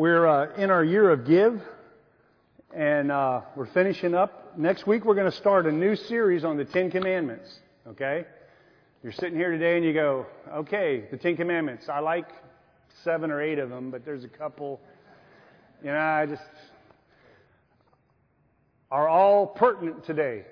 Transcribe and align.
We're 0.00 0.26
uh, 0.26 0.54
in 0.56 0.70
our 0.70 0.82
year 0.82 1.10
of 1.10 1.26
give, 1.26 1.60
and 2.74 3.12
uh, 3.12 3.42
we're 3.54 3.70
finishing 3.74 4.14
up. 4.14 4.56
Next 4.56 4.86
week, 4.86 5.04
we're 5.04 5.14
going 5.14 5.30
to 5.30 5.36
start 5.36 5.66
a 5.66 5.72
new 5.72 5.94
series 5.94 6.42
on 6.42 6.56
the 6.56 6.64
Ten 6.64 6.90
Commandments. 6.90 7.46
Okay? 7.86 8.24
You're 9.02 9.12
sitting 9.12 9.34
here 9.34 9.50
today 9.50 9.76
and 9.76 9.84
you 9.84 9.92
go, 9.92 10.24
okay, 10.54 11.04
the 11.10 11.18
Ten 11.18 11.36
Commandments. 11.36 11.84
I 11.92 11.98
like 11.98 12.24
seven 13.04 13.30
or 13.30 13.42
eight 13.42 13.58
of 13.58 13.68
them, 13.68 13.90
but 13.90 14.06
there's 14.06 14.24
a 14.24 14.28
couple, 14.28 14.80
you 15.84 15.90
know, 15.90 15.98
I 15.98 16.24
just 16.24 16.40
are 18.90 19.06
all 19.06 19.48
pertinent 19.48 20.06
today. 20.06 20.46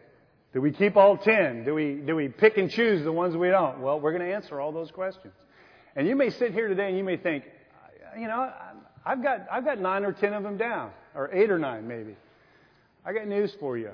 Do 0.53 0.61
we 0.61 0.73
keep 0.73 0.95
all 0.95 1.17
ten? 1.17 1.65
Do 1.65 1.73
we 1.75 1.95
do 1.95 2.15
we 2.15 2.29
pick 2.29 2.59
and 2.59 2.71
choose 2.71 3.03
the 3.03 3.13
ones 3.13 3.35
we 3.35 3.49
don't? 3.49 3.81
Well, 3.81 3.99
we're 3.99 4.13
going 4.13 4.29
to 4.29 4.35
answer 4.35 4.61
all 4.61 4.73
those 4.73 4.91
questions. 4.91 5.33
And 5.97 6.07
you 6.07 6.17
may 6.17 6.29
sit 6.29 6.53
here 6.53 6.69
today 6.69 6.89
and 6.89 6.99
you 6.99 7.05
may 7.05 7.17
think, 7.17 7.45
you 8.19 8.27
know, 8.27 8.53
I've 9.09 9.23
got 9.23 9.47
I've 9.51 9.65
got 9.65 9.81
nine 9.81 10.05
or 10.05 10.13
ten 10.13 10.35
of 10.35 10.43
them 10.43 10.59
down, 10.59 10.91
or 11.15 11.31
eight 11.33 11.51
or 11.51 11.59
nine 11.59 11.89
maybe. 11.89 12.15
I 13.07 13.15
got 13.15 13.27
news 13.27 13.57
for 13.59 13.79
you. 13.79 13.93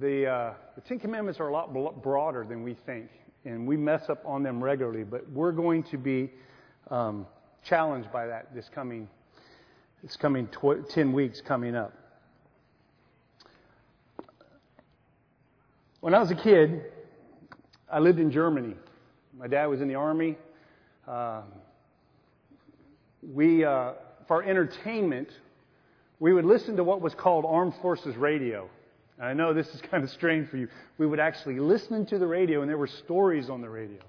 The 0.00 0.26
uh, 0.26 0.54
the 0.74 0.80
Ten 0.80 0.98
Commandments 0.98 1.38
are 1.38 1.46
a 1.46 1.52
lot 1.52 1.72
broader 2.02 2.44
than 2.44 2.64
we 2.64 2.74
think, 2.84 3.10
and 3.44 3.64
we 3.64 3.76
mess 3.76 4.10
up 4.10 4.20
on 4.26 4.42
them 4.42 4.62
regularly. 4.62 5.04
But 5.04 5.30
we're 5.30 5.52
going 5.52 5.84
to 5.84 5.96
be 5.96 6.32
um, 6.90 7.28
challenged 7.62 8.10
by 8.10 8.26
that 8.26 8.52
this 8.52 8.68
coming 8.74 9.08
this 10.02 10.16
coming 10.16 10.48
tw- 10.48 10.90
ten 10.90 11.12
weeks 11.12 11.40
coming 11.40 11.76
up. 11.76 11.92
When 16.00 16.12
I 16.12 16.18
was 16.18 16.32
a 16.32 16.36
kid, 16.36 16.86
I 17.88 18.00
lived 18.00 18.18
in 18.18 18.32
Germany. 18.32 18.74
My 19.38 19.46
dad 19.46 19.66
was 19.66 19.80
in 19.80 19.86
the 19.86 19.94
army. 19.94 20.36
Uh, 21.06 21.42
we, 23.22 23.64
uh, 23.64 23.92
for 24.28 24.44
entertainment, 24.44 25.28
we 26.20 26.32
would 26.32 26.44
listen 26.44 26.76
to 26.76 26.84
what 26.84 27.00
was 27.00 27.14
called 27.14 27.44
Armed 27.48 27.74
Forces 27.80 28.16
Radio. 28.16 28.68
I 29.20 29.32
know 29.32 29.52
this 29.52 29.66
is 29.68 29.80
kind 29.90 30.04
of 30.04 30.10
strange 30.10 30.48
for 30.48 30.58
you. 30.58 30.68
We 30.98 31.06
would 31.06 31.18
actually 31.18 31.58
listen 31.58 32.06
to 32.06 32.18
the 32.18 32.26
radio, 32.26 32.60
and 32.60 32.70
there 32.70 32.78
were 32.78 32.86
stories 32.86 33.50
on 33.50 33.60
the 33.60 33.68
radio. 33.68 34.00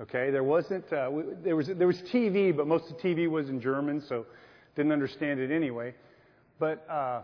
Okay, 0.00 0.30
there 0.30 0.44
wasn't. 0.44 0.90
Uh, 0.92 1.08
we, 1.10 1.22
there 1.42 1.56
was 1.56 1.66
there 1.66 1.88
was 1.88 2.00
TV, 2.12 2.56
but 2.56 2.68
most 2.68 2.88
of 2.88 2.96
the 2.96 3.02
TV 3.02 3.28
was 3.28 3.48
in 3.48 3.60
German, 3.60 4.00
so 4.08 4.26
didn't 4.76 4.92
understand 4.92 5.40
it 5.40 5.50
anyway. 5.50 5.92
But 6.60 6.88
uh, 6.88 7.22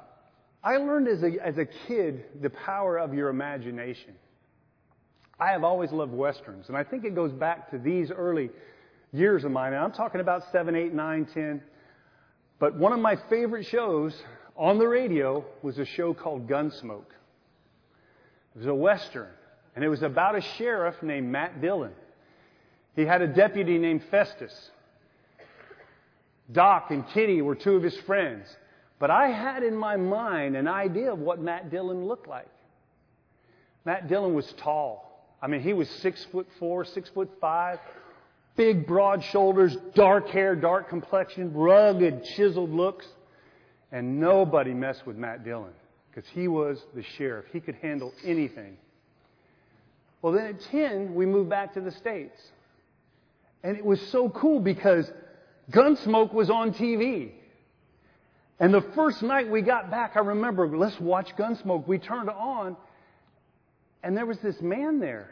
I 0.62 0.76
learned 0.78 1.06
as 1.06 1.22
a, 1.22 1.32
as 1.44 1.56
a 1.56 1.66
kid 1.86 2.24
the 2.42 2.50
power 2.50 2.98
of 2.98 3.14
your 3.14 3.28
imagination. 3.28 4.14
I 5.38 5.52
have 5.52 5.62
always 5.62 5.92
loved 5.92 6.12
westerns, 6.12 6.66
and 6.68 6.76
I 6.76 6.82
think 6.82 7.04
it 7.04 7.14
goes 7.14 7.32
back 7.32 7.70
to 7.70 7.78
these 7.78 8.10
early 8.10 8.50
years 9.12 9.44
of 9.44 9.52
mine. 9.52 9.72
And 9.72 9.82
I'm 9.82 9.92
talking 9.92 10.20
about 10.20 10.42
7, 10.50 10.74
8, 10.74 10.92
9, 10.92 11.26
10. 11.32 11.62
But 12.58 12.76
one 12.76 12.92
of 12.92 13.00
my 13.00 13.16
favorite 13.28 13.66
shows 13.66 14.14
on 14.56 14.78
the 14.78 14.86
radio 14.86 15.44
was 15.62 15.78
a 15.78 15.84
show 15.84 16.14
called 16.14 16.48
Gunsmoke. 16.48 17.10
It 18.54 18.58
was 18.58 18.66
a 18.66 18.74
western, 18.74 19.28
and 19.74 19.84
it 19.84 19.88
was 19.88 20.02
about 20.02 20.36
a 20.36 20.40
sheriff 20.40 20.94
named 21.02 21.28
Matt 21.28 21.60
Dillon. 21.60 21.92
He 22.94 23.02
had 23.02 23.22
a 23.22 23.26
deputy 23.26 23.78
named 23.78 24.02
Festus. 24.10 24.70
Doc 26.52 26.86
and 26.90 27.06
Kitty 27.08 27.42
were 27.42 27.56
two 27.56 27.74
of 27.74 27.82
his 27.82 27.96
friends. 28.06 28.46
But 29.00 29.10
I 29.10 29.30
had 29.30 29.62
in 29.62 29.76
my 29.76 29.96
mind 29.96 30.56
an 30.56 30.68
idea 30.68 31.12
of 31.12 31.18
what 31.18 31.40
Matt 31.40 31.70
Dillon 31.70 32.06
looked 32.06 32.28
like. 32.28 32.48
Matt 33.84 34.08
Dillon 34.08 34.34
was 34.34 34.50
tall. 34.56 35.26
I 35.42 35.46
mean, 35.46 35.60
he 35.60 35.72
was 35.72 35.90
six 35.90 36.24
foot 36.30 36.46
four, 36.58 36.84
six 36.84 37.08
foot 37.10 37.30
five, 37.40 37.80
big, 38.56 38.86
broad 38.86 39.22
shoulders, 39.24 39.76
dark 39.94 40.28
hair, 40.28 40.54
dark 40.54 40.88
complexion, 40.88 41.52
rugged, 41.52 42.24
chiseled 42.36 42.70
looks. 42.70 43.06
And 43.92 44.20
nobody 44.20 44.74
messed 44.74 45.06
with 45.06 45.16
Matt 45.16 45.44
Dillon 45.44 45.72
because 46.10 46.28
he 46.30 46.48
was 46.48 46.82
the 46.94 47.02
sheriff. 47.16 47.46
He 47.52 47.60
could 47.60 47.76
handle 47.76 48.12
anything. 48.24 48.76
Well, 50.20 50.32
then 50.32 50.46
at 50.46 50.60
10, 50.70 51.14
we 51.14 51.26
moved 51.26 51.50
back 51.50 51.74
to 51.74 51.80
the 51.80 51.92
States. 51.92 52.40
And 53.62 53.76
it 53.76 53.84
was 53.84 54.00
so 54.08 54.28
cool 54.30 54.58
because 54.58 55.10
Gunsmoke 55.70 56.32
was 56.32 56.50
on 56.50 56.72
TV. 56.72 57.32
And 58.58 58.72
the 58.72 58.82
first 58.94 59.22
night 59.22 59.50
we 59.50 59.62
got 59.62 59.90
back, 59.90 60.12
I 60.16 60.20
remember, 60.20 60.76
let's 60.76 60.98
watch 61.00 61.34
Gunsmoke. 61.36 61.86
We 61.86 61.98
turned 61.98 62.30
on, 62.30 62.76
and 64.02 64.16
there 64.16 64.26
was 64.26 64.38
this 64.38 64.60
man 64.60 65.00
there. 65.00 65.30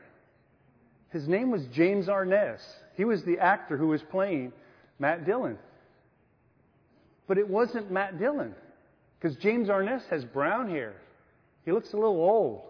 His 1.12 1.28
name 1.28 1.50
was 1.50 1.66
James 1.66 2.08
Arness. 2.08 2.62
He 2.96 3.04
was 3.04 3.22
the 3.22 3.38
actor 3.38 3.76
who 3.76 3.88
was 3.88 4.02
playing 4.02 4.52
Matt 4.98 5.26
Dillon. 5.26 5.58
But 7.26 7.38
it 7.38 7.48
wasn't 7.48 7.90
Matt 7.90 8.18
Dillon, 8.18 8.54
because 9.18 9.36
James 9.36 9.68
Arness 9.68 10.02
has 10.10 10.24
brown 10.24 10.68
hair. 10.68 10.94
He 11.64 11.72
looks 11.72 11.92
a 11.92 11.96
little 11.96 12.16
old. 12.16 12.62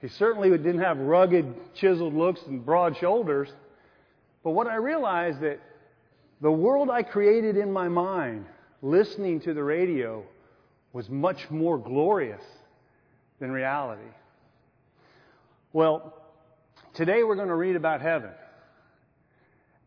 He 0.00 0.08
certainly 0.08 0.50
didn't 0.50 0.80
have 0.80 0.98
rugged, 0.98 1.54
chiseled 1.74 2.14
looks 2.14 2.40
and 2.46 2.64
broad 2.64 2.96
shoulders. 2.96 3.48
But 4.42 4.50
what 4.50 4.66
I 4.66 4.76
realized 4.76 5.40
that 5.40 5.60
the 6.40 6.50
world 6.50 6.90
I 6.90 7.02
created 7.02 7.56
in 7.56 7.72
my 7.72 7.88
mind 7.88 8.46
listening 8.82 9.40
to 9.40 9.54
the 9.54 9.62
radio 9.62 10.22
was 10.92 11.08
much 11.08 11.50
more 11.50 11.78
glorious 11.78 12.42
than 13.40 13.50
reality. 13.50 14.02
Well, 15.72 16.15
today 16.96 17.22
we're 17.22 17.36
going 17.36 17.48
to 17.48 17.54
read 17.54 17.76
about 17.76 18.00
heaven. 18.00 18.30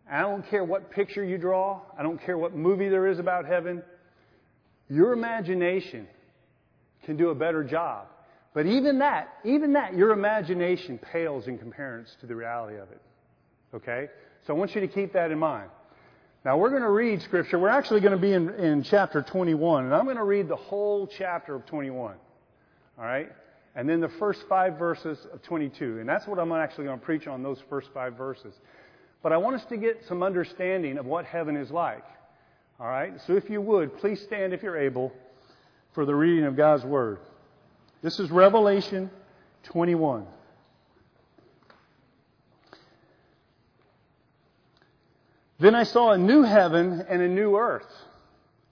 I 0.10 0.22
don't 0.22 0.48
care 0.50 0.64
what 0.64 0.92
picture 0.92 1.24
you 1.24 1.38
draw, 1.38 1.82
I 1.98 2.04
don't 2.04 2.22
care 2.24 2.38
what 2.38 2.56
movie 2.56 2.90
there 2.90 3.08
is 3.08 3.20
about 3.20 3.46
heaven. 3.46 3.84
Your 4.90 5.14
imagination 5.14 6.08
can 7.04 7.16
do 7.16 7.30
a 7.30 7.36
better 7.36 7.64
job. 7.64 8.08
But 8.54 8.66
even 8.66 9.00
that, 9.00 9.36
even 9.46 9.74
that, 9.74 9.94
your 9.94 10.12
imagination 10.12 10.98
pales 10.98 11.48
in 11.48 11.60
comparison 11.60 12.20
to 12.22 12.26
the 12.26 12.36
reality 12.36 12.78
of 12.78 12.90
it. 12.92 13.02
Okay? 13.76 14.08
So 14.48 14.56
I 14.56 14.58
want 14.58 14.74
you 14.74 14.82
to 14.82 14.88
keep 14.88 15.14
that 15.14 15.30
in 15.30 15.38
mind. 15.38 15.70
Now 16.44 16.58
we're 16.58 16.72
going 16.72 16.82
to 16.82 16.90
read 16.90 17.22
scripture. 17.22 17.60
We're 17.60 17.70
actually 17.70 18.00
going 18.00 18.14
to 18.14 18.18
be 18.18 18.34
in, 18.34 18.50
in 18.56 18.84
chapter 18.84 19.22
21, 19.22 19.86
and 19.86 19.94
I'm 19.94 20.06
going 20.06 20.18
to 20.18 20.24
read 20.24 20.48
the 20.48 20.56
whole 20.56 21.06
chapter 21.06 21.54
of 21.54 21.66
21. 21.68 22.16
All 22.98 23.06
right? 23.06 23.30
And 23.76 23.88
then 23.88 24.02
the 24.02 24.10
first 24.10 24.44
five 24.50 24.78
verses 24.78 25.18
of 25.32 25.42
22. 25.44 26.00
And 26.00 26.10
that's 26.10 26.28
what 26.28 26.40
I'm 26.40 26.52
actually 26.52 26.86
going 26.86 27.00
to 27.00 27.06
preach 27.06 27.28
on, 27.28 27.44
those 27.44 27.62
first 27.70 27.90
five 27.94 28.16
verses. 28.16 28.54
But 29.22 29.32
I 29.32 29.38
want 29.38 29.56
us 29.56 29.66
to 29.66 29.78
get 29.78 30.06
some 30.08 30.24
understanding 30.24 30.98
of 30.98 31.06
what 31.06 31.26
heaven 31.26 31.56
is 31.56 31.70
like. 31.72 32.04
All 32.80 32.88
right? 32.88 33.14
So 33.28 33.36
if 33.36 33.50
you 33.50 33.62
would, 33.62 33.98
please 33.98 34.22
stand 34.22 34.54
if 34.54 34.64
you're 34.64 34.78
able 34.78 35.14
for 35.94 36.06
the 36.06 36.16
reading 36.16 36.46
of 36.46 36.56
God's 36.56 36.84
Word. 36.84 37.20
This 38.02 38.20
is 38.20 38.32
Revelation 38.32 39.12
21. 39.64 40.26
Then 45.60 45.76
I 45.76 45.84
saw 45.84 46.12
a 46.12 46.18
new 46.18 46.44
heaven 46.44 47.06
and 47.10 47.22
a 47.22 47.28
new 47.28 47.58
earth. 47.58 47.92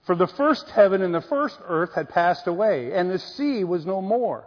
For 0.06 0.14
the 0.14 0.26
first 0.26 0.70
heaven 0.70 1.02
and 1.02 1.14
the 1.14 1.20
first 1.20 1.58
earth 1.66 1.90
had 1.94 2.08
passed 2.08 2.46
away, 2.46 2.92
and 2.94 3.10
the 3.10 3.18
sea 3.18 3.62
was 3.62 3.84
no 3.84 4.00
more. 4.00 4.46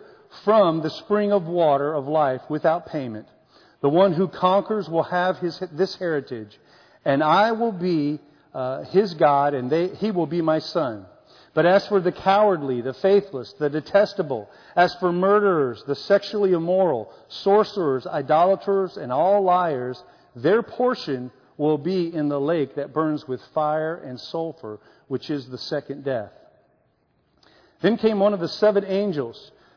from 0.43 0.81
the 0.81 0.89
spring 0.89 1.31
of 1.31 1.45
water 1.47 1.93
of 1.93 2.07
life 2.07 2.41
without 2.49 2.87
payment. 2.87 3.27
The 3.81 3.89
one 3.89 4.13
who 4.13 4.27
conquers 4.27 4.89
will 4.89 5.03
have 5.03 5.37
his, 5.39 5.61
this 5.71 5.95
heritage, 5.95 6.59
and 7.03 7.23
I 7.23 7.51
will 7.51 7.71
be 7.71 8.19
uh, 8.53 8.83
his 8.83 9.13
God, 9.15 9.53
and 9.53 9.69
they, 9.69 9.89
he 9.95 10.11
will 10.11 10.27
be 10.27 10.41
my 10.41 10.59
son. 10.59 11.05
But 11.53 11.65
as 11.65 11.85
for 11.87 11.99
the 11.99 12.11
cowardly, 12.11 12.81
the 12.81 12.93
faithless, 12.93 13.53
the 13.53 13.69
detestable, 13.69 14.49
as 14.75 14.93
for 14.95 15.11
murderers, 15.11 15.83
the 15.85 15.95
sexually 15.95 16.53
immoral, 16.53 17.11
sorcerers, 17.27 18.07
idolaters, 18.07 18.97
and 18.97 19.11
all 19.11 19.43
liars, 19.43 20.01
their 20.35 20.63
portion 20.63 21.31
will 21.57 21.77
be 21.77 22.13
in 22.13 22.29
the 22.29 22.39
lake 22.39 22.75
that 22.75 22.93
burns 22.93 23.27
with 23.27 23.41
fire 23.53 23.95
and 23.95 24.19
sulfur, 24.19 24.79
which 25.07 25.29
is 25.29 25.49
the 25.49 25.57
second 25.57 26.05
death. 26.05 26.31
Then 27.81 27.97
came 27.97 28.19
one 28.19 28.33
of 28.33 28.39
the 28.39 28.47
seven 28.47 28.85
angels 28.85 29.51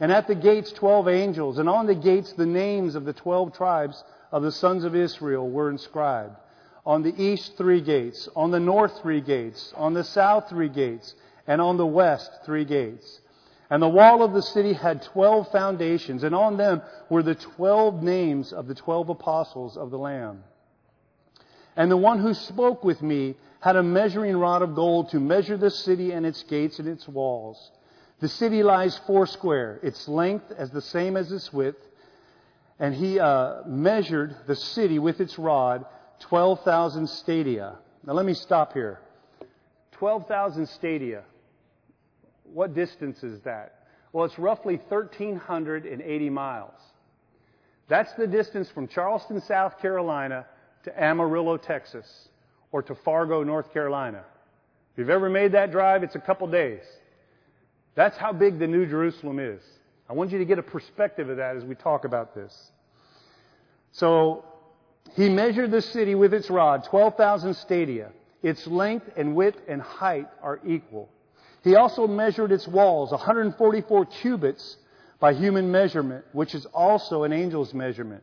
and 0.00 0.12
at 0.12 0.26
the 0.26 0.34
gates 0.34 0.72
twelve 0.72 1.08
angels, 1.08 1.58
and 1.58 1.68
on 1.68 1.86
the 1.86 1.94
gates 1.94 2.32
the 2.32 2.46
names 2.46 2.94
of 2.94 3.04
the 3.04 3.12
twelve 3.12 3.52
tribes 3.52 4.04
of 4.30 4.42
the 4.42 4.52
sons 4.52 4.84
of 4.84 4.94
Israel 4.94 5.48
were 5.48 5.70
inscribed. 5.70 6.36
On 6.86 7.02
the 7.02 7.14
east 7.22 7.56
three 7.56 7.80
gates, 7.80 8.28
on 8.34 8.50
the 8.50 8.60
north 8.60 9.00
three 9.02 9.20
gates, 9.20 9.72
on 9.76 9.94
the 9.94 10.04
south 10.04 10.48
three 10.48 10.68
gates, 10.68 11.14
and 11.46 11.60
on 11.60 11.76
the 11.76 11.86
west 11.86 12.30
three 12.44 12.64
gates. 12.64 13.20
And 13.70 13.82
the 13.82 13.88
wall 13.88 14.22
of 14.22 14.32
the 14.32 14.40
city 14.40 14.72
had 14.72 15.02
twelve 15.02 15.50
foundations, 15.50 16.22
and 16.22 16.34
on 16.34 16.56
them 16.56 16.80
were 17.10 17.22
the 17.22 17.34
twelve 17.34 18.02
names 18.02 18.52
of 18.52 18.66
the 18.66 18.74
twelve 18.74 19.10
apostles 19.10 19.76
of 19.76 19.90
the 19.90 19.98
Lamb. 19.98 20.44
And 21.76 21.90
the 21.90 21.96
one 21.96 22.20
who 22.20 22.32
spoke 22.32 22.82
with 22.82 23.02
me 23.02 23.36
had 23.60 23.76
a 23.76 23.82
measuring 23.82 24.36
rod 24.36 24.62
of 24.62 24.74
gold 24.74 25.10
to 25.10 25.20
measure 25.20 25.56
the 25.56 25.70
city 25.70 26.12
and 26.12 26.24
its 26.24 26.42
gates 26.44 26.78
and 26.78 26.88
its 26.88 27.06
walls. 27.06 27.70
The 28.20 28.28
city 28.28 28.62
lies 28.62 28.98
foursquare, 29.06 29.78
its 29.82 30.08
length 30.08 30.50
as 30.56 30.70
the 30.70 30.82
same 30.82 31.16
as 31.16 31.30
its 31.30 31.52
width. 31.52 31.84
And 32.80 32.94
he 32.94 33.18
uh, 33.18 33.62
measured 33.66 34.36
the 34.46 34.56
city 34.56 34.98
with 34.98 35.20
its 35.20 35.38
rod, 35.38 35.84
12,000 36.20 37.08
stadia. 37.08 37.76
Now 38.04 38.12
let 38.12 38.26
me 38.26 38.34
stop 38.34 38.72
here. 38.72 39.00
12,000 39.92 40.68
stadia. 40.68 41.22
What 42.44 42.74
distance 42.74 43.22
is 43.22 43.40
that? 43.42 43.86
Well, 44.12 44.24
it's 44.24 44.38
roughly 44.38 44.76
1,380 44.76 46.30
miles. 46.30 46.72
That's 47.88 48.12
the 48.14 48.26
distance 48.26 48.70
from 48.70 48.88
Charleston, 48.88 49.40
South 49.40 49.80
Carolina 49.80 50.46
to 50.84 51.02
Amarillo, 51.02 51.56
Texas, 51.56 52.28
or 52.72 52.82
to 52.82 52.94
Fargo, 52.94 53.42
North 53.42 53.72
Carolina. 53.72 54.24
If 54.92 54.98
you've 54.98 55.10
ever 55.10 55.28
made 55.28 55.52
that 55.52 55.70
drive, 55.70 56.02
it's 56.02 56.14
a 56.14 56.20
couple 56.20 56.46
days. 56.46 56.82
That's 57.98 58.16
how 58.16 58.32
big 58.32 58.60
the 58.60 58.68
New 58.68 58.86
Jerusalem 58.86 59.40
is. 59.40 59.60
I 60.08 60.12
want 60.12 60.30
you 60.30 60.38
to 60.38 60.44
get 60.44 60.60
a 60.60 60.62
perspective 60.62 61.30
of 61.30 61.38
that 61.38 61.56
as 61.56 61.64
we 61.64 61.74
talk 61.74 62.04
about 62.04 62.32
this. 62.32 62.70
So, 63.90 64.44
he 65.16 65.28
measured 65.28 65.72
the 65.72 65.82
city 65.82 66.14
with 66.14 66.32
its 66.32 66.48
rod, 66.48 66.84
12,000 66.84 67.54
stadia. 67.54 68.12
Its 68.40 68.64
length 68.68 69.10
and 69.16 69.34
width 69.34 69.60
and 69.66 69.82
height 69.82 70.28
are 70.44 70.60
equal. 70.64 71.08
He 71.64 71.74
also 71.74 72.06
measured 72.06 72.52
its 72.52 72.68
walls, 72.68 73.10
144 73.10 74.06
cubits 74.06 74.76
by 75.18 75.34
human 75.34 75.72
measurement, 75.72 76.24
which 76.30 76.54
is 76.54 76.66
also 76.66 77.24
an 77.24 77.32
angel's 77.32 77.74
measurement. 77.74 78.22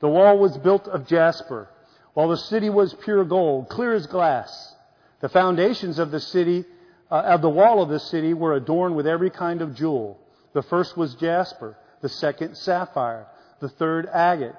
The 0.00 0.08
wall 0.08 0.36
was 0.36 0.58
built 0.58 0.88
of 0.88 1.06
jasper, 1.06 1.68
while 2.14 2.26
the 2.26 2.36
city 2.36 2.70
was 2.70 2.92
pure 3.04 3.24
gold, 3.24 3.68
clear 3.68 3.94
as 3.94 4.08
glass. 4.08 4.74
The 5.20 5.28
foundations 5.28 6.00
of 6.00 6.10
the 6.10 6.18
city, 6.18 6.64
uh, 7.10 7.14
of 7.14 7.42
the 7.42 7.50
wall 7.50 7.82
of 7.82 7.88
the 7.88 8.00
city, 8.00 8.34
were 8.34 8.54
adorned 8.54 8.96
with 8.96 9.06
every 9.06 9.30
kind 9.30 9.62
of 9.62 9.74
jewel. 9.74 10.18
The 10.52 10.62
first 10.62 10.96
was 10.96 11.14
jasper, 11.14 11.76
the 12.00 12.08
second 12.08 12.56
sapphire, 12.56 13.26
the 13.60 13.68
third 13.68 14.08
agate, 14.12 14.54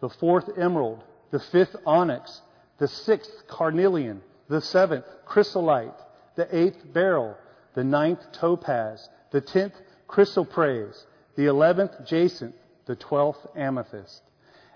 the 0.00 0.08
fourth 0.08 0.48
emerald, 0.58 1.02
the 1.30 1.38
fifth 1.38 1.76
onyx, 1.86 2.42
the 2.78 2.88
sixth 2.88 3.30
carnelian, 3.48 4.20
the 4.48 4.60
seventh 4.60 5.04
chrysolite, 5.24 5.94
the 6.36 6.48
eighth 6.56 6.92
beryl, 6.92 7.36
the 7.74 7.84
ninth 7.84 8.20
topaz, 8.32 9.08
the 9.30 9.40
tenth 9.40 9.74
chrysoprase, 10.08 11.04
the 11.36 11.46
eleventh 11.46 11.92
jacinth, 12.06 12.54
the 12.86 12.96
twelfth 12.96 13.46
amethyst. 13.56 14.22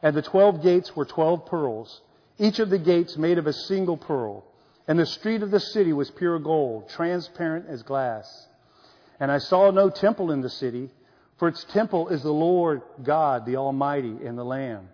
And 0.02 0.16
the 0.16 0.22
twelve 0.22 0.62
gates 0.62 0.94
were 0.94 1.04
twelve 1.04 1.46
pearls, 1.46 2.00
each 2.38 2.58
of 2.58 2.70
the 2.70 2.78
gates 2.78 3.16
made 3.16 3.38
of 3.38 3.46
a 3.46 3.52
single 3.52 3.96
pearl. 3.96 4.44
And 4.88 4.98
the 4.98 5.06
street 5.06 5.42
of 5.42 5.50
the 5.50 5.60
city 5.60 5.92
was 5.92 6.10
pure 6.10 6.38
gold, 6.38 6.88
transparent 6.90 7.66
as 7.68 7.82
glass. 7.82 8.48
And 9.18 9.32
I 9.32 9.38
saw 9.38 9.70
no 9.70 9.90
temple 9.90 10.30
in 10.30 10.40
the 10.40 10.50
city, 10.50 10.90
for 11.38 11.48
its 11.48 11.64
temple 11.64 12.08
is 12.08 12.22
the 12.22 12.32
Lord 12.32 12.82
God, 13.02 13.46
the 13.46 13.56
Almighty, 13.56 14.16
and 14.24 14.38
the 14.38 14.44
Lamb. 14.44 14.88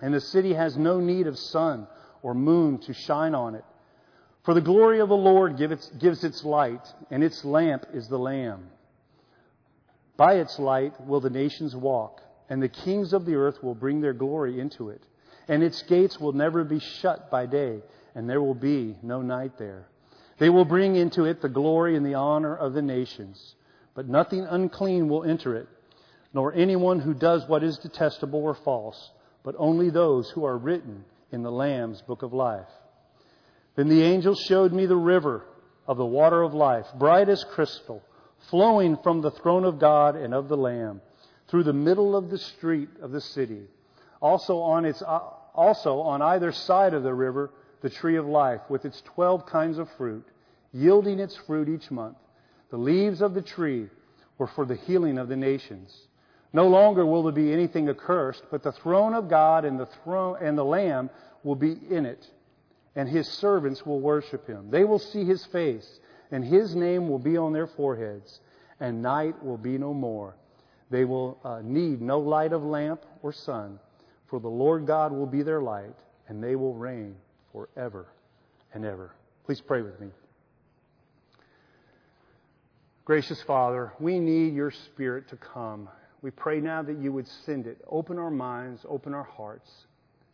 And 0.00 0.12
the 0.12 0.20
city 0.20 0.52
has 0.52 0.76
no 0.76 1.00
need 1.00 1.26
of 1.26 1.38
sun 1.38 1.86
or 2.22 2.34
moon 2.34 2.78
to 2.80 2.92
shine 2.92 3.34
on 3.34 3.54
it 3.54 3.64
for 4.46 4.54
the 4.54 4.60
glory 4.60 5.00
of 5.00 5.08
the 5.08 5.16
Lord 5.16 5.58
gives 5.58 6.22
its 6.22 6.44
light, 6.44 6.86
and 7.10 7.24
its 7.24 7.44
lamp 7.44 7.84
is 7.92 8.06
the 8.06 8.16
Lamb. 8.16 8.70
By 10.16 10.34
its 10.34 10.56
light 10.60 10.94
will 11.04 11.20
the 11.20 11.30
nations 11.30 11.74
walk, 11.74 12.22
and 12.48 12.62
the 12.62 12.68
kings 12.68 13.12
of 13.12 13.26
the 13.26 13.34
earth 13.34 13.60
will 13.60 13.74
bring 13.74 14.00
their 14.00 14.12
glory 14.12 14.60
into 14.60 14.90
it. 14.90 15.02
And 15.48 15.64
its 15.64 15.82
gates 15.82 16.20
will 16.20 16.32
never 16.32 16.62
be 16.62 16.78
shut 16.78 17.28
by 17.28 17.46
day, 17.46 17.82
and 18.16 18.28
there 18.28 18.40
will 18.40 18.54
be 18.54 18.96
no 19.02 19.20
night 19.20 19.58
there. 19.58 19.86
They 20.38 20.48
will 20.48 20.64
bring 20.64 20.96
into 20.96 21.24
it 21.26 21.42
the 21.42 21.50
glory 21.50 21.96
and 21.96 22.04
the 22.04 22.14
honor 22.14 22.56
of 22.56 22.72
the 22.72 22.82
nations. 22.82 23.54
But 23.94 24.08
nothing 24.08 24.44
unclean 24.44 25.08
will 25.08 25.22
enter 25.22 25.54
it, 25.54 25.68
nor 26.32 26.54
anyone 26.54 26.98
who 26.98 27.12
does 27.12 27.46
what 27.46 27.62
is 27.62 27.78
detestable 27.78 28.42
or 28.42 28.54
false, 28.54 29.10
but 29.44 29.54
only 29.58 29.90
those 29.90 30.30
who 30.30 30.44
are 30.44 30.56
written 30.56 31.04
in 31.30 31.42
the 31.42 31.52
Lamb's 31.52 32.00
book 32.02 32.22
of 32.22 32.32
life. 32.32 32.68
Then 33.76 33.88
the 33.88 34.02
angel 34.02 34.34
showed 34.34 34.72
me 34.72 34.86
the 34.86 34.96
river 34.96 35.44
of 35.86 35.98
the 35.98 36.06
water 36.06 36.42
of 36.42 36.54
life, 36.54 36.86
bright 36.98 37.28
as 37.28 37.44
crystal, 37.44 38.02
flowing 38.48 38.96
from 39.02 39.20
the 39.20 39.30
throne 39.30 39.64
of 39.64 39.78
God 39.78 40.16
and 40.16 40.32
of 40.32 40.48
the 40.48 40.56
Lamb, 40.56 41.02
through 41.48 41.64
the 41.64 41.72
middle 41.74 42.16
of 42.16 42.30
the 42.30 42.38
street 42.38 42.88
of 43.02 43.12
the 43.12 43.20
city. 43.20 43.64
Also 44.22 44.58
on 44.58 44.86
its 44.86 45.02
uh, 45.02 45.20
also 45.54 46.00
on 46.00 46.22
either 46.22 46.52
side 46.52 46.94
of 46.94 47.02
the 47.02 47.14
river, 47.14 47.50
the 47.82 47.90
tree 47.90 48.16
of 48.16 48.26
life, 48.26 48.60
with 48.68 48.84
its 48.84 49.02
twelve 49.02 49.46
kinds 49.46 49.78
of 49.78 49.90
fruit, 49.96 50.26
yielding 50.72 51.18
its 51.18 51.36
fruit 51.36 51.68
each 51.68 51.90
month. 51.90 52.16
The 52.70 52.76
leaves 52.76 53.22
of 53.22 53.34
the 53.34 53.42
tree 53.42 53.88
were 54.38 54.46
for 54.46 54.64
the 54.64 54.76
healing 54.76 55.18
of 55.18 55.28
the 55.28 55.36
nations. 55.36 56.08
No 56.52 56.68
longer 56.68 57.04
will 57.04 57.22
there 57.22 57.32
be 57.32 57.52
anything 57.52 57.88
accursed, 57.88 58.44
but 58.50 58.62
the 58.62 58.72
throne 58.72 59.14
of 59.14 59.28
God 59.28 59.64
and 59.64 59.78
the 59.78 59.86
throne 59.86 60.36
and 60.40 60.56
the 60.56 60.64
Lamb 60.64 61.10
will 61.42 61.54
be 61.54 61.78
in 61.90 62.06
it 62.06 62.30
and 62.96 63.08
his 63.08 63.28
servants 63.28 63.84
will 63.86 64.00
worship 64.00 64.46
him. 64.46 64.70
They 64.70 64.84
will 64.84 64.98
see 64.98 65.24
his 65.24 65.44
face, 65.44 66.00
and 66.32 66.42
his 66.42 66.74
name 66.74 67.08
will 67.08 67.18
be 67.18 67.36
on 67.36 67.52
their 67.52 67.66
foreheads, 67.66 68.40
and 68.80 69.02
night 69.02 69.40
will 69.44 69.58
be 69.58 69.76
no 69.78 69.92
more. 69.92 70.34
They 70.90 71.04
will 71.04 71.38
uh, 71.44 71.60
need 71.62 72.00
no 72.00 72.18
light 72.18 72.52
of 72.52 72.64
lamp 72.64 73.04
or 73.22 73.32
sun, 73.32 73.78
for 74.28 74.40
the 74.40 74.48
Lord 74.48 74.86
God 74.86 75.12
will 75.12 75.26
be 75.26 75.42
their 75.42 75.60
light, 75.60 75.94
and 76.26 76.42
they 76.42 76.56
will 76.56 76.74
reign 76.74 77.16
forever 77.56 78.06
and 78.74 78.84
ever. 78.84 79.12
Please 79.46 79.62
pray 79.62 79.80
with 79.80 79.98
me. 79.98 80.08
Gracious 83.06 83.40
Father, 83.42 83.92
we 83.98 84.18
need 84.18 84.52
your 84.52 84.70
Spirit 84.70 85.28
to 85.28 85.36
come. 85.36 85.88
We 86.20 86.30
pray 86.30 86.60
now 86.60 86.82
that 86.82 86.98
you 86.98 87.12
would 87.12 87.26
send 87.46 87.66
it. 87.66 87.78
Open 87.88 88.18
our 88.18 88.30
minds, 88.30 88.84
open 88.86 89.14
our 89.14 89.22
hearts. 89.22 89.70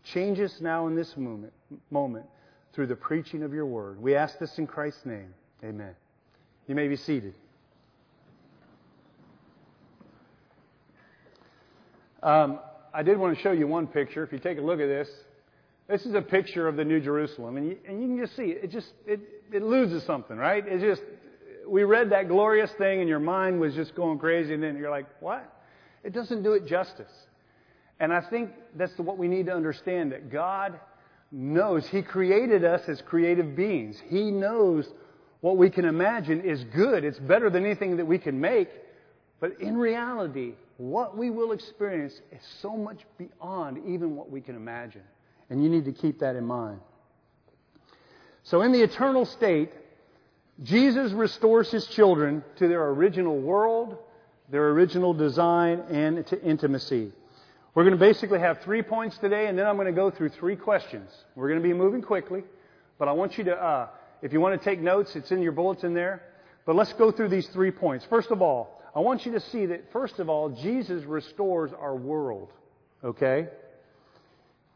Change 0.02 0.40
us 0.40 0.60
now 0.60 0.88
in 0.88 0.96
this 0.96 1.16
moment. 1.16 1.52
moment 1.90 2.26
through 2.72 2.88
the 2.88 2.96
preaching 2.96 3.44
of 3.44 3.52
your 3.52 3.66
word. 3.66 4.02
We 4.02 4.16
ask 4.16 4.38
this 4.38 4.58
in 4.58 4.66
Christ's 4.66 5.06
name. 5.06 5.32
Amen. 5.62 5.94
You 6.66 6.74
may 6.74 6.88
be 6.88 6.96
seated. 6.96 7.34
Um, 12.22 12.58
I 12.94 13.02
did 13.02 13.18
want 13.18 13.36
to 13.36 13.42
show 13.42 13.52
you 13.52 13.68
one 13.68 13.86
picture. 13.86 14.24
If 14.24 14.32
you 14.32 14.38
take 14.38 14.58
a 14.58 14.62
look 14.62 14.80
at 14.80 14.88
this, 14.88 15.08
this 15.88 16.06
is 16.06 16.14
a 16.14 16.22
picture 16.22 16.68
of 16.68 16.76
the 16.76 16.84
New 16.84 17.00
Jerusalem, 17.00 17.56
and 17.56 17.66
you, 17.68 17.78
and 17.86 18.00
you 18.00 18.08
can 18.08 18.18
just 18.18 18.36
see 18.36 18.44
it. 18.44 18.64
It 18.64 18.70
just 18.70 18.92
it, 19.06 19.20
it 19.52 19.62
loses 19.62 20.04
something, 20.04 20.36
right? 20.36 20.64
It's 20.66 20.82
just 20.82 21.02
we 21.66 21.84
read 21.84 22.10
that 22.10 22.28
glorious 22.28 22.70
thing, 22.78 23.00
and 23.00 23.08
your 23.08 23.20
mind 23.20 23.60
was 23.60 23.74
just 23.74 23.94
going 23.94 24.18
crazy, 24.18 24.54
and 24.54 24.62
then 24.62 24.76
you're 24.76 24.90
like, 24.90 25.06
what? 25.20 25.50
It 26.04 26.12
doesn't 26.12 26.42
do 26.42 26.52
it 26.52 26.66
justice. 26.66 27.12
And 28.00 28.12
I 28.12 28.20
think 28.20 28.50
that's 28.74 28.96
what 28.98 29.18
we 29.18 29.28
need 29.28 29.46
to 29.46 29.52
understand 29.52 30.12
that 30.12 30.30
God 30.30 30.78
knows. 31.30 31.86
He 31.86 32.02
created 32.02 32.64
us 32.64 32.82
as 32.88 33.00
creative 33.02 33.54
beings. 33.54 33.96
He 34.08 34.30
knows 34.30 34.88
what 35.40 35.56
we 35.56 35.70
can 35.70 35.84
imagine 35.84 36.40
is 36.40 36.64
good. 36.74 37.04
It's 37.04 37.18
better 37.18 37.50
than 37.50 37.64
anything 37.64 37.96
that 37.98 38.06
we 38.06 38.18
can 38.18 38.40
make. 38.40 38.68
But 39.40 39.60
in 39.60 39.76
reality, 39.76 40.54
what 40.78 41.16
we 41.16 41.30
will 41.30 41.52
experience 41.52 42.14
is 42.30 42.42
so 42.60 42.76
much 42.76 43.00
beyond 43.18 43.78
even 43.86 44.16
what 44.16 44.30
we 44.30 44.40
can 44.40 44.56
imagine. 44.56 45.02
And 45.52 45.62
you 45.62 45.68
need 45.68 45.84
to 45.84 45.92
keep 45.92 46.20
that 46.20 46.34
in 46.34 46.46
mind. 46.46 46.80
So, 48.42 48.62
in 48.62 48.72
the 48.72 48.80
eternal 48.80 49.26
state, 49.26 49.70
Jesus 50.62 51.12
restores 51.12 51.70
his 51.70 51.86
children 51.88 52.42
to 52.56 52.68
their 52.68 52.88
original 52.88 53.38
world, 53.38 53.98
their 54.48 54.70
original 54.70 55.12
design, 55.12 55.80
and 55.90 56.26
to 56.28 56.42
intimacy. 56.42 57.12
We're 57.74 57.84
going 57.84 57.92
to 57.92 58.00
basically 58.00 58.38
have 58.38 58.62
three 58.62 58.80
points 58.80 59.18
today, 59.18 59.48
and 59.48 59.58
then 59.58 59.66
I'm 59.66 59.76
going 59.76 59.88
to 59.88 59.92
go 59.92 60.10
through 60.10 60.30
three 60.30 60.56
questions. 60.56 61.10
We're 61.34 61.48
going 61.48 61.60
to 61.60 61.68
be 61.68 61.74
moving 61.74 62.00
quickly, 62.00 62.44
but 62.98 63.08
I 63.08 63.12
want 63.12 63.36
you 63.36 63.44
to, 63.44 63.54
uh, 63.54 63.88
if 64.22 64.32
you 64.32 64.40
want 64.40 64.58
to 64.58 64.64
take 64.64 64.80
notes, 64.80 65.14
it's 65.16 65.32
in 65.32 65.42
your 65.42 65.52
bulletin 65.52 65.92
there. 65.92 66.22
But 66.64 66.76
let's 66.76 66.94
go 66.94 67.10
through 67.12 67.28
these 67.28 67.48
three 67.48 67.72
points. 67.72 68.06
First 68.06 68.30
of 68.30 68.40
all, 68.40 68.80
I 68.96 69.00
want 69.00 69.26
you 69.26 69.32
to 69.32 69.40
see 69.40 69.66
that, 69.66 69.92
first 69.92 70.18
of 70.18 70.30
all, 70.30 70.48
Jesus 70.48 71.04
restores 71.04 71.72
our 71.78 71.94
world. 71.94 72.48
Okay? 73.04 73.48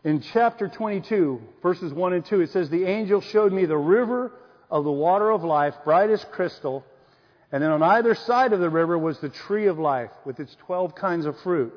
In 0.05 0.21
chapter 0.21 0.69
22, 0.69 1.41
verses 1.63 1.93
1 1.93 2.13
and 2.13 2.25
2, 2.25 2.41
it 2.43 2.51
says, 2.51 2.71
The 2.71 2.85
angel 2.85 3.21
showed 3.21 3.53
me 3.53 3.67
the 3.67 3.77
river 3.77 4.33
of 4.71 4.85
the 4.85 4.93
water 4.93 5.31
of 5.31 5.43
life, 5.45 5.75
bright 5.85 6.11
as 6.11 6.25
crystal. 6.31 6.85
And 7.53 7.63
then 7.63 7.71
on 7.71 7.83
either 7.83 8.15
side 8.15 8.53
of 8.53 8.61
the 8.61 8.71
river 8.71 8.99
was 8.99 9.19
the 9.21 9.29
tree 9.29 9.67
of 9.67 9.79
life 9.79 10.11
with 10.25 10.41
its 10.41 10.55
12 10.67 10.95
kinds 10.95 11.27
of 11.27 11.39
fruit. 11.41 11.73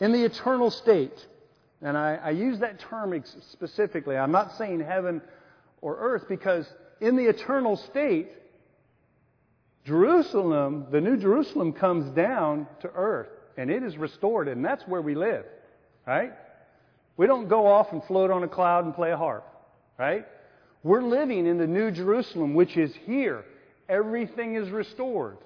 In 0.00 0.12
the 0.12 0.24
eternal 0.24 0.70
state, 0.70 1.26
and 1.82 1.96
I, 1.96 2.16
I 2.16 2.30
use 2.30 2.58
that 2.60 2.80
term 2.80 3.22
specifically, 3.52 4.16
I'm 4.16 4.32
not 4.32 4.56
saying 4.56 4.80
heaven 4.80 5.22
or 5.80 5.96
earth 5.98 6.24
because 6.28 6.66
in 7.00 7.16
the 7.16 7.26
eternal 7.26 7.76
state, 7.76 8.28
Jerusalem, 9.84 10.86
the 10.90 11.00
new 11.00 11.16
Jerusalem 11.16 11.72
comes 11.72 12.10
down 12.14 12.66
to 12.80 12.90
earth 12.94 13.28
and 13.56 13.70
it 13.70 13.82
is 13.82 13.96
restored 13.96 14.48
and 14.48 14.64
that's 14.64 14.86
where 14.88 15.00
we 15.02 15.14
live, 15.14 15.44
right? 16.06 16.32
We 17.16 17.26
don't 17.26 17.48
go 17.48 17.66
off 17.66 17.92
and 17.92 18.02
float 18.04 18.30
on 18.30 18.42
a 18.42 18.48
cloud 18.48 18.84
and 18.84 18.94
play 18.94 19.10
a 19.10 19.16
harp, 19.16 19.46
right? 19.98 20.26
We're 20.82 21.02
living 21.02 21.46
in 21.46 21.58
the 21.58 21.66
new 21.66 21.90
Jerusalem, 21.90 22.54
which 22.54 22.76
is 22.76 22.94
here. 23.06 23.44
Everything 23.88 24.54
is 24.54 24.70
restored. 24.70 25.38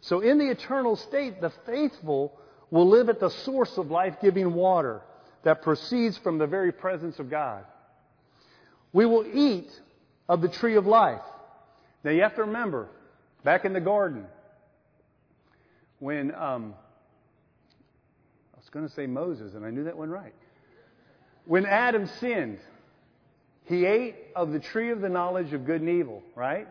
So 0.00 0.20
in 0.20 0.38
the 0.38 0.50
eternal 0.50 0.96
state, 0.96 1.40
the 1.40 1.50
faithful 1.66 2.38
will 2.70 2.88
live 2.88 3.08
at 3.08 3.20
the 3.20 3.30
source 3.30 3.76
of 3.76 3.90
life 3.90 4.16
giving 4.20 4.54
water 4.54 5.02
that 5.42 5.62
proceeds 5.62 6.18
from 6.18 6.38
the 6.38 6.46
very 6.46 6.72
presence 6.72 7.18
of 7.18 7.30
God. 7.30 7.64
We 8.92 9.06
will 9.06 9.26
eat 9.26 9.70
of 10.28 10.42
the 10.42 10.48
tree 10.48 10.76
of 10.76 10.86
life. 10.86 11.22
Now 12.04 12.10
you 12.10 12.22
have 12.22 12.34
to 12.36 12.42
remember, 12.42 12.88
back 13.44 13.64
in 13.64 13.72
the 13.72 13.80
garden, 13.80 14.26
when 15.98 16.34
um, 16.34 16.74
I 18.54 18.58
was 18.58 18.68
going 18.70 18.86
to 18.86 18.92
say 18.92 19.06
Moses, 19.06 19.54
and 19.54 19.64
I 19.64 19.70
knew 19.70 19.84
that 19.84 19.96
one 19.96 20.10
right. 20.10 20.34
When 21.50 21.66
Adam 21.66 22.08
sinned, 22.20 22.60
he 23.64 23.84
ate 23.84 24.14
of 24.36 24.52
the 24.52 24.60
tree 24.60 24.92
of 24.92 25.00
the 25.00 25.08
knowledge 25.08 25.52
of 25.52 25.66
good 25.66 25.80
and 25.80 25.90
evil, 25.90 26.22
right? 26.36 26.68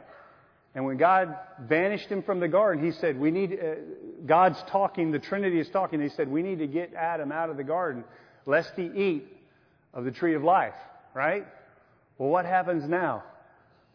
And 0.73 0.85
when 0.85 0.95
God 0.95 1.35
banished 1.59 2.07
him 2.07 2.23
from 2.23 2.39
the 2.39 2.47
garden, 2.47 2.81
he 2.81 2.93
said, 2.93 3.19
We 3.19 3.29
need, 3.29 3.59
uh, 3.61 3.75
God's 4.25 4.57
talking, 4.71 5.11
the 5.11 5.19
Trinity 5.19 5.59
is 5.59 5.67
talking. 5.69 5.99
He 5.99 6.07
said, 6.07 6.29
We 6.29 6.43
need 6.43 6.59
to 6.59 6.67
get 6.67 6.93
Adam 6.93 7.29
out 7.29 7.49
of 7.49 7.57
the 7.57 7.63
garden 7.65 8.05
lest 8.45 8.71
he 8.77 8.83
eat 8.83 9.27
of 9.93 10.05
the 10.05 10.11
tree 10.11 10.33
of 10.33 10.45
life, 10.45 10.75
right? 11.13 11.45
Well, 12.17 12.29
what 12.29 12.45
happens 12.45 12.87
now? 12.87 13.25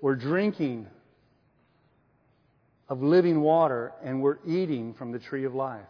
We're 0.02 0.16
drinking 0.16 0.86
of 2.90 3.02
living 3.02 3.40
water 3.40 3.94
and 4.04 4.20
we're 4.20 4.36
eating 4.46 4.92
from 4.92 5.12
the 5.12 5.18
tree 5.18 5.46
of 5.46 5.54
life. 5.54 5.86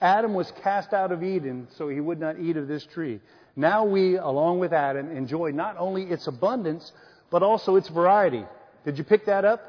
Adam 0.00 0.34
was 0.34 0.52
cast 0.64 0.92
out 0.92 1.12
of 1.12 1.22
Eden 1.22 1.68
so 1.78 1.88
he 1.88 2.00
would 2.00 2.18
not 2.18 2.40
eat 2.40 2.56
of 2.56 2.66
this 2.66 2.84
tree. 2.92 3.20
Now 3.54 3.84
we, 3.84 4.16
along 4.16 4.60
with 4.60 4.72
Adam, 4.72 5.14
enjoy 5.16 5.50
not 5.50 5.76
only 5.78 6.04
its 6.04 6.26
abundance, 6.26 6.90
but 7.30 7.42
also 7.42 7.76
its 7.76 7.88
variety. 7.88 8.44
Did 8.84 8.98
you 8.98 9.04
pick 9.04 9.26
that 9.26 9.44
up? 9.44 9.60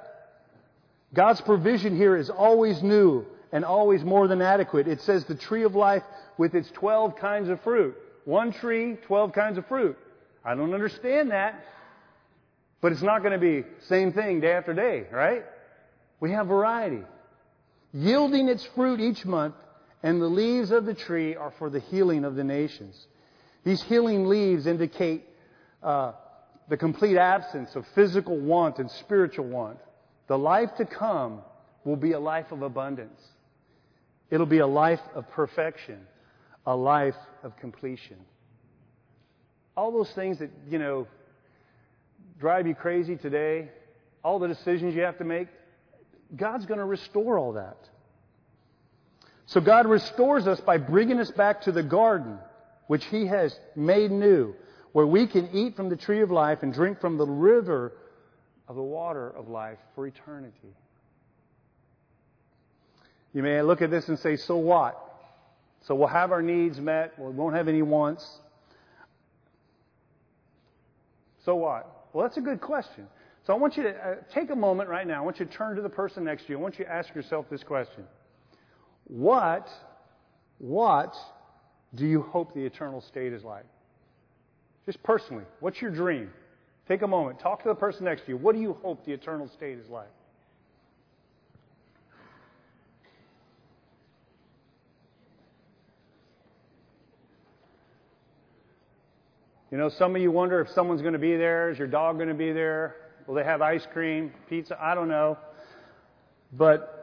God's 1.14 1.42
provision 1.42 1.96
here 1.96 2.18
is 2.18 2.30
always 2.30 2.82
new 2.82 3.26
and 3.52 3.64
always 3.64 4.04
more 4.04 4.28
than 4.28 4.42
adequate. 4.42 4.88
It 4.88 5.02
says 5.02 5.26
the 5.26 5.36
tree 5.36 5.64
of 5.64 5.76
life 5.76 6.04
with 6.38 6.56
its 6.56 6.70
12 6.72 7.18
kinds 7.18 7.50
of 7.50 7.62
fruit. 7.62 7.96
One 8.26 8.52
tree, 8.52 8.98
12 9.06 9.34
kinds 9.34 9.58
of 9.58 9.68
fruit. 9.68 9.98
I 10.44 10.56
don't 10.56 10.74
understand 10.74 11.32
that. 11.32 11.64
But 12.82 12.92
it's 12.92 13.02
not 13.02 13.20
going 13.20 13.34
to 13.34 13.38
be 13.38 13.64
same 13.88 14.12
thing 14.12 14.42
day 14.42 14.52
after 14.52 14.74
day, 14.74 15.06
right? 15.12 15.46
We 16.20 16.32
have 16.32 16.48
variety. 16.48 17.04
Yielding 17.94 18.50
its 18.50 18.66
fruit 18.76 19.00
each 19.00 19.24
month, 19.24 19.56
and 20.02 20.22
the 20.22 20.28
leaves 20.28 20.72
of 20.72 20.86
the 20.86 20.94
tree 20.94 21.36
are 21.36 21.54
for 21.60 21.70
the 21.70 21.80
healing 21.80 22.26
of 22.26 22.36
the 22.36 22.44
nations. 22.44 23.08
These 23.64 23.82
healing 23.84 24.28
leaves 24.28 24.68
indicate 24.68 25.24
uh, 25.82 26.14
the 26.70 26.78
complete 26.78 27.18
absence 27.18 27.76
of 27.76 27.86
physical 27.96 28.38
want 28.38 28.80
and 28.80 28.90
spiritual 28.90 29.46
want. 29.46 29.78
The 30.28 30.38
life 30.38 30.70
to 30.78 30.86
come 30.86 31.42
will 31.84 31.96
be 31.96 32.14
a 32.14 32.20
life 32.20 32.52
of 32.52 32.62
abundance. 32.62 33.22
It'll 34.30 34.46
be 34.46 34.60
a 34.60 34.68
life 34.68 35.02
of 35.14 35.30
perfection, 35.32 36.00
a 36.66 36.76
life 36.76 37.16
of 37.44 37.56
completion. 37.58 38.18
All 39.76 39.92
those 39.92 40.12
things 40.14 40.40
that, 40.40 40.50
you 40.70 40.80
know, 40.80 41.08
drive 42.40 42.68
you 42.68 42.76
crazy 42.76 43.16
today, 43.16 43.70
all 44.24 44.40
the 44.40 44.48
decisions 44.48 44.96
you 44.96 45.02
have 45.02 45.18
to 45.18 45.24
make, 45.24 45.48
God's 46.36 46.66
going 46.66 46.80
to 46.80 46.86
restore 46.86 47.38
all 47.38 47.54
that. 47.54 47.78
So 49.46 49.62
God 49.62 49.86
restores 49.86 50.48
us 50.48 50.60
by 50.62 50.78
bringing 50.78 51.20
us 51.20 51.30
back 51.32 51.62
to 51.64 51.72
the 51.72 51.84
garden, 51.84 52.40
which 52.94 53.06
He 53.06 53.26
has 53.26 53.60
made 53.76 54.12
new, 54.12 54.54
where 54.92 55.08
we 55.08 55.26
can 55.26 55.50
eat 55.52 55.76
from 55.76 55.90
the 55.90 55.96
tree 55.96 56.22
of 56.22 56.30
life 56.30 56.60
and 56.62 56.72
drink 56.72 57.02
from 57.02 57.18
the 57.18 57.26
river 57.26 57.94
of 58.68 58.76
the 58.76 58.84
water 58.84 59.32
of 59.32 59.50
life 59.50 59.80
for 59.96 60.06
eternity. 60.06 60.76
You 63.34 63.42
may 63.42 63.60
look 63.64 63.82
at 63.82 63.90
this 63.90 64.10
and 64.10 64.20
say, 64.20 64.36
so 64.36 64.58
what? 64.58 64.96
So 65.82 65.96
we'll 65.96 66.08
have 66.08 66.32
our 66.32 66.44
needs 66.44 66.80
met, 66.80 67.18
we 67.18 67.32
won't 67.32 67.56
have 67.56 67.68
any 67.68 67.82
wants. 67.82 68.30
So 71.46 71.56
what? 71.56 71.90
Well, 72.14 72.28
that's 72.28 72.38
a 72.38 72.42
good 72.42 72.62
question. 72.62 73.08
So 73.48 73.54
I 73.54 73.58
want 73.58 73.76
you 73.76 73.82
to 73.82 73.90
uh, 73.90 74.16
take 74.32 74.52
a 74.52 74.56
moment 74.56 74.88
right 74.88 75.08
now. 75.08 75.18
I 75.18 75.26
want 75.26 75.40
you 75.40 75.48
to 75.48 75.52
turn 75.52 75.76
to 75.78 75.82
the 75.82 75.90
person 75.90 76.26
next 76.26 76.44
to 76.44 76.50
you. 76.50 76.60
I 76.60 76.62
want 76.62 76.78
you 76.78 76.86
to 76.86 76.92
ask 76.92 77.16
yourself 77.16 77.48
this 77.50 77.64
question. 77.64 78.04
What, 79.06 79.68
what 80.60 81.16
do 81.96 82.06
you 82.06 82.22
hope 82.22 82.54
the 82.54 82.66
eternal 82.66 83.02
state 83.02 83.34
is 83.34 83.44
like? 83.44 83.66
Just 84.86 85.02
personally, 85.04 85.44
what's 85.60 85.82
your 85.82 85.92
dream? 85.92 86.32
Take 86.88 87.02
a 87.02 87.08
moment. 87.08 87.40
Talk 87.40 87.64
to 87.64 87.70
the 87.70 87.76
person 87.76 88.06
next 88.06 88.24
to 88.24 88.30
you. 88.30 88.38
What 88.38 88.56
do 88.56 88.62
you 88.62 88.78
hope 88.82 89.06
the 89.06 89.14
eternal 89.14 89.48
state 89.48 89.78
is 89.78 89.90
like? 89.90 90.10
You 99.72 99.80
know, 99.80 99.90
some 99.90 100.16
of 100.16 100.22
you 100.22 100.30
wonder 100.30 100.62
if 100.62 100.70
someone's 100.70 101.02
going 101.02 101.14
to 101.14 101.20
be 101.20 101.36
there. 101.36 101.72
Is 101.72 101.80
your 101.80 101.88
dog 101.88 102.18
going 102.18 102.28
to 102.28 102.36
be 102.36 102.52
there? 102.52 102.98
Will 103.26 103.34
they 103.34 103.44
have 103.44 103.62
ice 103.62 103.88
cream, 103.92 104.32
pizza? 104.48 104.78
I 104.80 104.94
don't 104.94 105.08
know. 105.08 105.36
But 106.52 107.03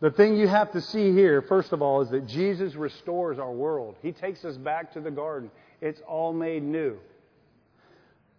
the 0.00 0.10
thing 0.10 0.36
you 0.36 0.48
have 0.48 0.72
to 0.72 0.80
see 0.80 1.12
here, 1.12 1.42
first 1.42 1.72
of 1.72 1.82
all, 1.82 2.00
is 2.00 2.10
that 2.10 2.26
Jesus 2.26 2.74
restores 2.74 3.38
our 3.38 3.52
world. 3.52 3.96
He 4.02 4.12
takes 4.12 4.44
us 4.44 4.56
back 4.56 4.94
to 4.94 5.00
the 5.00 5.10
garden. 5.10 5.50
It's 5.80 6.00
all 6.08 6.32
made 6.32 6.62
new. 6.62 6.98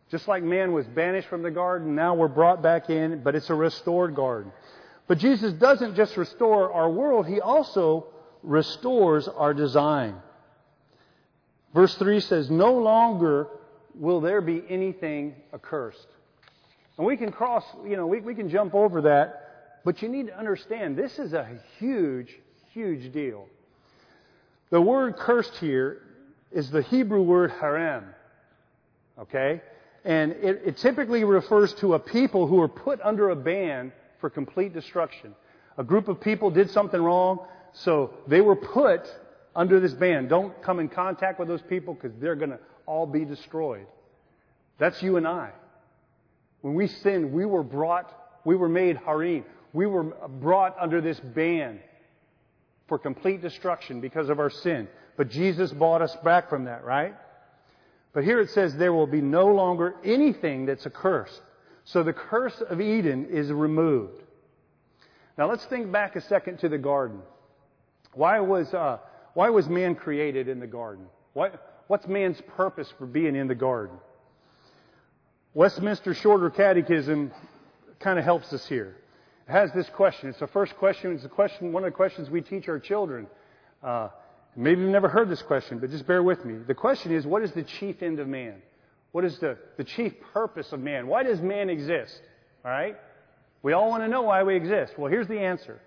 Just 0.09 0.27
like 0.27 0.43
man 0.43 0.73
was 0.73 0.85
banished 0.87 1.29
from 1.29 1.43
the 1.43 1.51
garden, 1.51 1.95
now 1.95 2.15
we're 2.15 2.27
brought 2.27 2.61
back 2.61 2.89
in, 2.89 3.21
but 3.23 3.35
it's 3.35 3.49
a 3.49 3.55
restored 3.55 4.15
garden. 4.15 4.51
But 5.07 5.19
Jesus 5.19 5.53
doesn't 5.53 5.95
just 5.95 6.17
restore 6.17 6.73
our 6.73 6.89
world, 6.89 7.27
He 7.27 7.39
also 7.39 8.07
restores 8.43 9.27
our 9.27 9.53
design. 9.53 10.15
Verse 11.73 11.95
3 11.95 12.19
says, 12.21 12.49
No 12.49 12.73
longer 12.73 13.47
will 13.95 14.19
there 14.19 14.41
be 14.41 14.63
anything 14.67 15.35
accursed. 15.53 16.07
And 16.97 17.07
we 17.07 17.17
can 17.17 17.31
cross, 17.31 17.63
you 17.85 17.95
know, 17.95 18.07
we, 18.07 18.19
we 18.19 18.35
can 18.35 18.49
jump 18.49 18.73
over 18.73 19.03
that, 19.03 19.50
but 19.83 20.01
you 20.01 20.09
need 20.09 20.27
to 20.27 20.37
understand 20.37 20.97
this 20.97 21.17
is 21.19 21.33
a 21.33 21.47
huge, 21.79 22.37
huge 22.73 23.11
deal. 23.11 23.47
The 24.69 24.81
word 24.81 25.17
cursed 25.17 25.55
here 25.57 26.01
is 26.51 26.69
the 26.69 26.81
Hebrew 26.81 27.21
word 27.21 27.51
harem. 27.51 28.05
Okay? 29.19 29.61
And 30.03 30.31
it, 30.33 30.61
it 30.65 30.77
typically 30.77 31.23
refers 31.23 31.73
to 31.75 31.93
a 31.93 31.99
people 31.99 32.47
who 32.47 32.59
are 32.61 32.67
put 32.67 32.99
under 33.01 33.29
a 33.29 33.35
ban 33.35 33.91
for 34.19 34.29
complete 34.29 34.73
destruction. 34.73 35.35
A 35.77 35.83
group 35.83 36.07
of 36.07 36.21
people 36.21 36.51
did 36.51 36.69
something 36.71 37.01
wrong, 37.01 37.45
so 37.73 38.13
they 38.27 38.41
were 38.41 38.55
put 38.55 39.01
under 39.55 39.79
this 39.79 39.93
ban. 39.93 40.27
Don't 40.27 40.61
come 40.61 40.79
in 40.79 40.89
contact 40.89 41.39
with 41.39 41.47
those 41.47 41.61
people 41.61 41.93
because 41.93 42.11
they're 42.19 42.35
going 42.35 42.51
to 42.51 42.59
all 42.85 43.05
be 43.05 43.25
destroyed. 43.25 43.85
That's 44.77 45.01
you 45.01 45.17
and 45.17 45.27
I. 45.27 45.51
When 46.61 46.73
we 46.73 46.87
sinned, 46.87 47.33
we 47.33 47.45
were 47.45 47.63
brought 47.63 48.11
we 48.43 48.55
were 48.55 48.69
made 48.69 48.97
harim. 48.97 49.43
We 49.73 49.85
were 49.85 50.03
brought 50.03 50.75
under 50.79 51.01
this 51.01 51.19
ban 51.19 51.79
for 52.87 52.99
complete 52.99 53.41
destruction 53.41 54.01
because 54.01 54.29
of 54.29 54.39
our 54.39 54.49
sin. 54.49 54.87
But 55.15 55.29
Jesus 55.29 55.71
bought 55.71 56.01
us 56.01 56.15
back 56.23 56.49
from 56.49 56.65
that, 56.65 56.83
right? 56.83 57.15
But 58.13 58.23
here 58.23 58.41
it 58.41 58.49
says 58.49 58.75
there 58.75 58.93
will 58.93 59.07
be 59.07 59.21
no 59.21 59.47
longer 59.47 59.95
anything 60.03 60.65
that's 60.65 60.85
accursed. 60.85 61.41
So 61.85 62.03
the 62.03 62.13
curse 62.13 62.61
of 62.69 62.81
Eden 62.81 63.27
is 63.29 63.51
removed. 63.51 64.21
Now 65.37 65.49
let's 65.49 65.65
think 65.65 65.91
back 65.91 66.15
a 66.15 66.21
second 66.21 66.59
to 66.59 66.69
the 66.69 66.77
garden. 66.77 67.21
Why 68.13 68.39
was, 68.41 68.73
uh, 68.73 68.97
why 69.33 69.49
was 69.49 69.69
man 69.69 69.95
created 69.95 70.47
in 70.47 70.59
the 70.59 70.67
garden? 70.67 71.05
What, 71.33 71.83
what's 71.87 72.07
man's 72.07 72.41
purpose 72.55 72.93
for 72.97 73.05
being 73.05 73.35
in 73.35 73.47
the 73.47 73.55
garden? 73.55 73.97
Westminster 75.53 76.13
Shorter 76.13 76.49
Catechism 76.49 77.31
kind 77.99 78.19
of 78.19 78.25
helps 78.25 78.51
us 78.53 78.67
here. 78.67 78.97
Has 79.47 79.71
this 79.73 79.89
question. 79.89 80.29
It's 80.29 80.39
the 80.39 80.47
first 80.47 80.75
question. 80.77 81.13
It's 81.13 81.23
the 81.23 81.29
question, 81.29 81.73
one 81.73 81.83
of 81.83 81.91
the 81.91 81.95
questions 81.95 82.29
we 82.29 82.41
teach 82.41 82.67
our 82.69 82.79
children. 82.79 83.27
Uh, 83.83 84.09
maybe 84.55 84.81
you've 84.81 84.91
never 84.91 85.09
heard 85.09 85.29
this 85.29 85.41
question, 85.41 85.79
but 85.79 85.89
just 85.89 86.07
bear 86.07 86.23
with 86.23 86.45
me. 86.45 86.59
The 86.65 86.75
question 86.75 87.13
is, 87.13 87.25
what 87.25 87.43
is 87.43 87.51
the 87.51 87.63
chief 87.63 88.01
end 88.01 88.19
of 88.19 88.27
man? 88.27 88.61
What 89.11 89.25
is 89.25 89.37
the, 89.39 89.57
the 89.77 89.83
chief 89.83 90.13
purpose 90.33 90.71
of 90.71 90.79
man? 90.79 91.07
Why 91.07 91.23
does 91.23 91.41
man 91.41 91.69
exist? 91.69 92.21
All 92.63 92.71
right? 92.71 92.95
We 93.63 93.73
all 93.73 93.89
want 93.89 94.03
to 94.03 94.07
know 94.07 94.21
why 94.23 94.43
we 94.43 94.55
exist. 94.55 94.93
Well, 94.97 95.11
here's 95.11 95.27
the 95.27 95.39
answer. 95.39 95.79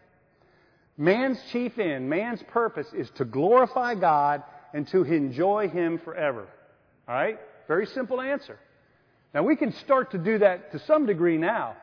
Man's 0.97 1.39
chief 1.51 1.79
end, 1.79 2.09
man's 2.09 2.43
purpose 2.45 2.87
is 2.93 3.11
to 3.17 3.25
glorify 3.25 3.95
God 3.95 4.43
and 4.73 4.87
to 4.89 5.03
enjoy 5.03 5.69
Him 5.69 5.99
forever. 6.05 6.47
All 7.09 7.15
right? 7.15 7.39
Very 7.67 7.87
simple 7.87 8.21
answer. 8.21 8.59
Now, 9.33 9.43
we 9.43 9.57
can 9.57 9.73
start 9.73 10.13
to 10.13 10.19
do 10.19 10.39
that 10.39 10.73
to 10.73 10.79
some 10.81 11.07
degree 11.07 11.37
now. 11.37 11.77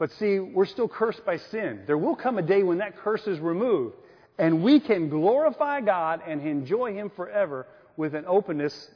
But 0.00 0.12
see, 0.12 0.38
we're 0.38 0.64
still 0.64 0.88
cursed 0.88 1.26
by 1.26 1.36
sin. 1.36 1.82
There 1.86 1.98
will 1.98 2.16
come 2.16 2.38
a 2.38 2.42
day 2.42 2.62
when 2.62 2.78
that 2.78 2.96
curse 2.96 3.26
is 3.26 3.38
removed, 3.38 3.96
and 4.38 4.62
we 4.62 4.80
can 4.80 5.10
glorify 5.10 5.82
God 5.82 6.22
and 6.26 6.40
enjoy 6.40 6.94
Him 6.94 7.10
forever 7.10 7.66
with 7.98 8.14
an 8.14 8.24
openness 8.26 8.90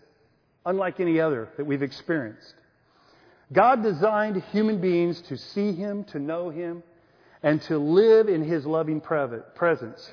unlike 0.64 1.00
any 1.00 1.20
other 1.20 1.50
that 1.58 1.66
we've 1.66 1.82
experienced. 1.82 2.54
God 3.52 3.82
designed 3.82 4.42
human 4.50 4.80
beings 4.80 5.20
to 5.28 5.36
see 5.36 5.72
Him, 5.72 6.04
to 6.04 6.18
know 6.18 6.48
Him, 6.48 6.82
and 7.42 7.60
to 7.62 7.76
live 7.76 8.30
in 8.30 8.42
His 8.42 8.64
loving 8.64 9.02
presence. 9.02 10.10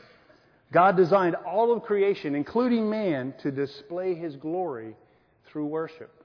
God 0.74 0.98
designed 0.98 1.36
all 1.36 1.72
of 1.72 1.84
creation, 1.84 2.36
including 2.36 2.90
man, 2.90 3.34
to 3.44 3.50
display 3.50 4.14
His 4.14 4.36
glory 4.36 4.98
through 5.46 5.68
worship. 5.68 6.21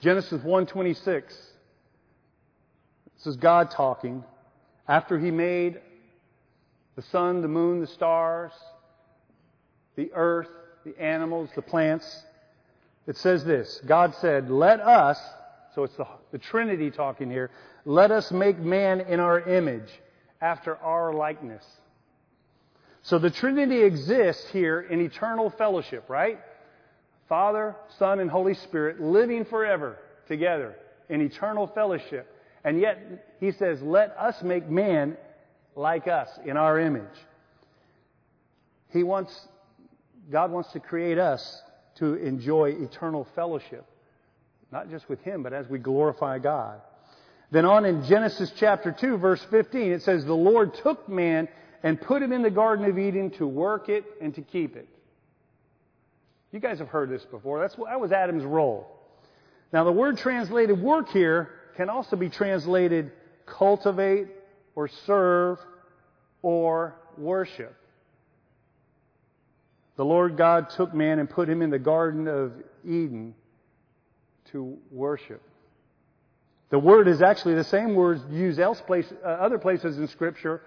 Genesis 0.00 0.42
1:26. 0.42 1.24
This 3.16 3.26
is 3.26 3.36
God 3.36 3.70
talking. 3.70 4.24
After 4.88 5.18
he 5.18 5.30
made 5.30 5.80
the 6.94 7.02
sun, 7.02 7.42
the 7.42 7.48
moon, 7.48 7.80
the 7.80 7.86
stars, 7.86 8.52
the 9.96 10.12
earth, 10.14 10.48
the 10.84 10.98
animals, 11.00 11.50
the 11.54 11.62
plants, 11.62 12.24
it 13.06 13.16
says 13.16 13.44
this 13.44 13.80
God 13.86 14.14
said, 14.16 14.50
Let 14.50 14.80
us, 14.80 15.18
so 15.74 15.84
it's 15.84 15.96
the, 15.96 16.06
the 16.32 16.38
Trinity 16.38 16.90
talking 16.90 17.30
here, 17.30 17.50
let 17.84 18.10
us 18.10 18.30
make 18.32 18.58
man 18.58 19.00
in 19.00 19.20
our 19.20 19.40
image, 19.40 19.88
after 20.40 20.76
our 20.78 21.12
likeness. 21.12 21.64
So 23.02 23.18
the 23.18 23.30
Trinity 23.30 23.82
exists 23.82 24.48
here 24.50 24.80
in 24.80 25.00
eternal 25.00 25.50
fellowship, 25.50 26.04
right? 26.08 26.40
Father, 27.28 27.76
Son, 27.98 28.20
and 28.20 28.30
Holy 28.30 28.54
Spirit 28.54 29.00
living 29.00 29.44
forever 29.44 29.98
together 30.28 30.76
in 31.08 31.20
eternal 31.20 31.66
fellowship. 31.66 32.32
And 32.64 32.80
yet, 32.80 33.26
he 33.40 33.52
says, 33.52 33.80
let 33.82 34.16
us 34.18 34.42
make 34.42 34.68
man 34.68 35.16
like 35.74 36.08
us 36.08 36.28
in 36.44 36.56
our 36.56 36.80
image. 36.80 37.04
He 38.90 39.02
wants, 39.02 39.48
God 40.30 40.50
wants 40.50 40.72
to 40.72 40.80
create 40.80 41.18
us 41.18 41.62
to 41.96 42.14
enjoy 42.14 42.70
eternal 42.70 43.26
fellowship. 43.34 43.84
Not 44.72 44.90
just 44.90 45.08
with 45.08 45.20
Him, 45.22 45.42
but 45.42 45.52
as 45.52 45.68
we 45.68 45.78
glorify 45.78 46.38
God. 46.38 46.80
Then 47.50 47.64
on 47.64 47.84
in 47.84 48.04
Genesis 48.04 48.52
chapter 48.56 48.90
2, 48.90 49.18
verse 49.18 49.44
15, 49.50 49.92
it 49.92 50.02
says, 50.02 50.24
The 50.24 50.34
Lord 50.34 50.74
took 50.74 51.08
man 51.08 51.48
and 51.82 52.00
put 52.00 52.22
him 52.22 52.32
in 52.32 52.42
the 52.42 52.50
Garden 52.50 52.84
of 52.86 52.98
Eden 52.98 53.30
to 53.32 53.46
work 53.46 53.88
it 53.88 54.04
and 54.20 54.34
to 54.34 54.42
keep 54.42 54.74
it. 54.74 54.88
You 56.56 56.62
guys 56.62 56.78
have 56.78 56.88
heard 56.88 57.10
this 57.10 57.22
before. 57.26 57.60
That's, 57.60 57.76
that 57.76 58.00
was 58.00 58.12
Adam's 58.12 58.42
role. 58.42 58.88
Now, 59.74 59.84
the 59.84 59.92
word 59.92 60.16
translated 60.16 60.80
work 60.80 61.10
here 61.10 61.50
can 61.76 61.90
also 61.90 62.16
be 62.16 62.30
translated 62.30 63.12
cultivate 63.44 64.28
or 64.74 64.88
serve 65.04 65.58
or 66.40 66.96
worship. 67.18 67.76
The 69.96 70.04
Lord 70.06 70.38
God 70.38 70.70
took 70.70 70.94
man 70.94 71.18
and 71.18 71.28
put 71.28 71.46
him 71.46 71.60
in 71.60 71.68
the 71.68 71.78
Garden 71.78 72.26
of 72.26 72.54
Eden 72.82 73.34
to 74.52 74.78
worship. 74.90 75.42
The 76.70 76.78
word 76.78 77.06
is 77.06 77.20
actually 77.20 77.56
the 77.56 77.64
same 77.64 77.94
word 77.94 78.22
used 78.30 78.58
else 78.58 78.80
place, 78.80 79.12
uh, 79.22 79.28
other 79.28 79.58
places 79.58 79.98
in 79.98 80.08
Scripture, 80.08 80.62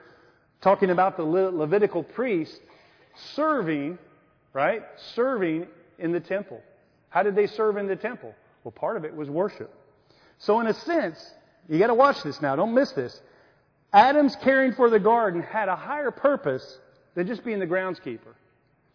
talking 0.61 0.91
about 0.91 1.17
the 1.17 1.23
Le- 1.23 1.49
Levitical 1.49 2.03
priest 2.03 2.61
serving, 3.33 3.97
right? 4.53 4.83
Serving 5.15 5.65
in 5.99 6.11
the 6.11 6.19
temple. 6.19 6.61
How 7.09 7.23
did 7.23 7.35
they 7.35 7.47
serve 7.47 7.77
in 7.77 7.87
the 7.87 7.95
temple? 7.95 8.33
Well, 8.63 8.71
part 8.71 8.97
of 8.97 9.05
it 9.05 9.15
was 9.15 9.29
worship. 9.29 9.73
So, 10.37 10.59
in 10.59 10.67
a 10.67 10.73
sense, 10.73 11.33
you 11.67 11.79
got 11.79 11.87
to 11.87 11.93
watch 11.93 12.23
this 12.23 12.41
now. 12.41 12.55
Don't 12.55 12.73
miss 12.73 12.91
this. 12.91 13.21
Adam's 13.91 14.35
caring 14.43 14.73
for 14.73 14.89
the 14.89 14.99
garden 14.99 15.41
had 15.41 15.69
a 15.69 15.75
higher 15.75 16.11
purpose 16.11 16.79
than 17.15 17.27
just 17.27 17.43
being 17.43 17.59
the 17.59 17.67
groundskeeper. 17.67 18.33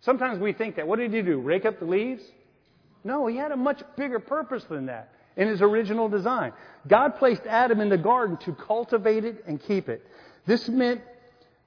Sometimes 0.01 0.39
we 0.39 0.53
think 0.53 0.77
that. 0.77 0.87
What 0.87 0.99
did 0.99 1.13
he 1.13 1.23
do? 1.23 1.41
Rake 1.41 1.65
up 1.65 1.79
the 1.79 1.87
leaves? 1.87 2.23
No, 3.03 3.27
he 3.27 3.37
had 3.37 3.53
a 3.53 3.57
much 3.57 3.83
bigger 3.97 4.19
purpose 4.19 4.65
than 4.65 4.87
that 4.87 5.13
in 5.37 5.49
his 5.49 5.61
original 5.61 6.09
design. 6.09 6.53
God 6.87 7.17
placed 7.17 7.43
Adam 7.47 7.81
in 7.81 7.89
the 7.89 7.99
garden 7.99 8.37
to 8.39 8.53
cultivate 8.53 9.25
it 9.25 9.45
and 9.47 9.61
keep 9.61 9.89
it. 9.89 10.07
This 10.47 10.69
meant 10.69 11.01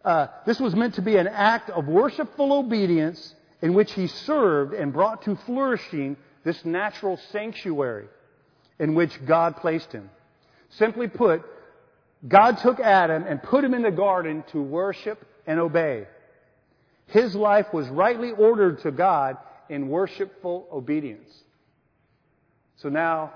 uh, 0.06 0.28
this 0.46 0.60
was 0.60 0.74
meant 0.74 0.94
to 0.94 1.02
be 1.02 1.18
an 1.18 1.28
act 1.28 1.70
of 1.70 1.88
worshipful 1.88 2.54
obedience 2.54 3.36
in 3.62 3.74
which 3.74 3.94
he 3.94 4.08
served 4.08 4.74
and 4.74 4.94
brought 4.94 5.24
to 5.24 5.36
flourishing 5.46 6.18
this 6.44 6.64
natural 6.64 7.20
sanctuary 7.32 8.08
in 8.80 8.94
which 8.94 9.26
God 9.26 9.58
placed 9.58 9.92
him. 9.92 10.10
Simply 10.70 11.08
put, 11.08 11.42
God 12.28 12.58
took 12.58 12.80
Adam 12.80 13.24
and 13.28 13.42
put 13.42 13.64
him 13.64 13.74
in 13.74 13.82
the 13.82 13.92
garden 13.92 14.44
to 14.52 14.62
worship 14.62 15.26
and 15.46 15.60
obey. 15.60 16.08
His 17.08 17.36
life 17.36 17.68
was 17.74 17.88
rightly 17.88 18.32
ordered 18.32 18.82
to 18.82 18.92
God 18.92 19.38
in 19.70 19.90
worshipful 19.90 20.68
obedience. 20.72 21.30
So 22.78 22.90
now 22.90 23.34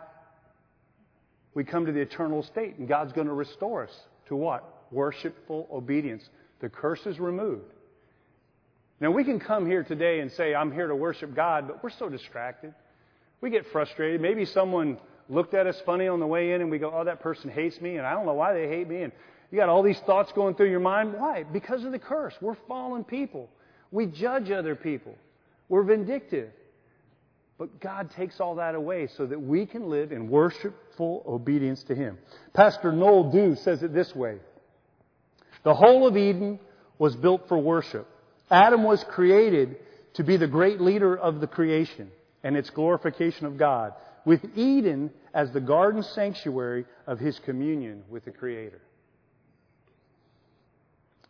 we 1.54 1.64
come 1.64 1.86
to 1.86 1.92
the 1.92 2.02
eternal 2.02 2.44
state, 2.44 2.78
and 2.78 2.88
God's 2.88 3.14
going 3.14 3.28
to 3.28 3.34
restore 3.34 3.84
us 3.84 4.00
to 4.28 4.36
what? 4.36 4.88
Worshipful 4.92 5.68
obedience. 5.72 6.24
The 6.60 6.70
curse 6.70 7.06
is 7.06 7.20
removed. 7.20 7.74
Now, 9.02 9.10
we 9.10 9.24
can 9.24 9.40
come 9.40 9.66
here 9.66 9.84
today 9.84 10.20
and 10.20 10.32
say, 10.32 10.54
I'm 10.54 10.72
here 10.72 10.88
to 10.88 10.96
worship 10.96 11.36
God, 11.36 11.68
but 11.68 11.84
we're 11.84 11.90
so 11.90 12.08
distracted. 12.08 12.76
We 13.42 13.50
get 13.50 13.66
frustrated. 13.72 14.22
Maybe 14.22 14.46
someone 14.46 15.00
looked 15.28 15.56
at 15.56 15.66
us 15.66 15.82
funny 15.88 16.08
on 16.08 16.20
the 16.20 16.28
way 16.28 16.54
in 16.54 16.62
and 16.62 16.70
we 16.70 16.78
go, 16.78 16.94
oh, 16.94 17.04
that 17.04 17.20
person 17.20 17.50
hates 17.50 17.82
me 17.82 17.98
and 17.98 18.06
I 18.06 18.14
don't 18.14 18.28
know 18.28 18.36
why 18.36 18.54
they 18.54 18.68
hate 18.68 18.88
me. 18.88 19.02
And 19.02 19.12
you 19.50 19.58
got 19.58 19.70
all 19.70 19.82
these 19.82 20.00
thoughts 20.02 20.32
going 20.34 20.54
through 20.54 20.70
your 20.70 20.80
mind. 20.80 21.14
Why? 21.14 21.42
Because 21.42 21.84
of 21.84 21.92
the 21.92 21.98
curse. 21.98 22.36
We're 22.42 22.58
fallen 22.68 23.04
people. 23.04 23.50
We 23.90 24.06
judge 24.06 24.52
other 24.52 24.76
people. 24.76 25.16
We're 25.68 25.84
vindictive. 25.84 26.52
But 27.58 27.80
God 27.80 28.12
takes 28.12 28.40
all 28.40 28.56
that 28.56 28.76
away 28.76 29.08
so 29.08 29.26
that 29.26 29.40
we 29.42 29.66
can 29.66 29.90
live 29.90 30.12
in 30.12 30.30
worshipful 30.30 31.24
obedience 31.28 31.84
to 31.84 31.96
Him. 31.96 32.20
Pastor 32.54 32.92
Noel 32.92 33.32
Due 33.32 33.56
says 33.56 33.82
it 33.82 33.94
this 33.94 34.16
way 34.16 34.38
The 35.64 35.74
whole 35.74 36.08
of 36.08 36.18
Eden 36.18 36.60
was 37.00 37.16
built 37.16 37.48
for 37.48 37.58
worship. 37.58 38.08
Adam 38.52 38.84
was 38.84 39.04
created 39.06 39.78
to 40.14 40.24
be 40.24 40.36
the 40.36 40.48
great 40.48 40.82
leader 40.82 41.18
of 41.18 41.40
the 41.40 41.48
creation 41.48 42.12
and 42.44 42.58
its 42.58 42.70
glorification 42.70 43.46
of 43.46 43.58
God, 43.58 43.94
with 44.26 44.44
Eden 44.56 45.10
as 45.34 45.52
the 45.52 45.62
garden 45.62 46.04
sanctuary 46.04 46.86
of 47.08 47.18
his 47.18 47.40
communion 47.40 48.04
with 48.10 48.26
the 48.26 48.32
Creator. 48.32 48.82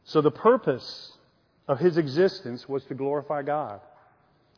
So 0.04 0.22
the 0.22 0.32
purpose 0.32 1.12
of 1.68 1.80
his 1.80 1.98
existence 1.98 2.68
was 2.68 2.84
to 2.86 2.96
glorify 2.96 3.44
God. 3.44 3.82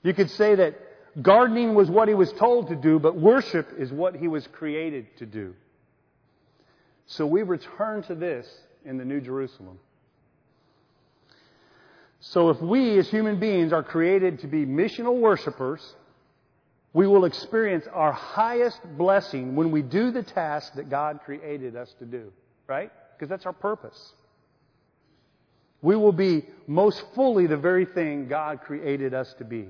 You 0.02 0.13
could 0.13 0.30
say 0.32 0.56
that 0.56 0.76
gardening 1.21 1.76
was 1.76 1.89
what 1.89 2.08
he 2.08 2.13
was 2.13 2.32
told 2.34 2.69
to 2.69 2.76
do, 2.76 2.97
but 2.97 3.15
worship 3.15 3.67
is 3.78 3.91
what 3.91 4.15
he 4.15 4.28
was 4.28 4.47
created 4.47 5.06
to 5.17 5.26
do. 5.26 5.54
So 7.06 7.28
we 7.28 7.43
return 7.43 8.04
to 8.04 8.15
this 8.15 8.47
in 8.86 8.97
the 8.97 9.06
New 9.06 9.19
Jerusalem. 9.19 9.80
So 12.25 12.49
if 12.49 12.62
we 12.62 12.97
as 12.99 13.09
human 13.09 13.38
beings 13.38 13.73
are 13.73 13.83
created 13.83 14.39
to 14.39 14.47
be 14.47 14.65
missional 14.65 15.19
worshipers, 15.19 15.81
We 16.93 17.07
will 17.07 17.25
experience 17.25 17.86
our 17.91 18.12
highest 18.12 18.79
blessing 18.97 19.55
when 19.55 19.71
we 19.71 19.81
do 19.81 20.12
the 20.12 20.21
task 20.21 20.75
that 20.75 20.89
God 20.89 21.21
created 21.25 21.75
us 21.75 21.93
to 21.97 22.05
do, 22.05 22.31
right? 22.67 22.91
Because 23.13 23.29
that's 23.29 23.47
our 23.47 23.53
purpose. 23.53 24.13
We 25.81 25.95
will 25.95 26.12
be 26.12 26.45
most 26.67 27.03
fully 27.15 27.47
the 27.47 27.57
very 27.57 27.86
thing 27.86 28.27
God 28.27 28.62
created 28.62 29.13
us 29.13 29.33
to 29.39 29.43
be. 29.43 29.69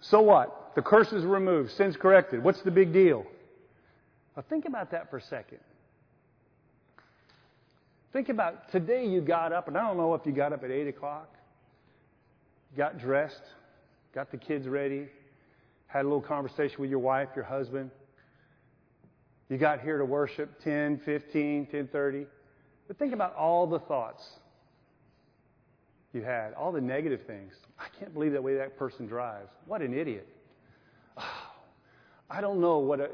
So 0.00 0.20
what? 0.22 0.72
The 0.74 0.82
curse 0.82 1.12
is 1.12 1.24
removed, 1.24 1.70
sin's 1.72 1.96
corrected. 1.96 2.42
What's 2.42 2.60
the 2.62 2.72
big 2.72 2.92
deal? 2.92 3.24
Now 4.36 4.42
think 4.48 4.64
about 4.64 4.90
that 4.90 5.08
for 5.08 5.18
a 5.18 5.22
second. 5.22 5.58
Think 8.12 8.28
about 8.28 8.70
today 8.70 9.06
you 9.06 9.22
got 9.22 9.52
up, 9.52 9.68
and 9.68 9.76
I 9.76 9.86
don't 9.86 9.96
know 9.96 10.14
if 10.14 10.26
you 10.26 10.32
got 10.32 10.52
up 10.52 10.64
at 10.64 10.70
8 10.70 10.88
o'clock, 10.88 11.34
got 12.76 12.98
dressed, 12.98 13.42
got 14.14 14.30
the 14.30 14.36
kids 14.36 14.68
ready, 14.68 15.08
had 15.86 16.02
a 16.02 16.08
little 16.08 16.20
conversation 16.20 16.76
with 16.78 16.90
your 16.90 16.98
wife, 16.98 17.28
your 17.34 17.44
husband. 17.44 17.90
You 19.48 19.56
got 19.56 19.80
here 19.80 19.98
to 19.98 20.04
worship 20.04 20.62
10, 20.62 20.98
15, 21.04 21.66
10:30. 21.66 22.26
But 22.86 22.98
think 22.98 23.14
about 23.14 23.34
all 23.34 23.66
the 23.66 23.78
thoughts 23.78 24.22
you 26.12 26.22
had, 26.22 26.52
all 26.54 26.72
the 26.72 26.80
negative 26.80 27.22
things. 27.26 27.54
I 27.78 27.86
can't 27.98 28.12
believe 28.12 28.32
that 28.32 28.42
way 28.42 28.56
that 28.56 28.78
person 28.78 29.06
drives. 29.06 29.50
What 29.66 29.80
an 29.80 29.94
idiot. 29.94 30.28
Oh, 31.16 31.22
I 32.30 32.40
don't 32.40 32.60
know 32.60 32.78
what. 32.78 33.00
A, 33.00 33.08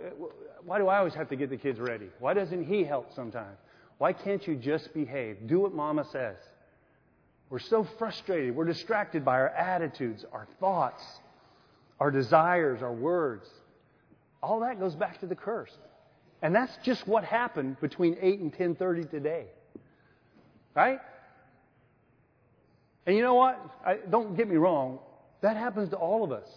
why 0.65 0.79
do 0.79 0.89
I 0.89 0.99
always 0.99 1.15
have 1.15 1.29
to 1.29 1.37
get 1.37 1.51
the 1.51 1.57
kids 1.57 1.79
ready? 1.79 2.09
Why 2.19 2.35
doesn't 2.35 2.65
he 2.65 2.85
help 2.85 3.13
sometimes? 3.15 3.59
Why 3.99 4.13
can't 4.13 4.47
you 4.47 4.55
just 4.57 4.95
behave? 4.95 5.47
Do 5.47 5.61
what 5.61 5.75
mama 5.75 6.07
says. 6.11 6.37
We're 7.51 7.59
so 7.59 7.87
frustrated. 7.99 8.55
We're 8.55 8.65
distracted 8.67 9.25
by 9.25 9.35
our 9.35 9.49
attitudes, 9.49 10.25
our 10.33 10.47
thoughts, 10.61 11.03
our 11.99 12.11
desires, 12.11 12.83
our 12.83 12.93
words. 12.93 13.49
All 14.43 14.61
that 14.61 14.79
goes 14.79 14.95
back 14.95 15.21
to 15.21 15.27
the 15.27 15.35
curse. 15.35 15.73
And 16.43 16.55
that's 16.55 16.73
just 16.85 17.07
what 17.09 17.25
happened 17.25 17.81
between 17.81 18.17
8 18.21 18.41
and 18.41 18.53
10:30 18.53 19.11
today. 19.11 19.47
Right? 20.75 21.01
And 23.07 23.17
you 23.17 23.23
know 23.23 23.35
what? 23.35 23.59
I, 23.85 23.97
don't 24.09 24.37
get 24.37 24.49
me 24.49 24.57
wrong. 24.57 25.01
That 25.41 25.57
happens 25.57 25.91
to 25.91 25.97
all 25.97 26.23
of 26.23 26.31
us. 26.31 26.49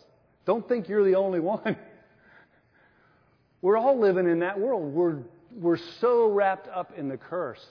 Don't 0.46 0.68
think 0.68 0.90
you're 0.90 1.04
the 1.04 1.16
only 1.16 1.40
one. 1.54 1.78
We're 3.62 3.78
all 3.78 3.98
living 3.98 4.28
in 4.28 4.40
that 4.40 4.60
world. 4.60 4.94
We're, 4.94 5.20
we're 5.56 5.80
so 6.00 6.30
wrapped 6.30 6.68
up 6.68 6.94
in 6.98 7.08
the 7.08 7.18
curse. 7.18 7.66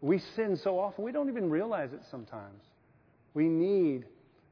We 0.00 0.20
sin 0.36 0.56
so 0.56 0.78
often, 0.78 1.04
we 1.04 1.12
don't 1.12 1.28
even 1.28 1.50
realize 1.50 1.92
it 1.92 2.02
sometimes. 2.10 2.62
We 3.34 3.48
need 3.48 4.04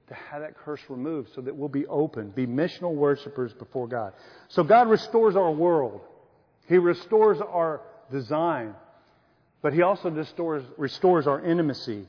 to 0.09 0.15
have 0.15 0.43
that 0.43 0.57
curse 0.57 0.81
removed 0.89 1.31
so 1.35 1.41
that 1.41 1.55
we'll 1.55 1.69
be 1.69 1.87
open, 1.87 2.31
be 2.31 2.47
missional 2.47 2.95
worshipers 2.95 3.53
before 3.53 3.89
God. 3.89 4.13
So 4.49 4.63
God 4.63 4.89
restores 4.89 5.37
our 5.37 5.51
world. 5.51 6.01
He 6.69 6.79
restores 6.79 7.39
our 7.41 7.81
design, 8.11 8.75
but 9.63 9.73
He 9.73 9.83
also 9.83 10.11
restores, 10.11 10.65
restores 10.77 11.27
our 11.27 11.45
intimacy. 11.45 12.07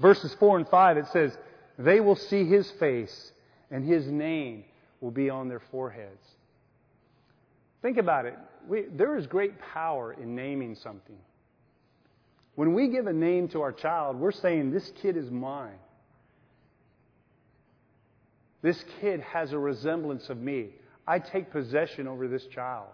Verses 0.00 0.34
4 0.38 0.58
and 0.58 0.68
5, 0.68 0.96
it 0.96 1.06
says, 1.12 1.36
They 1.78 2.00
will 2.00 2.16
see 2.16 2.44
His 2.44 2.70
face, 2.72 3.32
and 3.70 3.84
His 3.84 4.06
name 4.06 4.64
will 5.00 5.10
be 5.10 5.30
on 5.30 5.48
their 5.48 5.62
foreheads. 5.70 6.33
Think 7.84 7.98
about 7.98 8.24
it. 8.24 8.38
We, 8.66 8.84
there 8.90 9.14
is 9.18 9.26
great 9.26 9.60
power 9.60 10.14
in 10.14 10.34
naming 10.34 10.74
something. 10.74 11.18
When 12.54 12.72
we 12.72 12.88
give 12.88 13.06
a 13.06 13.12
name 13.12 13.48
to 13.48 13.60
our 13.60 13.72
child, 13.72 14.18
we're 14.18 14.32
saying, 14.32 14.70
This 14.70 14.90
kid 15.02 15.18
is 15.18 15.30
mine. 15.30 15.76
This 18.62 18.82
kid 19.02 19.20
has 19.20 19.52
a 19.52 19.58
resemblance 19.58 20.30
of 20.30 20.38
me. 20.38 20.68
I 21.06 21.18
take 21.18 21.50
possession 21.50 22.08
over 22.08 22.26
this 22.26 22.46
child. 22.46 22.88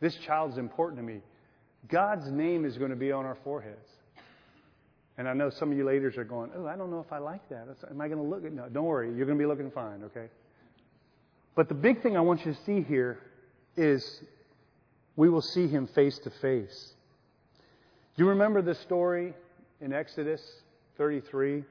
This 0.00 0.14
child's 0.16 0.58
important 0.58 1.00
to 1.00 1.02
me. 1.02 1.22
God's 1.88 2.30
name 2.30 2.66
is 2.66 2.76
going 2.76 2.90
to 2.90 2.96
be 2.96 3.12
on 3.12 3.24
our 3.24 3.38
foreheads. 3.42 3.88
And 5.16 5.26
I 5.26 5.32
know 5.32 5.48
some 5.48 5.72
of 5.72 5.78
you 5.78 5.84
ladies 5.86 6.18
are 6.18 6.24
going, 6.24 6.50
oh, 6.54 6.66
I 6.66 6.76
don't 6.76 6.90
know 6.90 7.00
if 7.00 7.10
I 7.10 7.18
like 7.18 7.48
that. 7.48 7.68
Am 7.90 7.98
I 7.98 8.08
going 8.08 8.22
to 8.22 8.28
look 8.28 8.44
at 8.44 8.52
No, 8.52 8.68
don't 8.68 8.84
worry. 8.84 9.06
You're 9.16 9.24
going 9.24 9.38
to 9.38 9.42
be 9.42 9.48
looking 9.48 9.70
fine, 9.70 10.02
okay? 10.04 10.26
But 11.54 11.68
the 11.68 11.74
big 11.74 12.02
thing 12.02 12.18
I 12.18 12.20
want 12.20 12.44
you 12.44 12.52
to 12.52 12.58
see 12.66 12.82
here 12.82 13.18
is 13.80 14.22
we 15.16 15.28
will 15.28 15.42
see 15.42 15.66
him 15.66 15.86
face 15.88 16.18
to 16.20 16.30
face. 16.30 16.94
Do 18.16 18.22
you 18.22 18.30
remember 18.30 18.62
the 18.62 18.74
story 18.74 19.34
in 19.80 19.92
Exodus 19.92 20.42
33? 20.98 21.64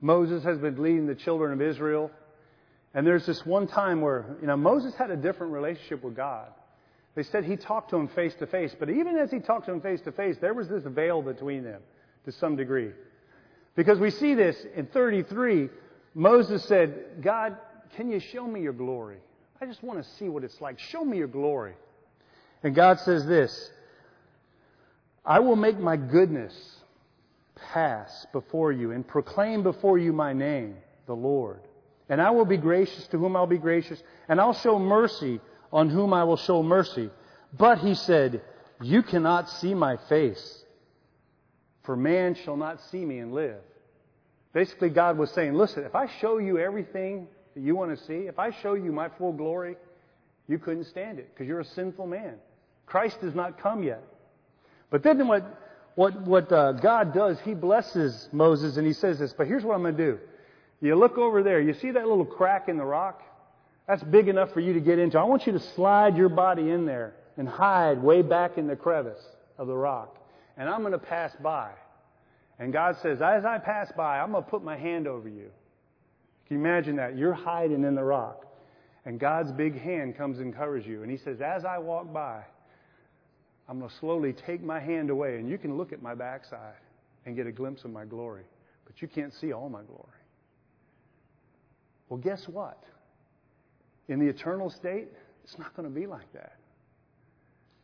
Moses 0.00 0.44
has 0.44 0.58
been 0.58 0.80
leading 0.82 1.06
the 1.06 1.14
children 1.14 1.52
of 1.52 1.62
Israel. 1.62 2.10
And 2.94 3.06
there's 3.06 3.26
this 3.26 3.44
one 3.44 3.66
time 3.66 4.00
where, 4.00 4.36
you 4.40 4.46
know, 4.46 4.56
Moses 4.56 4.94
had 4.94 5.10
a 5.10 5.16
different 5.16 5.52
relationship 5.52 6.02
with 6.02 6.16
God. 6.16 6.48
They 7.14 7.22
said 7.22 7.44
he 7.44 7.56
talked 7.56 7.90
to 7.90 7.96
him 7.96 8.08
face 8.08 8.34
to 8.36 8.46
face, 8.46 8.74
but 8.78 8.90
even 8.90 9.16
as 9.16 9.30
he 9.30 9.40
talked 9.40 9.66
to 9.66 9.72
him 9.72 9.80
face 9.80 10.00
to 10.02 10.12
face, 10.12 10.36
there 10.40 10.54
was 10.54 10.68
this 10.68 10.84
veil 10.84 11.20
between 11.20 11.64
them 11.64 11.80
to 12.24 12.32
some 12.32 12.56
degree. 12.56 12.92
Because 13.74 13.98
we 13.98 14.10
see 14.10 14.34
this 14.34 14.56
in 14.74 14.86
33, 14.86 15.68
Moses 16.14 16.64
said, 16.64 17.20
God, 17.20 17.56
can 17.96 18.10
you 18.10 18.20
show 18.20 18.46
me 18.46 18.62
your 18.62 18.72
glory? 18.72 19.18
I 19.60 19.66
just 19.66 19.82
want 19.82 20.02
to 20.02 20.10
see 20.18 20.28
what 20.28 20.44
it's 20.44 20.60
like. 20.60 20.78
Show 20.78 21.04
me 21.04 21.18
your 21.18 21.28
glory. 21.28 21.74
And 22.62 22.74
God 22.74 23.00
says 23.00 23.26
this 23.26 23.70
I 25.24 25.40
will 25.40 25.56
make 25.56 25.78
my 25.78 25.96
goodness 25.96 26.54
pass 27.72 28.26
before 28.32 28.72
you 28.72 28.92
and 28.92 29.06
proclaim 29.06 29.62
before 29.62 29.98
you 29.98 30.12
my 30.12 30.32
name, 30.32 30.76
the 31.06 31.14
Lord. 31.14 31.60
And 32.08 32.22
I 32.22 32.30
will 32.30 32.46
be 32.46 32.56
gracious 32.56 33.06
to 33.08 33.18
whom 33.18 33.36
I'll 33.36 33.46
be 33.46 33.58
gracious, 33.58 34.02
and 34.28 34.40
I'll 34.40 34.54
show 34.54 34.78
mercy 34.78 35.40
on 35.72 35.90
whom 35.90 36.14
I 36.14 36.24
will 36.24 36.38
show 36.38 36.62
mercy. 36.62 37.10
But 37.56 37.78
he 37.78 37.94
said, 37.94 38.42
You 38.80 39.02
cannot 39.02 39.50
see 39.50 39.74
my 39.74 39.98
face, 40.08 40.64
for 41.82 41.96
man 41.96 42.34
shall 42.34 42.56
not 42.56 42.80
see 42.90 43.04
me 43.04 43.18
and 43.18 43.32
live. 43.32 43.60
Basically, 44.54 44.88
God 44.88 45.18
was 45.18 45.30
saying, 45.32 45.54
Listen, 45.54 45.84
if 45.84 45.94
I 45.94 46.06
show 46.20 46.38
you 46.38 46.58
everything 46.58 47.28
that 47.58 47.64
you 47.64 47.74
want 47.74 47.98
to 47.98 48.04
see, 48.04 48.28
if 48.28 48.38
I 48.38 48.52
show 48.62 48.74
you 48.74 48.92
my 48.92 49.08
full 49.08 49.32
glory, 49.32 49.76
you 50.46 50.58
couldn't 50.58 50.84
stand 50.84 51.18
it 51.18 51.28
because 51.34 51.48
you're 51.48 51.58
a 51.58 51.64
sinful 51.64 52.06
man. 52.06 52.34
Christ 52.86 53.16
has 53.22 53.34
not 53.34 53.60
come 53.60 53.82
yet. 53.82 54.02
But 54.90 55.02
then 55.02 55.26
what, 55.26 55.60
what, 55.96 56.20
what 56.22 56.52
uh, 56.52 56.72
God 56.72 57.12
does, 57.12 57.40
He 57.40 57.54
blesses 57.54 58.28
Moses 58.30 58.76
and 58.76 58.86
He 58.86 58.92
says 58.92 59.18
this, 59.18 59.32
but 59.32 59.48
here's 59.48 59.64
what 59.64 59.74
I'm 59.74 59.82
going 59.82 59.96
to 59.96 60.12
do. 60.12 60.18
You 60.80 60.94
look 60.94 61.18
over 61.18 61.42
there, 61.42 61.60
you 61.60 61.74
see 61.74 61.90
that 61.90 62.06
little 62.06 62.24
crack 62.24 62.68
in 62.68 62.76
the 62.76 62.84
rock? 62.84 63.22
That's 63.88 64.04
big 64.04 64.28
enough 64.28 64.52
for 64.52 64.60
you 64.60 64.74
to 64.74 64.80
get 64.80 65.00
into. 65.00 65.18
I 65.18 65.24
want 65.24 65.44
you 65.44 65.52
to 65.52 65.60
slide 65.60 66.16
your 66.16 66.28
body 66.28 66.70
in 66.70 66.86
there 66.86 67.14
and 67.36 67.48
hide 67.48 68.00
way 68.00 68.22
back 68.22 68.56
in 68.56 68.68
the 68.68 68.76
crevice 68.76 69.24
of 69.58 69.66
the 69.66 69.74
rock. 69.74 70.16
And 70.56 70.68
I'm 70.68 70.82
going 70.82 70.92
to 70.92 70.98
pass 70.98 71.32
by. 71.42 71.72
And 72.60 72.72
God 72.72 72.98
says, 73.02 73.20
as 73.20 73.44
I 73.44 73.58
pass 73.58 73.90
by, 73.96 74.20
I'm 74.20 74.30
going 74.30 74.44
to 74.44 74.50
put 74.50 74.62
my 74.62 74.76
hand 74.76 75.08
over 75.08 75.28
you. 75.28 75.50
Can 76.48 76.58
you 76.58 76.64
imagine 76.64 76.96
that? 76.96 77.16
You're 77.16 77.34
hiding 77.34 77.84
in 77.84 77.94
the 77.94 78.02
rock. 78.02 78.46
And 79.04 79.20
God's 79.20 79.52
big 79.52 79.80
hand 79.80 80.16
comes 80.16 80.38
and 80.38 80.54
covers 80.54 80.86
you. 80.86 81.02
And 81.02 81.10
He 81.10 81.18
says, 81.18 81.40
as 81.40 81.64
I 81.64 81.78
walk 81.78 82.12
by, 82.12 82.42
I'm 83.68 83.78
going 83.78 83.90
to 83.90 83.96
slowly 83.96 84.32
take 84.32 84.62
my 84.62 84.80
hand 84.80 85.10
away, 85.10 85.36
and 85.36 85.48
you 85.48 85.58
can 85.58 85.76
look 85.76 85.92
at 85.92 86.02
my 86.02 86.14
backside 86.14 86.74
and 87.26 87.36
get 87.36 87.46
a 87.46 87.52
glimpse 87.52 87.84
of 87.84 87.90
my 87.90 88.06
glory. 88.06 88.44
But 88.86 89.02
you 89.02 89.08
can't 89.08 89.32
see 89.34 89.52
all 89.52 89.68
my 89.68 89.82
glory. 89.82 90.04
Well, 92.08 92.18
guess 92.18 92.48
what? 92.48 92.82
In 94.08 94.18
the 94.18 94.26
eternal 94.26 94.70
state, 94.70 95.08
it's 95.44 95.58
not 95.58 95.76
going 95.76 95.86
to 95.86 95.94
be 95.94 96.06
like 96.06 96.32
that. 96.32 96.54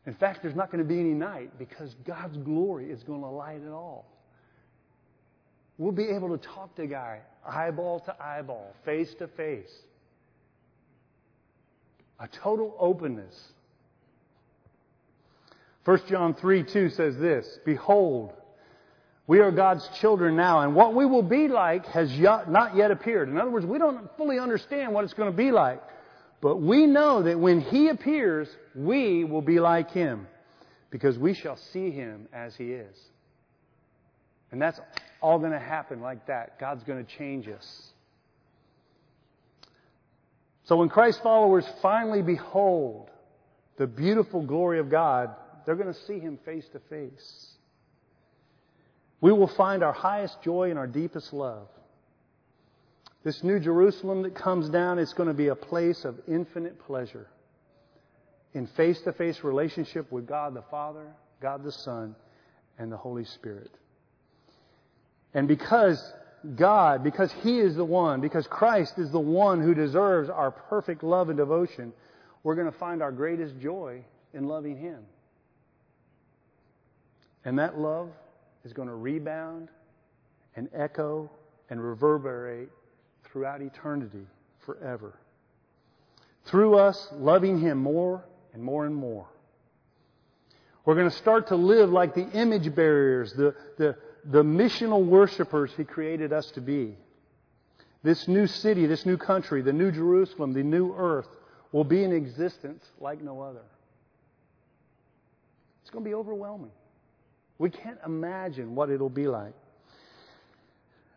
In 0.07 0.15
fact, 0.15 0.43
there's 0.43 0.55
not 0.55 0.71
going 0.71 0.83
to 0.83 0.89
be 0.89 0.99
any 0.99 1.13
night 1.13 1.59
because 1.59 1.95
God's 2.07 2.37
glory 2.39 2.91
is 2.91 3.03
going 3.03 3.21
to 3.21 3.29
light 3.29 3.61
it 3.63 3.71
all. 3.71 4.07
We'll 5.79 5.93
be 5.93 6.09
able 6.09 6.37
to 6.37 6.47
talk 6.47 6.75
to 6.77 6.83
a 6.83 6.87
guy 6.87 7.21
eyeball 7.47 8.01
to 8.01 8.23
eyeball, 8.23 8.75
face 8.85 9.13
to 9.19 9.29
face. 9.29 9.73
A 12.21 12.29
total 12.29 12.75
openness 12.79 13.53
1 15.85 16.01
John 16.09 16.35
3 16.35 16.63
2 16.63 16.91
says 16.91 17.17
this 17.19 17.59
Behold, 17.65 18.33
we 19.27 19.41
are 19.41 19.51
God's 19.51 19.87
children 20.01 20.37
now, 20.37 20.61
and 20.61 20.75
what 20.75 20.95
we 20.95 21.07
will 21.07 21.23
be 21.23 21.49
like 21.49 21.87
has 21.87 22.11
not 22.19 22.77
yet 22.77 22.91
appeared. 22.91 23.29
In 23.29 23.39
other 23.39 23.51
words, 23.51 23.67
we 23.67 23.79
don't 23.79 24.15
fully 24.17 24.39
understand 24.39 24.93
what 24.93 25.05
it's 25.05 25.15
going 25.15 25.31
to 25.31 25.37
be 25.37 25.51
like. 25.51 25.83
But 26.41 26.61
we 26.61 26.87
know 26.87 27.23
that 27.23 27.39
when 27.39 27.61
He 27.61 27.89
appears, 27.89 28.49
we 28.75 29.25
will 29.25 29.43
be 29.43 29.61
like 29.61 29.91
Him, 29.91 30.27
because 30.91 31.19
we 31.19 31.33
shall 31.33 31.57
see 31.57 31.91
Him 31.91 32.29
as 32.33 32.55
He 32.55 32.73
is. 32.73 32.97
And 34.51 34.61
that's 34.61 34.79
all 35.25 35.39
going 35.39 35.53
to 35.53 35.59
happen 35.59 36.03
like 36.03 36.27
that. 36.27 36.59
God's 36.61 36.85
going 36.85 37.03
to 37.03 37.17
change 37.17 37.49
us. 37.49 37.89
So 40.65 40.77
when 40.77 40.91
Christ's 40.91 41.23
followers 41.23 41.65
finally 41.81 42.21
behold 42.21 43.09
the 43.79 43.87
beautiful 43.87 44.43
glory 44.43 44.81
of 44.81 44.91
God, 44.91 45.35
they're 45.65 45.77
going 45.77 45.93
to 45.93 46.01
see 46.03 46.19
him 46.19 46.39
face 46.45 46.67
to 46.75 46.79
face. 46.91 47.47
We 49.23 49.33
will 49.33 49.49
find 49.49 49.83
our 49.83 49.95
highest 49.95 50.43
joy 50.43 50.69
and 50.69 50.79
our 50.79 50.87
deepest 50.87 51.33
love. 51.33 51.69
This 53.23 53.43
new 53.43 53.59
Jerusalem 53.59 54.25
that 54.25 54.35
comes 54.35 54.69
down, 54.69 54.99
it's 54.99 55.15
going 55.15 55.31
to 55.31 55.35
be 55.35 55.49
a 55.49 55.55
place 55.55 56.05
of 56.05 56.21
infinite 56.29 56.79
pleasure 56.87 57.29
in 58.53 58.67
face 58.67 59.01
to 59.03 59.15
face 59.15 59.43
relationship 59.43 60.13
with 60.13 60.27
God 60.27 60.53
the 60.53 60.65
Father, 60.71 61.07
God 61.41 61.65
the 61.65 61.73
Son, 61.73 62.15
and 62.79 62.93
the 62.93 62.99
Holy 62.99 63.25
Spirit. 63.25 63.71
And 65.35 65.49
because 65.49 66.13
God, 66.57 67.03
because 67.03 67.33
He 67.43 67.59
is 67.59 67.75
the 67.75 67.85
one, 67.85 68.21
because 68.21 68.47
Christ 68.47 68.99
is 68.99 69.11
the 69.11 69.21
one 69.21 69.61
who 69.61 69.75
deserves 69.75 70.31
our 70.31 70.51
perfect 70.51 71.03
love 71.03 71.29
and 71.29 71.37
devotion, 71.37 71.93
we're 72.43 72.55
going 72.55 72.71
to 72.71 72.79
find 72.79 73.03
our 73.03 73.13
greatest 73.13 73.59
joy 73.59 74.05
in 74.33 74.47
loving 74.47 74.79
Him. 74.79 75.01
And 77.45 77.59
that 77.59 77.79
love 77.79 78.11
is 78.65 78.73
going 78.73 78.89
to 78.89 78.95
rebound 78.95 79.69
and 80.57 80.69
echo 80.73 81.31
and 81.69 81.83
reverberate 81.83 82.69
throughout 83.25 83.61
eternity 83.61 84.27
forever. 84.65 85.19
Through 86.45 86.79
us 86.79 87.09
loving 87.13 87.59
Him 87.59 87.79
more 87.79 88.25
and 88.53 88.63
more 88.63 88.87
and 88.87 88.95
more. 88.95 89.27
We're 90.85 90.95
going 90.95 91.11
to 91.11 91.17
start 91.17 91.49
to 91.49 91.57
live 91.57 91.91
like 91.91 92.15
the 92.15 92.31
image 92.31 92.75
bearers, 92.75 93.33
the, 93.33 93.55
the, 93.79 93.97
the 94.31 94.43
missional 94.43 95.05
worshipers 95.05 95.73
He 95.77 95.85
created 95.85 96.33
us 96.33 96.51
to 96.53 96.61
be. 96.61 96.97
This 98.03 98.29
new 98.29 98.47
city, 98.47 98.87
this 98.87 99.07
new 99.07 99.17
country, 99.17 99.63
the 99.63 99.73
new 99.73 99.91
Jerusalem, 99.91 100.53
the 100.53 100.63
new 100.63 100.95
earth 100.95 101.29
will 101.73 101.85
be 101.85 102.05
in 102.05 102.13
existence 102.13 102.85
like 103.01 103.23
no 103.23 103.41
other. 103.41 103.63
It's 105.83 105.91
going 105.91 106.05
to 106.05 106.09
be 106.09 106.15
overwhelming. 106.15 106.71
We 107.59 107.71
can't 107.71 107.99
imagine 108.05 108.75
what 108.75 108.91
it'll 108.91 109.09
be 109.09 109.27
like. 109.27 109.55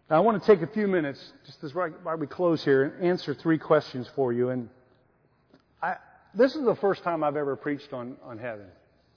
Now, 0.10 0.18
I 0.18 0.20
want 0.22 0.42
to 0.42 0.48
take 0.48 0.62
a 0.62 0.72
few 0.72 0.88
minutes, 0.88 1.34
just 1.46 1.62
as 1.64 1.76
right 1.76 1.92
we 2.18 2.28
close 2.28 2.64
here, 2.64 2.84
and 2.84 3.06
answer 3.06 3.34
three 3.34 3.58
questions 3.58 4.10
for 4.16 4.32
you. 4.32 4.50
And 4.50 4.70
I, 5.82 5.96
this 6.34 6.56
is 6.56 6.64
the 6.64 6.76
first 6.76 7.04
time 7.04 7.24
I've 7.24 7.36
ever 7.36 7.58
preached 7.58 7.92
on, 7.92 8.16
on 8.24 8.38
heaven. 8.38 8.68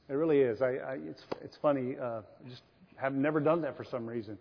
It 0.09 0.15
really 0.15 0.41
is. 0.41 0.61
I, 0.61 0.71
I, 0.71 0.99
it's, 1.09 1.23
it's 1.45 1.57
funny. 1.63 1.97
Uh, 1.97 2.23
just 2.49 2.63
have 3.01 3.15
never 3.15 3.41
done 3.41 3.63
that 3.63 3.77
for 3.77 3.85
some 3.85 4.07
reason. 4.07 4.39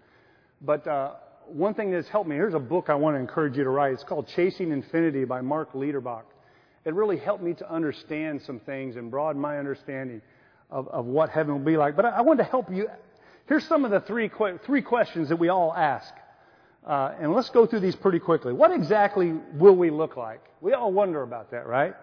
But 0.62 0.88
uh, 0.88 1.14
one 1.48 1.74
thing 1.74 1.92
that's 1.92 2.08
helped 2.08 2.30
me, 2.30 2.36
here's 2.36 2.54
a 2.54 2.60
book 2.60 2.90
I 2.90 2.96
want 2.96 3.16
to 3.16 3.20
encourage 3.20 3.58
you 3.58 3.64
to 3.64 3.70
write. 3.70 3.94
It's 3.94 4.04
called 4.04 4.28
Chasing 4.36 4.72
Infinity 4.72 5.26
by 5.26 5.42
Mark 5.42 5.74
Liederbach. 5.74 6.24
It 6.86 6.94
really 6.94 7.18
helped 7.18 7.44
me 7.44 7.54
to 7.56 7.72
understand 7.72 8.42
some 8.42 8.60
things 8.60 8.96
and 8.96 9.12
broaden 9.12 9.42
my 9.42 9.58
understanding 9.58 10.22
of, 10.70 10.88
of 10.90 11.06
what 11.06 11.30
heaven 11.30 11.54
will 11.54 11.66
be 11.66 11.78
like. 11.78 11.96
But 11.96 12.06
I, 12.06 12.10
I 12.10 12.22
want 12.22 12.40
to 12.40 12.46
help 12.46 12.72
you. 12.72 12.88
Here's 13.48 13.68
some 13.68 13.86
of 13.86 13.92
the 13.92 14.02
three, 14.02 14.30
three 14.66 14.82
questions 14.82 15.30
that 15.30 15.38
we 15.38 15.50
all 15.50 15.74
ask. 15.74 16.14
Uh, 16.86 17.14
and 17.20 17.34
let's 17.34 17.50
go 17.50 17.66
through 17.66 17.82
these 17.82 17.96
pretty 17.96 18.20
quickly. 18.20 18.54
What 18.54 18.72
exactly 18.72 19.34
will 19.56 19.76
we 19.76 19.90
look 19.90 20.18
like? 20.18 20.42
We 20.62 20.74
all 20.74 20.92
wonder 20.92 21.24
about 21.24 21.52
that, 21.52 21.68
right? 21.68 21.94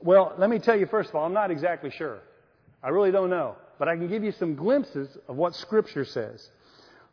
Well, 0.00 0.34
let 0.38 0.48
me 0.48 0.58
tell 0.58 0.78
you 0.78 0.86
first 0.86 1.10
of 1.10 1.16
all, 1.16 1.26
I'm 1.26 1.32
not 1.32 1.50
exactly 1.50 1.90
sure. 1.90 2.20
I 2.82 2.88
really 2.88 3.10
don't 3.10 3.30
know. 3.30 3.56
But 3.80 3.88
I 3.88 3.96
can 3.96 4.08
give 4.08 4.22
you 4.22 4.30
some 4.32 4.56
glimpses 4.56 5.08
of 5.26 5.36
what 5.36 5.54
Scripture 5.54 6.04
says. 6.04 6.50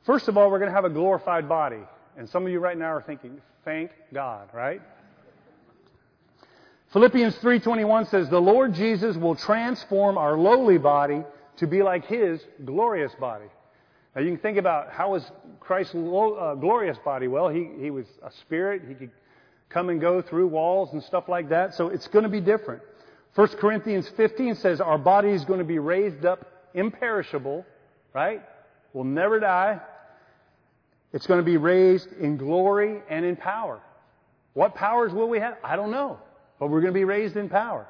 First 0.06 0.28
of 0.28 0.38
all, 0.38 0.52
we're 0.52 0.60
going 0.60 0.70
to 0.70 0.76
have 0.76 0.84
a 0.84 0.90
glorified 0.90 1.48
body. 1.48 1.80
And 2.18 2.28
some 2.30 2.46
of 2.46 2.52
you 2.52 2.60
right 2.60 2.78
now 2.78 2.88
are 2.88 3.02
thinking, 3.02 3.40
thank 3.64 3.90
God, 4.14 4.50
right? 4.54 4.82
Philippians 6.92 7.38
3:21 7.38 8.10
says 8.10 8.30
the 8.30 8.42
Lord 8.42 8.74
Jesus 8.74 9.16
will 9.16 9.36
transform 9.36 10.18
our 10.18 10.38
lowly 10.38 10.78
body 10.78 11.24
to 11.56 11.68
be 11.68 11.84
like 11.84 12.06
his 12.06 12.46
glorious 12.66 13.14
body. 13.16 13.48
Now 14.14 14.24
you 14.24 14.32
can 14.32 14.40
think 14.40 14.58
about 14.58 14.92
how 14.92 15.12
was 15.12 15.24
Christ's 15.62 15.96
uh, 15.96 16.56
glorious 16.56 16.98
body? 16.98 17.30
Well, 17.30 17.48
he, 17.48 17.70
he 17.80 17.92
was 17.92 18.08
a 18.22 18.32
spirit. 18.42 18.82
He 18.86 18.94
could 18.94 19.12
come 19.70 19.88
and 19.88 20.02
go 20.02 20.22
through 20.22 20.48
walls 20.48 20.92
and 20.92 21.02
stuff 21.02 21.30
like 21.30 21.48
that. 21.48 21.76
So 21.76 21.88
it's 21.88 22.08
going 22.08 22.24
to 22.24 22.30
be 22.30 22.42
different. 22.42 22.82
1 23.36 23.48
Corinthians 23.60 24.10
15 24.18 24.56
says 24.56 24.82
our 24.82 24.98
body 24.98 25.30
is 25.30 25.46
going 25.46 25.60
to 25.60 25.66
be 25.66 25.80
raised 25.80 26.26
up 26.26 26.46
imperishable, 26.74 27.66
right? 28.14 28.42
Will 28.94 29.04
never 29.04 29.40
die. 29.40 29.80
It's 31.14 31.28
going 31.28 31.40
to 31.40 31.46
be 31.46 31.58
raised 31.58 32.12
in 32.14 32.38
glory 32.38 33.02
and 33.10 33.26
in 33.26 33.36
power. 33.36 33.82
What 34.54 34.76
powers 34.76 35.14
will 35.14 35.30
we 35.30 35.40
have? 35.40 35.58
I 35.64 35.76
don't 35.76 35.92
know. 35.92 36.20
But 36.60 36.70
we're 36.70 36.82
going 36.82 36.94
to 36.94 37.00
be 37.00 37.06
raised 37.06 37.38
in 37.38 37.50
power. 37.50 37.88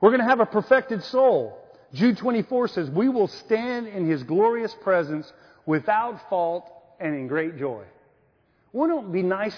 We're 0.00 0.10
going 0.10 0.20
to 0.20 0.26
have 0.26 0.40
a 0.40 0.46
perfected 0.46 1.02
soul. 1.04 1.58
Jude 1.92 2.18
24 2.18 2.68
says, 2.68 2.90
We 2.90 3.08
will 3.08 3.28
stand 3.28 3.86
in 3.86 4.08
his 4.08 4.22
glorious 4.22 4.74
presence 4.82 5.30
without 5.66 6.28
fault 6.28 6.70
and 7.00 7.14
in 7.14 7.26
great 7.26 7.58
joy. 7.58 7.84
Wouldn't 8.72 9.06
it 9.06 9.12
be 9.12 9.22
nice 9.22 9.56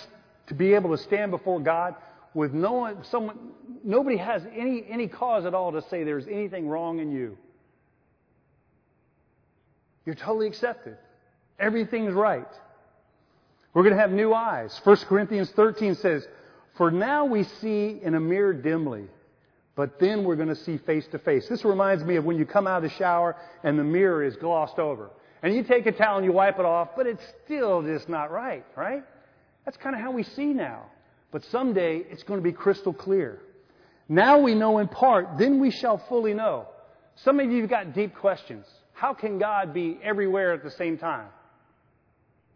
to 0.48 0.54
be 0.54 0.74
able 0.74 0.96
to 0.96 1.02
stand 1.02 1.30
before 1.30 1.61
God 1.61 1.94
with 2.35 2.52
no 2.52 2.72
one, 2.72 3.04
someone, 3.04 3.38
nobody 3.85 4.16
has 4.16 4.42
any, 4.56 4.85
any 4.88 5.09
cause 5.09 5.44
at 5.44 5.54
all 5.54 5.72
to 5.72 5.83
say 5.83 6.04
there's 6.04 6.26
anything 6.26 6.68
wrong 6.68 7.00
in 7.00 7.11
you? 7.11 7.37
You're 10.11 10.16
totally 10.16 10.49
accepted. 10.49 10.96
Everything's 11.61 12.14
right. 12.14 12.49
We're 13.73 13.85
going 13.85 13.94
to 13.94 14.01
have 14.01 14.11
new 14.11 14.35
eyes. 14.35 14.77
1 14.83 14.96
Corinthians 15.09 15.51
13 15.51 15.94
says, 15.94 16.27
For 16.77 16.90
now 16.90 17.27
we 17.27 17.44
see 17.44 18.01
in 18.03 18.16
a 18.16 18.20
mirror 18.20 18.53
dimly, 18.53 19.05
but 19.77 20.01
then 20.01 20.25
we're 20.25 20.35
going 20.35 20.49
to 20.49 20.57
see 20.57 20.79
face 20.79 21.07
to 21.12 21.20
face. 21.20 21.46
This 21.46 21.64
reminds 21.64 22.03
me 22.03 22.16
of 22.16 22.25
when 22.25 22.37
you 22.37 22.44
come 22.44 22.66
out 22.66 22.79
of 22.79 22.90
the 22.90 22.96
shower 22.96 23.37
and 23.62 23.79
the 23.79 23.85
mirror 23.85 24.25
is 24.25 24.35
glossed 24.35 24.81
over. 24.81 25.11
And 25.44 25.55
you 25.55 25.62
take 25.62 25.87
a 25.87 25.92
towel 25.92 26.16
and 26.16 26.25
you 26.25 26.33
wipe 26.33 26.59
it 26.59 26.64
off, 26.64 26.88
but 26.96 27.07
it's 27.07 27.23
still 27.44 27.81
just 27.81 28.09
not 28.09 28.33
right, 28.33 28.66
right? 28.77 29.05
That's 29.64 29.77
kind 29.77 29.94
of 29.94 30.03
how 30.03 30.11
we 30.11 30.25
see 30.25 30.46
now. 30.46 30.87
But 31.31 31.44
someday 31.44 31.99
it's 31.99 32.25
going 32.25 32.40
to 32.40 32.44
be 32.44 32.53
crystal 32.53 32.92
clear. 32.92 33.38
Now 34.09 34.40
we 34.40 34.57
know 34.57 34.79
in 34.79 34.88
part, 34.88 35.38
then 35.38 35.61
we 35.61 35.70
shall 35.70 35.99
fully 36.09 36.35
know. 36.35 36.66
Some 37.14 37.38
of 37.38 37.49
you 37.49 37.61
have 37.61 37.70
got 37.70 37.94
deep 37.94 38.16
questions. 38.16 38.66
How 39.00 39.14
can 39.14 39.38
God 39.38 39.72
be 39.72 39.98
everywhere 40.02 40.52
at 40.52 40.62
the 40.62 40.70
same 40.70 40.98
time? 40.98 41.28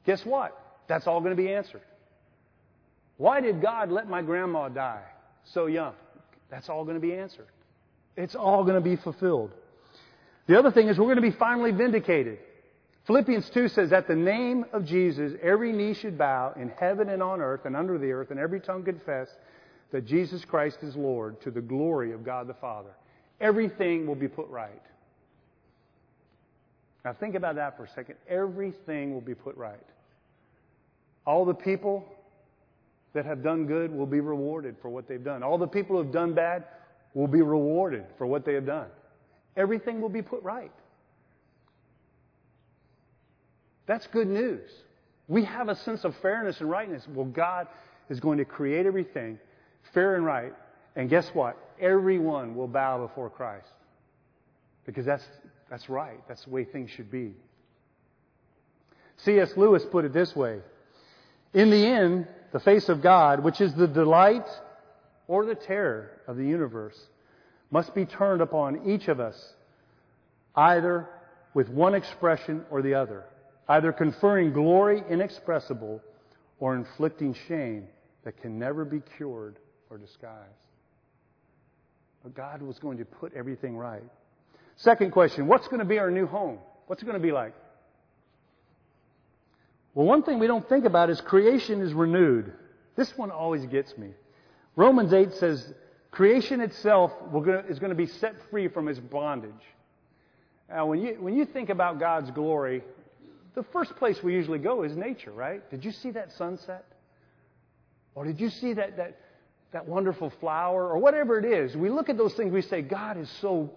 Guess 0.05 0.27
what? 0.27 0.55
That's 0.89 1.07
all 1.07 1.21
going 1.21 1.35
to 1.35 1.43
be 1.43 1.51
answered. 1.51 1.81
Why 3.17 3.41
did 3.41 3.63
God 3.63 3.91
let 3.91 4.11
my 4.11 4.21
grandma 4.21 4.69
die 4.69 5.05
so 5.55 5.65
young? 5.65 5.95
That's 6.51 6.69
all 6.69 6.85
going 6.85 6.97
to 6.97 7.01
be 7.01 7.15
answered. 7.15 7.47
It's 8.15 8.35
all 8.35 8.63
going 8.63 8.75
to 8.75 8.83
be 8.83 8.97
fulfilled. 8.97 9.53
The 10.47 10.59
other 10.59 10.71
thing 10.71 10.89
is 10.89 10.99
we're 10.99 11.07
going 11.07 11.17
to 11.17 11.23
be 11.23 11.31
finally 11.31 11.73
vindicated. 11.73 12.41
Philippians 13.07 13.49
2 13.49 13.69
says, 13.69 13.95
At 13.95 14.07
the 14.07 14.15
name 14.15 14.67
of 14.75 14.85
Jesus, 14.85 15.33
every 15.43 15.73
knee 15.73 15.95
should 15.95 16.19
bow 16.19 16.53
in 16.61 16.69
heaven 16.69 17.09
and 17.09 17.23
on 17.23 17.41
earth 17.41 17.65
and 17.65 17.75
under 17.75 17.97
the 17.97 18.13
earth, 18.13 18.31
and 18.31 18.39
every 18.39 18.61
tongue 18.61 18.85
confess 18.85 19.29
that 19.93 20.05
Jesus 20.05 20.45
Christ 20.45 20.77
is 20.83 20.95
Lord 20.95 21.41
to 21.41 21.51
the 21.51 21.63
glory 21.63 22.13
of 22.13 22.23
God 22.23 22.49
the 22.49 22.55
Father. 22.55 22.91
Everything 23.41 24.07
will 24.07 24.15
be 24.15 24.29
put 24.29 24.47
right. 24.51 24.83
Now 27.05 27.13
think 27.13 27.35
about 27.35 27.57
that 27.57 27.77
for 27.77 27.85
a 27.85 27.89
second. 27.89 28.17
Everything 28.29 29.13
will 29.13 29.21
be 29.21 29.35
put 29.35 29.57
right. 29.57 29.79
All 31.27 31.45
the 31.45 31.55
people 31.55 32.07
that 33.13 33.25
have 33.25 33.43
done 33.43 33.67
good 33.67 33.93
will 33.93 34.07
be 34.07 34.21
rewarded 34.21 34.77
for 34.83 34.89
what 34.89 35.07
they've 35.09 35.23
done. 35.23 35.43
All 35.43 35.59
the 35.59 35.67
people 35.67 35.97
who 35.97 36.03
have 36.03 36.13
done 36.13 36.35
bad 36.35 36.65
will 37.15 37.29
be 37.29 37.43
rewarded 37.43 38.05
for 38.19 38.27
what 38.27 38.45
they 38.45 38.55
have 38.55 38.67
done. 38.67 38.89
Everything 39.57 40.01
will 40.01 40.09
be 40.09 40.23
put 40.23 40.43
right. 40.43 40.73
That's 43.87 44.07
good 44.09 44.29
news. 44.29 44.69
We 45.29 45.45
have 45.45 45.69
a 45.69 45.77
sense 45.77 46.05
of 46.05 46.17
fairness 46.17 46.61
and 46.61 46.71
rightness. 46.71 47.07
Well, 47.09 47.27
God 47.27 47.69
is 48.09 48.19
going 48.19 48.39
to 48.39 48.45
create 48.45 48.87
everything 48.87 49.39
fair 49.93 50.17
and 50.17 50.25
right. 50.25 50.55
And 50.97 51.09
guess 51.09 51.29
what? 51.35 51.57
Everyone 51.81 52.55
will 52.55 52.69
bow 52.69 53.07
before 53.07 53.31
Christ. 53.31 53.69
Because 54.87 55.07
that's, 55.07 55.25
that's 55.71 55.89
right. 55.89 56.21
That's 56.29 56.45
the 56.45 56.51
way 56.51 56.65
things 56.65 56.91
should 56.91 57.11
be. 57.11 57.33
C.S. 59.19 59.57
Lewis 59.57 59.85
put 59.91 60.05
it 60.05 60.13
this 60.13 60.35
way 60.35 60.61
In 61.53 61.71
the 61.71 61.87
end, 61.87 62.27
the 62.53 62.61
face 62.61 62.89
of 62.89 63.03
God, 63.03 63.41
which 63.41 63.61
is 63.61 63.75
the 63.75 63.89
delight 63.89 64.47
or 65.29 65.47
the 65.47 65.55
terror 65.55 66.21
of 66.27 66.37
the 66.37 66.45
universe, 66.45 66.99
must 67.71 67.95
be 67.95 68.05
turned 68.05 68.41
upon 68.41 68.89
each 68.89 69.09
of 69.09 69.21
us, 69.21 69.55
either 70.55 71.09
with 71.55 71.69
one 71.69 71.95
expression 71.95 72.65
or 72.71 72.83
the 72.83 72.95
other 72.95 73.25
either 73.69 73.93
conferring 73.93 74.53
glory 74.53 75.03
inexpressible 75.09 76.01
or 76.59 76.75
inflicting 76.75 77.35
shame 77.49 77.87
that 78.25 78.41
can 78.41 78.59
never 78.59 78.85
be 78.85 79.01
cured 79.17 79.57
or 79.91 79.99
disguised. 79.99 80.51
But 82.23 82.35
God 82.35 82.63
was 82.63 82.79
going 82.79 82.99
to 82.99 83.05
put 83.05 83.33
everything 83.35 83.77
right. 83.77 84.03
Second 84.77 85.13
question 85.13 85.47
What's 85.47 85.69
going 85.69 85.81
to 85.81 85.85
be 85.85 85.99
our 85.99 86.11
new 86.11 86.27
home? 86.27 86.59
What's 86.87 87.03
it 87.03 87.07
going 87.07 87.19
to 87.19 87.23
be 87.23 87.33
like? 87.33 87.55
Well, 89.95 90.07
one 90.07 90.23
thing 90.23 90.39
we 90.39 90.47
don't 90.47 90.69
think 90.69 90.85
about 90.85 91.09
is 91.09 91.21
creation 91.21 91.81
is 91.81 91.93
renewed. 91.93 92.53
This 92.97 93.17
one 93.17 93.31
always 93.31 93.65
gets 93.67 93.97
me. 93.97 94.11
Romans 94.77 95.13
8 95.13 95.33
says 95.35 95.73
creation 96.11 96.61
itself 96.61 97.13
is 97.69 97.79
going 97.79 97.91
to 97.91 97.97
be 97.97 98.07
set 98.07 98.35
free 98.51 98.69
from 98.69 98.89
its 98.89 98.99
bondage. 98.99 99.53
Now, 100.69 100.87
when 100.87 101.01
you, 101.01 101.17
when 101.21 101.37
you 101.37 101.45
think 101.45 101.71
about 101.71 102.01
God's 102.01 102.31
glory, 102.33 102.83
the 103.55 103.63
first 103.73 103.95
place 103.97 104.23
we 104.23 104.33
usually 104.33 104.59
go 104.59 104.83
is 104.83 104.97
nature, 104.97 105.31
right? 105.31 105.69
Did 105.71 105.85
you 105.85 105.93
see 105.93 106.11
that 106.13 106.33
sunset? 106.33 106.85
Or 108.15 108.25
did 108.25 108.41
you 108.41 108.51
see 108.51 108.73
that, 108.73 108.97
that, 108.97 109.19
that 109.73 109.87
wonderful 109.87 110.31
flower? 110.41 110.89
Or 110.89 110.99
whatever 110.99 111.39
it 111.39 111.45
is. 111.45 111.77
We 111.77 111.91
look 111.91 112.09
at 112.09 112.17
those 112.17 112.35
things, 112.35 112.53
we 112.53 112.63
say, 112.63 112.83
God 112.83 113.17
is 113.17 113.31
so 113.41 113.71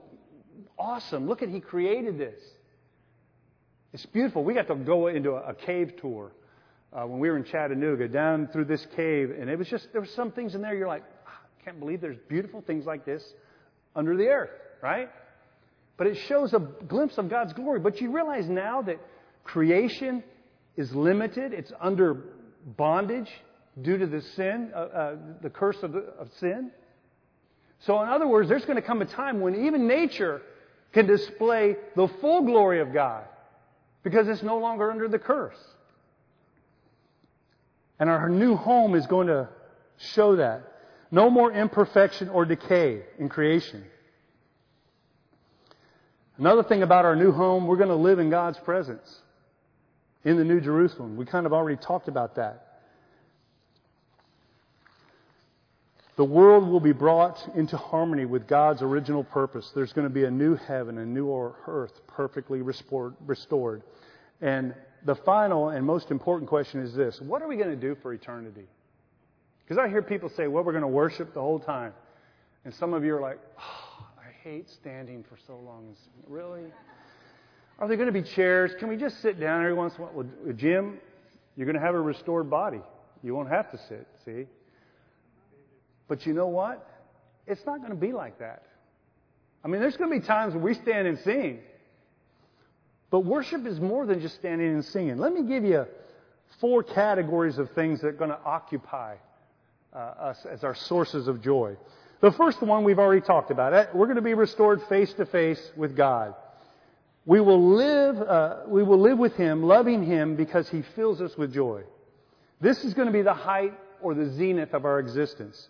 awesome. 0.78 1.28
Look 1.28 1.42
at 1.42 1.50
He 1.50 1.60
created 1.60 2.18
this. 2.18 2.40
It's 3.94 4.06
beautiful. 4.06 4.44
We 4.44 4.54
got 4.54 4.68
to 4.68 4.76
go 4.76 5.08
into 5.08 5.32
a, 5.32 5.50
a 5.50 5.54
cave 5.54 5.94
tour 6.02 6.32
uh, 6.94 7.06
when 7.06 7.20
we 7.20 7.30
were 7.30 7.38
in 7.38 7.44
Chattanooga, 7.44 8.08
down 8.08 8.48
through 8.52 8.66
this 8.66 8.86
cave, 8.96 9.32
and 9.38 9.50
it 9.50 9.58
was 9.58 9.68
just, 9.68 9.88
there 9.92 10.02
were 10.02 10.08
some 10.16 10.32
things 10.32 10.56
in 10.56 10.62
there 10.62 10.76
you're 10.76 10.88
like, 10.88 11.04
I 11.26 11.32
ah, 11.32 11.40
can't 11.64 11.80
believe 11.80 12.02
there's 12.02 12.18
beautiful 12.30 12.62
things 12.62 12.86
like 12.86 13.06
this 13.06 13.24
under 13.96 14.16
the 14.16 14.28
earth, 14.28 14.52
right? 14.82 15.10
But 15.98 16.08
it 16.08 16.18
shows 16.28 16.54
a 16.54 16.60
glimpse 16.60 17.18
of 17.18 17.30
God's 17.30 17.54
glory. 17.54 17.80
But 17.80 18.00
you 18.00 18.12
realize 18.12 18.48
now 18.48 18.82
that 18.84 19.00
creation 19.44 20.24
is 20.76 20.94
limited, 20.94 21.54
it's 21.54 21.72
under 21.82 22.24
bondage 22.78 23.30
due 23.82 23.98
to 23.98 24.08
the 24.08 24.22
sin, 24.36 24.72
uh, 24.74 24.78
uh, 24.78 25.16
the 25.42 25.50
curse 25.50 25.78
of, 25.82 25.92
the, 25.92 26.00
of 26.20 26.30
sin. 26.40 26.72
So, 27.80 28.02
in 28.02 28.10
other 28.10 28.28
words, 28.28 28.50
there's 28.50 28.66
going 28.66 28.78
to 28.78 28.82
come 28.82 29.02
a 29.02 29.06
time 29.06 29.40
when 29.40 29.66
even 29.66 29.88
nature 29.88 30.42
can 30.94 31.06
display 31.06 31.76
the 31.96 32.08
full 32.22 32.44
glory 32.44 32.80
of 32.80 32.94
God 32.94 33.26
because 34.04 34.28
it's 34.28 34.44
no 34.44 34.58
longer 34.58 34.92
under 34.92 35.08
the 35.08 35.20
curse. 35.20 35.58
And 38.00 38.10
our 38.10 38.30
new 38.30 38.56
home 38.56 38.96
is 38.96 39.06
going 39.08 39.28
to 39.28 39.50
show 39.98 40.36
that. 40.38 40.62
No 41.10 41.30
more 41.30 41.52
imperfection 41.52 42.30
or 42.30 42.46
decay 42.46 43.02
in 43.18 43.30
creation. 43.30 43.84
Another 46.38 46.64
thing 46.64 46.84
about 46.84 47.06
our 47.06 47.16
new 47.16 47.32
home, 47.32 47.66
we're 47.66 47.78
going 47.78 47.90
to 47.90 47.96
live 47.96 48.20
in 48.20 48.30
God's 48.30 48.60
presence 48.60 49.22
in 50.24 50.38
the 50.38 50.44
New 50.44 50.62
Jerusalem. 50.62 51.18
We 51.18 51.26
kind 51.26 51.46
of 51.46 51.54
already 51.54 51.82
talked 51.82 52.08
about 52.08 52.36
that. 52.36 52.67
The 56.18 56.26
world 56.26 56.68
will 56.68 56.80
be 56.80 56.94
brought 56.94 57.48
into 57.56 57.78
harmony 57.78 58.26
with 58.26 58.48
God's 58.48 58.82
original 58.82 59.24
purpose. 59.24 59.72
There's 59.76 59.94
going 59.94 60.08
to 60.08 60.14
be 60.14 60.26
a 60.26 60.32
new 60.32 60.56
heaven, 60.56 60.98
a 60.98 61.06
new 61.06 61.32
earth 61.68 61.94
perfectly 62.08 62.62
restored. 62.64 63.84
And 64.42 64.74
the 65.06 65.16
final 65.16 65.70
and 65.70 65.86
most 65.86 66.10
important 66.10 66.50
question 66.50 66.82
is 66.82 66.94
this 66.96 67.22
What 67.22 67.44
are 67.44 67.48
we 67.48 67.56
going 67.56 67.70
to 67.70 67.76
do 67.76 67.96
for 68.02 68.14
eternity? 68.14 68.66
Because 69.64 69.78
I 69.78 69.90
hear 69.90 70.02
people 70.02 70.30
say, 70.30 70.48
Well, 70.48 70.64
we're 70.64 70.72
going 70.72 70.82
to 70.82 70.88
worship 70.88 71.36
the 71.36 71.42
whole 71.42 71.60
time. 71.60 71.94
And 72.66 72.74
some 72.74 72.94
of 72.94 73.06
you 73.06 73.16
are 73.16 73.22
like, 73.22 73.40
oh, 73.58 74.08
I 74.20 74.30
hate 74.44 74.70
standing 74.70 75.24
for 75.24 75.38
so 75.48 75.56
long. 75.56 75.96
Really? 76.28 76.64
Are 77.80 77.88
there 77.88 77.96
going 77.96 78.12
to 78.12 78.22
be 78.22 78.24
chairs? 78.24 78.72
Can 78.78 78.90
we 78.90 78.98
just 78.98 79.22
sit 79.22 79.40
down 79.40 79.62
every 79.62 79.74
once 79.74 79.94
in 79.96 80.02
a 80.02 80.08
while? 80.08 80.26
Well, 80.44 80.54
Jim, 80.54 81.00
you're 81.56 81.66
going 81.66 81.78
to 81.78 81.82
have 81.82 81.96
a 81.96 82.02
restored 82.02 82.50
body. 82.50 82.82
You 83.24 83.36
won't 83.36 83.48
have 83.48 83.72
to 83.72 83.78
sit, 83.88 84.06
see? 84.26 84.48
But 86.08 86.26
you 86.26 86.34
know 86.34 86.48
what? 86.48 86.88
It's 87.46 87.66
not 87.66 87.80
going 87.80 87.92
to 87.92 87.98
be 87.98 88.12
like 88.12 88.40
that. 88.40 88.64
I 89.64 89.68
mean, 89.68 89.82
there's 89.82 89.98
going 89.98 90.12
to 90.12 90.20
be 90.20 90.26
times 90.26 90.54
when 90.54 90.64
we 90.64 90.74
stand 90.74 91.08
and 91.08 91.20
sing. 91.20 91.60
But 93.10 93.22
worship 93.22 93.66
is 93.66 93.80
more 93.80 94.06
than 94.06 94.22
just 94.22 94.36
standing 94.36 94.68
and 94.68 94.84
singing. 94.84 95.18
Let 95.18 95.34
me 95.34 95.44
give 95.44 95.64
you 95.64 95.86
four 96.60 96.84
categories 96.84 97.58
of 97.58 97.72
things 97.72 98.02
that 98.02 98.08
are 98.08 98.12
going 98.14 98.32
to 98.32 98.40
occupy 98.44 99.16
uh, 99.94 99.98
us 99.98 100.46
as 100.46 100.64
our 100.64 100.76
sources 100.76 101.28
of 101.28 101.42
joy. 101.42 101.78
The 102.20 102.32
first 102.32 102.62
one 102.62 102.84
we've 102.84 103.00
already 103.00 103.22
talked 103.22 103.52
about. 103.52 103.96
We're 103.96 104.08
going 104.08 104.18
to 104.18 104.22
be 104.22 104.34
restored 104.34 104.82
face 104.90 105.14
to 105.14 105.26
face 105.26 105.72
with 105.76 105.96
God. 105.96 106.34
We 107.26 107.42
will 107.42 107.76
live, 107.76 108.22
uh, 108.22 108.58
we 108.68 108.84
will 108.84 109.00
live 109.00 109.18
with 109.18 109.36
Him, 109.36 109.64
loving 109.64 110.04
Him 110.04 110.36
because 110.36 110.70
He 110.70 110.82
fills 110.96 111.22
us 111.22 111.38
with 111.38 111.54
joy. 111.54 111.84
This 112.60 112.84
is 112.84 112.94
going 112.94 113.08
to 113.08 113.12
be 113.12 113.22
the 113.22 113.34
height 113.34 113.74
or 114.02 114.14
the 114.14 114.30
zenith 114.32 114.74
of 114.74 114.86
our 114.86 115.00
existence. 115.00 115.68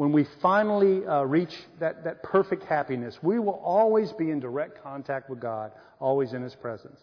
When 0.00 0.12
we 0.12 0.24
finally 0.40 1.04
uh, 1.04 1.24
reach 1.24 1.54
that, 1.78 2.04
that 2.04 2.22
perfect 2.22 2.62
happiness, 2.62 3.18
we 3.22 3.38
will 3.38 3.60
always 3.62 4.10
be 4.12 4.30
in 4.30 4.40
direct 4.40 4.82
contact 4.82 5.28
with 5.28 5.40
God, 5.40 5.72
always 5.98 6.32
in 6.32 6.40
His 6.40 6.54
presence. 6.54 6.98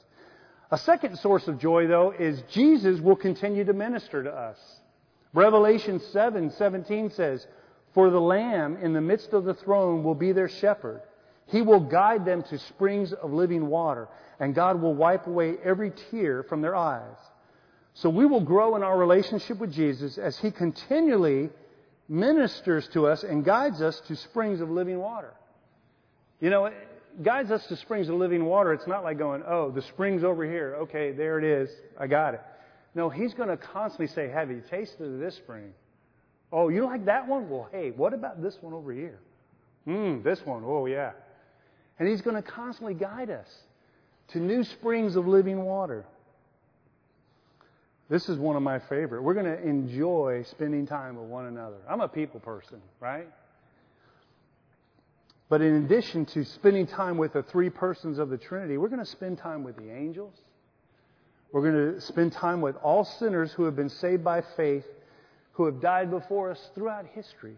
A 0.72 0.80
second 0.80 1.20
source 1.20 1.48
of 1.48 1.60
joy, 1.60 1.86
though, 1.86 2.12
is 2.18 2.42
Jesus 2.52 3.00
will 3.00 3.16
continue 3.16 3.64
to 3.66 3.74
minister 3.74 4.24
to 4.24 4.32
us. 4.32 4.58
Revelation 5.36 6.00
7 6.12 6.50
17 6.50 7.12
says, 7.12 7.46
For 7.94 8.10
the 8.10 8.20
Lamb 8.20 8.80
in 8.82 8.94
the 8.94 9.02
midst 9.02 9.32
of 9.32 9.46
the 9.46 9.54
throne 9.54 10.04
will 10.04 10.16
be 10.16 10.32
their 10.32 10.50
shepherd. 10.50 11.04
He 11.46 11.62
will 11.62 11.82
guide 11.82 12.26
them 12.26 12.42
to 12.50 12.58
springs 12.58 13.14
of 13.14 13.32
living 13.32 13.68
water, 13.68 14.08
and 14.40 14.56
God 14.56 14.82
will 14.82 14.96
wipe 14.96 15.28
away 15.28 15.58
every 15.64 15.92
tear 16.10 16.42
from 16.42 16.64
their 16.64 16.76
eyes. 16.76 17.18
So 17.94 18.10
we 18.10 18.26
will 18.26 18.42
grow 18.42 18.76
in 18.76 18.82
our 18.82 18.98
relationship 18.98 19.60
with 19.60 19.72
Jesus 19.72 20.18
as 20.18 20.40
He 20.40 20.50
continually 20.50 21.52
ministers 22.10 22.88
to 22.94 23.08
us 23.08 23.24
and 23.24 23.44
guides 23.44 23.82
us 23.82 24.00
to 24.08 24.16
springs 24.16 24.62
of 24.62 24.70
living 24.70 25.00
water. 25.00 25.34
You 26.40 26.50
know, 26.50 26.72
guides 27.22 27.52
us 27.52 27.66
to 27.68 27.76
springs 27.78 28.10
of 28.10 28.16
living 28.16 28.46
water. 28.46 28.74
It's 28.74 28.88
not 28.88 29.04
like 29.04 29.18
going, 29.18 29.44
oh, 29.48 29.72
the 29.72 29.82
spring's 29.82 30.24
over 30.24 30.46
here. 30.46 30.76
Okay, 30.82 31.12
there 31.12 31.38
it 31.40 31.44
is. 31.44 31.70
I 32.00 32.08
got 32.08 32.34
it. 32.36 32.42
No, 32.96 33.10
He's 33.10 33.34
going 33.34 33.50
to 33.50 33.58
constantly 33.58 34.08
say, 34.08 34.30
have 34.30 34.50
you 34.50 34.62
tasted 34.70 35.20
this 35.20 35.36
spring? 35.36 35.74
Oh, 36.52 36.70
you 36.70 36.86
like 36.86 37.06
that 37.06 37.28
one? 37.28 37.50
Well, 37.50 37.68
hey, 37.72 37.92
what 37.92 38.14
about 38.14 38.42
this 38.42 38.58
one 38.62 38.74
over 38.74 38.94
here? 38.94 39.20
Hmm, 39.86 40.22
this 40.22 40.40
one. 40.46 40.64
Oh, 40.66 40.86
yeah. 40.86 41.12
And 42.00 42.08
He's 42.08 42.22
going 42.22 42.36
to 42.36 42.42
constantly 42.42 42.94
guide 42.94 43.30
us 43.30 43.48
to 44.30 44.40
new 44.40 44.64
springs 44.64 45.16
of 45.16 45.28
living 45.28 45.64
water. 45.64 46.06
This 48.10 48.30
is 48.30 48.38
one 48.38 48.56
of 48.56 48.64
my 48.64 48.80
favorite. 48.80 49.22
We're 49.22 49.34
going 49.34 49.46
to 49.46 49.62
enjoy 49.62 50.44
spending 50.50 50.88
time 50.88 51.18
with 51.18 51.28
one 51.28 51.46
another. 51.46 51.78
I'm 51.90 52.00
a 52.00 52.08
people 52.08 52.40
person, 52.40 52.82
right? 53.02 53.28
But 55.50 55.62
in 55.62 55.86
addition 55.86 56.26
to 56.28 56.44
spending 56.46 56.88
time 56.88 57.18
with 57.18 57.34
the 57.34 57.44
three 57.44 57.70
persons 57.70 58.18
of 58.18 58.30
the 58.30 58.38
Trinity, 58.38 58.78
we're 58.78 58.90
going 58.90 59.04
to 59.04 59.06
spend 59.06 59.38
time 59.38 59.64
with 59.64 59.76
the 59.78 59.92
angels. 59.92 60.34
We're 61.52 61.70
going 61.70 61.96
to 61.96 62.02
spend 62.02 62.34
time 62.34 62.62
with 62.62 62.76
all 62.78 63.04
sinners 63.04 63.52
who 63.54 63.64
have 63.64 63.76
been 63.76 63.90
saved 63.90 64.24
by 64.24 64.42
faith, 64.56 64.86
who 65.54 65.66
have 65.66 65.82
died 65.82 66.10
before 66.10 66.52
us 66.52 66.70
throughout 66.76 67.06
history. 67.14 67.56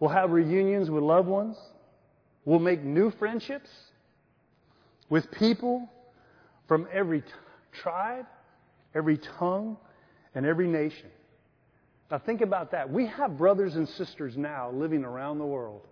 We'll 0.00 0.10
have 0.10 0.30
reunions 0.30 0.90
with 0.90 1.02
loved 1.02 1.28
ones. 1.28 1.56
We'll 2.46 2.58
make 2.58 2.82
new 2.82 3.10
friendships 3.12 3.70
with 5.10 5.30
people 5.30 5.90
from 6.66 6.88
every 6.90 7.20
t- 7.20 7.28
tribe, 7.72 8.26
every 8.94 9.18
tongue, 9.38 9.76
and 10.34 10.46
every 10.46 10.68
nation. 10.68 11.10
Now, 12.10 12.18
think 12.18 12.40
about 12.40 12.72
that. 12.72 12.90
We 12.90 13.06
have 13.06 13.38
brothers 13.38 13.76
and 13.76 13.88
sisters 13.88 14.36
now 14.36 14.70
living 14.70 15.04
around 15.04 15.38
the 15.38 15.46
world 15.46 15.86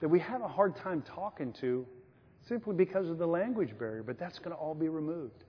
that 0.00 0.08
we 0.08 0.18
have 0.20 0.42
a 0.42 0.48
hard 0.48 0.76
time 0.76 1.02
talking 1.02 1.54
to 1.60 1.86
simply 2.48 2.74
because 2.74 3.08
of 3.08 3.18
the 3.18 3.26
language 3.26 3.76
barrier, 3.78 4.02
but 4.02 4.18
that's 4.18 4.38
going 4.38 4.50
to 4.50 4.56
all 4.56 4.74
be 4.74 4.88
removed. 4.88 5.44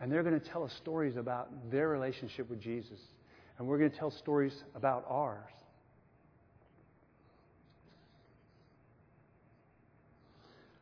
And 0.00 0.10
they're 0.10 0.22
going 0.22 0.38
to 0.38 0.46
tell 0.48 0.64
us 0.64 0.72
stories 0.74 1.16
about 1.16 1.70
their 1.70 1.88
relationship 1.88 2.50
with 2.50 2.60
Jesus. 2.60 2.98
And 3.58 3.68
we're 3.68 3.78
going 3.78 3.90
to 3.90 3.96
tell 3.96 4.10
stories 4.10 4.64
about 4.74 5.04
ours. 5.08 5.52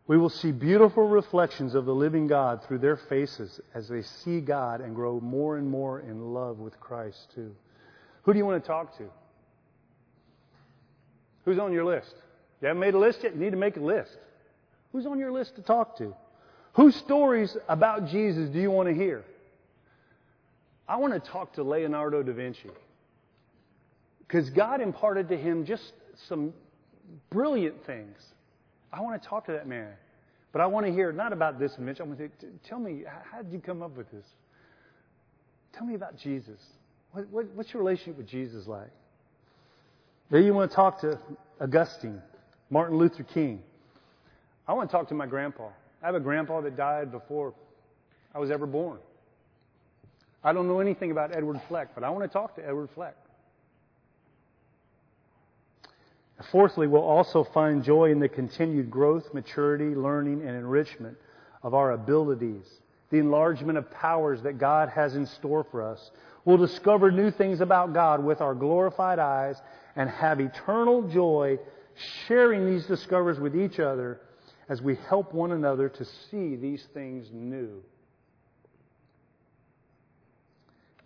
We 0.09 0.17
will 0.17 0.31
see 0.31 0.53
beautiful 0.53 1.07
reflections 1.07 1.75
of 1.75 1.85
the 1.85 1.95
living 1.95 2.27
God 2.27 2.65
through 2.65 2.79
their 2.79 2.97
faces 2.97 3.61
as 3.75 3.89
they 3.89 4.01
see 4.01 4.41
God 4.41 4.81
and 4.81 4.95
grow 4.95 5.21
more 5.21 5.59
and 5.59 5.69
more 5.69 6.01
in 6.01 6.33
love 6.33 6.59
with 6.59 6.81
Christ, 6.81 7.31
too. 7.35 7.55
Who 8.23 8.33
do 8.33 8.39
you 8.39 8.47
want 8.47 8.65
to 8.65 8.67
talk 8.67 8.97
to? 8.97 9.05
Who's 11.45 11.59
on 11.59 11.75
your 11.75 11.85
list? 11.85 12.15
You 12.61 12.69
haven't 12.69 12.81
made 12.81 12.95
a 12.95 12.99
list 12.99 13.23
yet? 13.23 13.35
You 13.35 13.41
need 13.41 13.51
to 13.51 13.59
make 13.59 13.77
a 13.77 13.81
list. 13.81 14.17
Who's 14.93 15.05
on 15.05 15.19
your 15.19 15.31
list 15.31 15.57
to 15.57 15.63
talk 15.63 15.99
to? 15.99 16.15
Whose 16.73 16.97
stories 16.97 17.55
about 17.69 18.07
Jesus 18.09 18.49
do 18.49 18.59
you 18.59 18.71
want 18.71 18.89
to 18.89 18.95
hear? 18.95 19.25
I 20.89 20.97
want 20.97 21.13
to 21.13 21.21
talk 21.21 21.53
to 21.55 21.63
Leonardo 21.63 22.23
da 22.23 22.33
Vinci. 22.33 22.71
Because 24.21 24.49
God 24.49 24.81
imparted 24.81 25.29
to 25.29 25.37
him 25.37 25.67
just 25.67 25.93
some 26.29 26.55
brilliant 27.29 27.85
things. 27.85 28.17
I 28.93 29.01
want 29.01 29.23
to 29.23 29.29
talk 29.29 29.47
to 29.47 29.53
that 29.53 29.67
man. 29.67 29.93
But 30.53 30.63
I 30.63 30.67
want 30.67 30.87
to 30.87 30.93
hear 30.93 31.13
not 31.13 31.33
about 31.33 31.59
this 31.59 31.73
Mitch. 31.79 32.01
I 32.01 32.05
want 32.05 32.19
to 32.19 32.31
tell 32.69 32.79
me, 32.79 33.05
how 33.31 33.43
did 33.43 33.53
you 33.53 33.61
come 33.61 33.83
up 33.83 33.97
with 33.97 34.11
this? 34.11 34.25
Tell 35.75 35.87
me 35.87 35.95
about 35.95 36.17
Jesus. 36.17 36.61
What, 37.13 37.29
what, 37.29 37.47
what's 37.55 37.73
your 37.73 37.83
relationship 37.83 38.17
with 38.17 38.27
Jesus 38.27 38.67
like? 38.67 38.91
Maybe 40.31 40.47
you 40.47 40.55
want 40.55 40.71
to 40.71 40.75
talk 40.75 41.01
to 41.01 41.19
Augustine, 41.61 42.21
Martin 42.71 42.99
Luther 42.99 43.23
King. 43.23 43.63
I 44.67 44.73
want 44.73 44.91
to 44.91 44.97
talk 44.97 45.09
to 45.09 45.15
my 45.15 45.27
grandpa. 45.27 45.69
I 46.03 46.07
have 46.07 46.15
a 46.15 46.21
grandpa 46.21 46.61
that 46.63 46.77
died 46.77 47.11
before 47.11 47.55
I 48.35 48.39
was 48.39 48.51
ever 48.51 48.67
born. 48.67 48.99
I 50.45 50.53
don't 50.53 50.69
know 50.69 50.81
anything 50.81 51.11
about 51.11 51.35
Edward 51.35 51.61
Fleck, 51.69 51.95
but 51.95 52.05
I 52.05 52.11
want 52.11 52.25
to 52.25 52.29
talk 52.29 52.57
to 52.57 52.67
Edward 52.67 52.91
Fleck. 52.95 53.17
Fourthly, 56.51 56.87
we'll 56.87 57.03
also 57.03 57.45
find 57.45 57.83
joy 57.83 58.11
in 58.11 58.21
the 58.21 58.29
continued 58.29 58.91
growth, 58.91 59.35
maturity, 59.35 59.95
learning, 59.95 60.41
and 60.43 60.51
enrichment 60.51 61.17
of 61.63 61.75
our 61.75 61.93
abilities 61.93 62.65
the 63.11 63.19
enlargement 63.19 63.79
of 63.79 63.91
powers 63.91 64.43
that 64.43 64.59
God 64.59 64.89
has 64.91 65.15
in 65.15 65.27
store 65.27 65.65
for 65.71 65.83
us. 65.83 66.11
We'll 66.45 66.59
discover 66.59 67.11
new 67.11 67.31
things 67.31 67.61
about 67.61 67.95
God 67.95 68.23
with 68.23 68.41
our 68.41 68.55
glorified 68.55 69.19
eyes 69.19 69.61
and 69.97 70.09
have 70.11 70.41
eternal 70.41 71.09
joy 71.09 71.59
sharing 72.27 72.67
these 72.67 72.87
discoveries 72.87 73.39
with 73.39 73.57
each 73.57 73.81
other 73.81 74.21
as 74.69 74.83
we 74.83 74.97
help 75.09 75.33
one 75.33 75.53
another 75.53 75.89
to 75.89 76.05
see 76.05 76.57
these 76.57 76.87
things 76.93 77.29
new. 77.33 77.83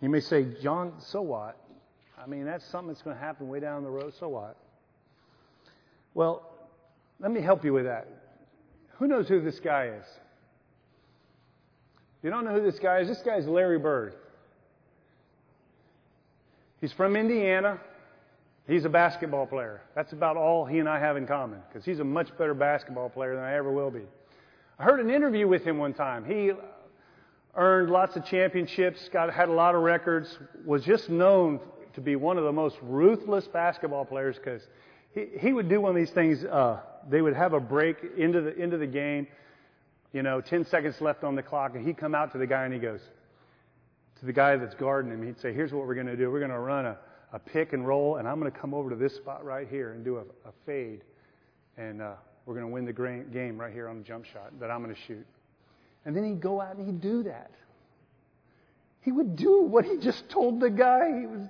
You 0.01 0.09
may 0.09 0.19
say, 0.19 0.45
John, 0.61 0.93
so 0.99 1.21
what? 1.21 1.57
I 2.21 2.27
mean, 2.27 2.45
that's 2.45 2.65
something 2.65 2.89
that's 2.89 3.01
going 3.01 3.15
to 3.15 3.21
happen 3.21 3.47
way 3.47 3.61
down 3.61 3.83
the 3.83 3.89
road. 3.89 4.13
So 4.19 4.27
what? 4.29 4.57
Well, 6.13 6.49
let 7.19 7.31
me 7.31 7.41
help 7.41 7.63
you 7.63 7.73
with 7.73 7.85
that. 7.85 8.07
Who 8.99 9.07
knows 9.07 9.27
who 9.27 9.41
this 9.41 9.59
guy 9.59 9.87
is? 9.87 10.05
You 12.21 12.29
don't 12.29 12.45
know 12.45 12.53
who 12.53 12.61
this 12.61 12.79
guy 12.79 12.99
is? 12.99 13.07
This 13.07 13.21
guy 13.21 13.37
is 13.37 13.47
Larry 13.47 13.79
Bird. 13.79 14.15
He's 16.79 16.93
from 16.93 17.15
Indiana. 17.15 17.79
He's 18.67 18.85
a 18.85 18.89
basketball 18.89 19.45
player. 19.45 19.81
That's 19.93 20.13
about 20.13 20.37
all 20.37 20.65
he 20.65 20.79
and 20.79 20.87
I 20.87 20.99
have 20.99 21.17
in 21.17 21.27
common 21.27 21.59
because 21.67 21.83
he's 21.83 21.99
a 21.99 22.03
much 22.03 22.29
better 22.37 22.53
basketball 22.53 23.09
player 23.09 23.35
than 23.35 23.43
I 23.43 23.55
ever 23.55 23.71
will 23.71 23.91
be. 23.91 24.03
I 24.79 24.83
heard 24.83 24.99
an 24.99 25.09
interview 25.09 25.47
with 25.47 25.63
him 25.63 25.77
one 25.77 25.93
time. 25.93 26.23
He 26.23 26.51
earned 27.55 27.89
lots 27.89 28.15
of 28.15 28.25
championships, 28.25 29.09
got 29.11 29.31
had 29.33 29.49
a 29.49 29.53
lot 29.53 29.75
of 29.75 29.81
records, 29.81 30.39
was 30.65 30.83
just 30.83 31.09
known 31.09 31.59
to 31.93 32.01
be 32.01 32.15
one 32.15 32.37
of 32.37 32.45
the 32.45 32.51
most 32.51 32.77
ruthless 32.81 33.47
basketball 33.47 34.05
players 34.05 34.37
because 34.37 34.61
he, 35.13 35.53
would 35.53 35.69
do 35.69 35.79
one 35.81 35.91
of 35.91 35.95
these 35.95 36.11
things. 36.11 36.43
Uh, 36.43 36.79
they 37.09 37.21
would 37.21 37.35
have 37.35 37.53
a 37.53 37.59
break 37.59 37.97
into 38.17 38.41
the 38.41 38.55
into 38.55 38.77
the 38.77 38.87
game, 38.87 39.27
you 40.11 40.23
know, 40.23 40.41
10 40.41 40.65
seconds 40.65 40.99
left 41.01 41.23
on 41.23 41.35
the 41.35 41.43
clock, 41.43 41.75
and 41.75 41.85
he'd 41.85 41.97
come 41.97 42.15
out 42.15 42.31
to 42.31 42.37
the 42.37 42.47
guy 42.47 42.65
and 42.65 42.73
he 42.73 42.79
goes 42.79 43.01
to 44.19 44.25
the 44.25 44.33
guy 44.33 44.55
that's 44.55 44.75
guarding 44.75 45.11
him. 45.11 45.25
He'd 45.25 45.39
say, 45.39 45.53
"Here's 45.53 45.71
what 45.71 45.85
we're 45.85 45.95
going 45.95 46.07
to 46.07 46.17
do. 46.17 46.31
We're 46.31 46.39
going 46.39 46.51
to 46.51 46.59
run 46.59 46.85
a, 46.85 46.97
a 47.33 47.39
pick 47.39 47.73
and 47.73 47.87
roll, 47.87 48.17
and 48.17 48.27
I'm 48.27 48.39
going 48.39 48.51
to 48.51 48.57
come 48.57 48.73
over 48.73 48.89
to 48.89 48.95
this 48.95 49.15
spot 49.15 49.45
right 49.45 49.67
here 49.67 49.93
and 49.93 50.03
do 50.03 50.17
a, 50.17 50.21
a 50.21 50.53
fade, 50.65 51.01
and 51.77 52.01
uh, 52.01 52.13
we're 52.45 52.55
going 52.55 52.65
to 52.65 52.71
win 52.71 52.85
the 52.85 53.23
game 53.31 53.59
right 53.59 53.73
here 53.73 53.87
on 53.87 53.99
the 53.99 54.03
jump 54.03 54.25
shot 54.25 54.59
that 54.59 54.71
I'm 54.71 54.83
going 54.83 54.95
to 54.95 55.01
shoot." 55.01 55.25
And 56.05 56.15
then 56.15 56.25
he'd 56.25 56.41
go 56.41 56.59
out 56.59 56.75
and 56.75 56.85
he'd 56.85 57.01
do 57.01 57.23
that. 57.23 57.51
He 59.01 59.11
would 59.11 59.35
do 59.35 59.61
what 59.61 59.85
he 59.85 59.97
just 59.97 60.27
told 60.29 60.59
the 60.59 60.69
guy 60.69 61.19
he 61.19 61.27
was. 61.27 61.41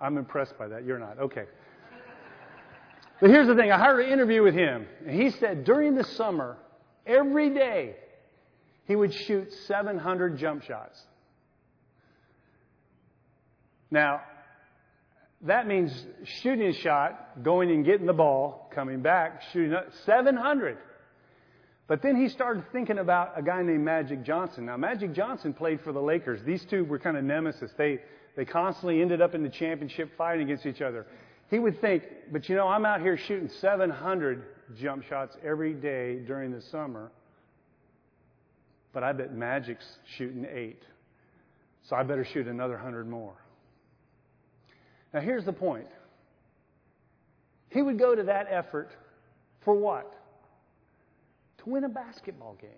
I'm 0.00 0.16
impressed 0.16 0.58
by 0.58 0.68
that. 0.68 0.84
You're 0.84 0.98
not. 0.98 1.18
Okay. 1.18 1.46
But 3.20 3.30
here's 3.30 3.48
the 3.48 3.54
thing 3.54 3.72
I 3.72 3.78
heard 3.78 4.04
an 4.04 4.12
interview 4.12 4.42
with 4.42 4.54
him, 4.54 4.86
and 5.06 5.20
he 5.20 5.30
said 5.30 5.64
during 5.64 5.94
the 5.94 6.04
summer, 6.04 6.56
every 7.06 7.50
day, 7.50 7.96
he 8.84 8.94
would 8.94 9.12
shoot 9.12 9.52
700 9.66 10.38
jump 10.38 10.62
shots. 10.62 11.00
Now, 13.90 14.20
that 15.42 15.66
means 15.66 15.92
shooting 16.42 16.68
a 16.68 16.72
shot, 16.72 17.42
going 17.42 17.70
and 17.70 17.84
getting 17.84 18.06
the 18.06 18.12
ball, 18.12 18.70
coming 18.74 19.02
back, 19.02 19.42
shooting 19.52 19.76
700. 20.04 20.78
But 21.86 22.02
then 22.02 22.16
he 22.16 22.28
started 22.28 22.64
thinking 22.70 22.98
about 22.98 23.32
a 23.36 23.42
guy 23.42 23.62
named 23.62 23.84
Magic 23.84 24.22
Johnson. 24.22 24.66
Now, 24.66 24.76
Magic 24.76 25.12
Johnson 25.12 25.54
played 25.54 25.80
for 25.80 25.92
the 25.92 26.00
Lakers. 26.02 26.42
These 26.44 26.66
two 26.66 26.84
were 26.84 26.98
kind 26.98 27.16
of 27.16 27.24
nemesis. 27.24 27.72
They, 27.78 28.00
they 28.36 28.44
constantly 28.44 29.00
ended 29.00 29.22
up 29.22 29.34
in 29.34 29.42
the 29.42 29.48
championship 29.48 30.10
fighting 30.18 30.42
against 30.42 30.66
each 30.66 30.82
other. 30.82 31.06
He 31.50 31.58
would 31.58 31.80
think, 31.80 32.04
but 32.30 32.48
you 32.48 32.56
know, 32.56 32.68
I'm 32.68 32.84
out 32.84 33.00
here 33.00 33.16
shooting 33.16 33.48
700 33.48 34.44
jump 34.76 35.04
shots 35.04 35.36
every 35.42 35.72
day 35.72 36.16
during 36.16 36.50
the 36.50 36.60
summer, 36.60 37.10
but 38.92 39.02
I 39.02 39.12
bet 39.12 39.34
Magic's 39.34 39.98
shooting 40.16 40.46
eight. 40.52 40.82
So 41.88 41.96
I 41.96 42.02
better 42.02 42.24
shoot 42.24 42.46
another 42.46 42.74
100 42.74 43.08
more. 43.08 43.34
Now, 45.14 45.20
here's 45.20 45.46
the 45.46 45.54
point. 45.54 45.86
He 47.70 47.80
would 47.80 47.98
go 47.98 48.14
to 48.14 48.24
that 48.24 48.46
effort 48.50 48.90
for 49.64 49.74
what? 49.74 50.18
to 51.58 51.70
win 51.70 51.84
a 51.84 51.88
basketball 51.88 52.56
game. 52.60 52.70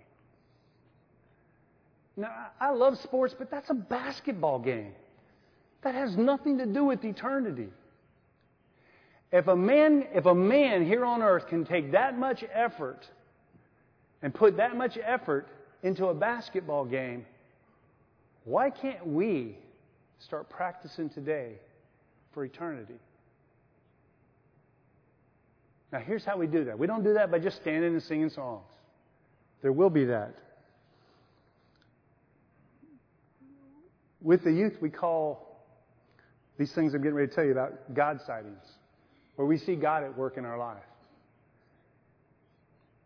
Now, 2.17 2.49
I 2.61 2.71
love 2.71 2.99
sports, 2.99 3.35
but 3.39 3.51
that's 3.51 3.71
a 3.71 3.75
basketball 3.75 4.59
game. 4.59 4.93
That 5.83 5.95
has 5.95 6.17
nothing 6.17 6.59
to 6.59 6.67
do 6.67 6.85
with 6.85 7.05
eternity. 7.05 7.69
If 9.33 9.47
a 9.47 9.57
man, 9.57 10.07
if 10.13 10.27
a 10.27 10.35
man 10.35 10.85
here 10.85 11.05
on 11.05 11.23
earth 11.23 11.47
can 11.47 11.65
take 11.65 11.93
that 11.93 12.19
much 12.19 12.45
effort 12.53 13.07
and 14.23 14.35
put 14.35 14.57
that 14.57 14.77
much 14.77 14.99
effort 15.03 15.47
into 15.83 16.07
a 16.07 16.15
basketball 16.15 16.85
game, 16.85 17.25
why 18.45 18.71
can't 18.71 19.07
we 19.07 19.57
start 20.19 20.51
practicing 20.51 21.09
today 21.09 21.55
for 22.33 22.45
eternity? 22.45 22.99
Now, 25.93 26.01
here's 26.01 26.25
how 26.25 26.37
we 26.37 26.47
do 26.47 26.65
that. 26.65 26.79
We 26.79 26.87
don't 26.87 27.03
do 27.03 27.15
that 27.15 27.31
by 27.31 27.39
just 27.39 27.57
standing 27.57 27.93
and 27.93 28.03
singing 28.03 28.31
songs. 28.31 28.65
There 29.63 29.73
will 29.73 29.91
be 29.91 30.05
that. 30.07 30.35
With 34.21 34.45
the 34.45 34.53
youth, 34.53 34.77
we 34.81 34.91
call 34.91 35.65
these 36.59 36.73
things 36.73 36.95
I'm 36.95 37.03
getting 37.03 37.15
ready 37.15 37.29
to 37.29 37.35
tell 37.35 37.45
you 37.45 37.53
about 37.53 37.95
God 37.95 38.21
sightings, 38.27 38.65
where 39.41 39.47
we 39.47 39.57
see 39.57 39.75
God 39.75 40.05
at 40.05 40.19
work 40.19 40.37
in 40.37 40.45
our 40.45 40.59
life. 40.59 40.83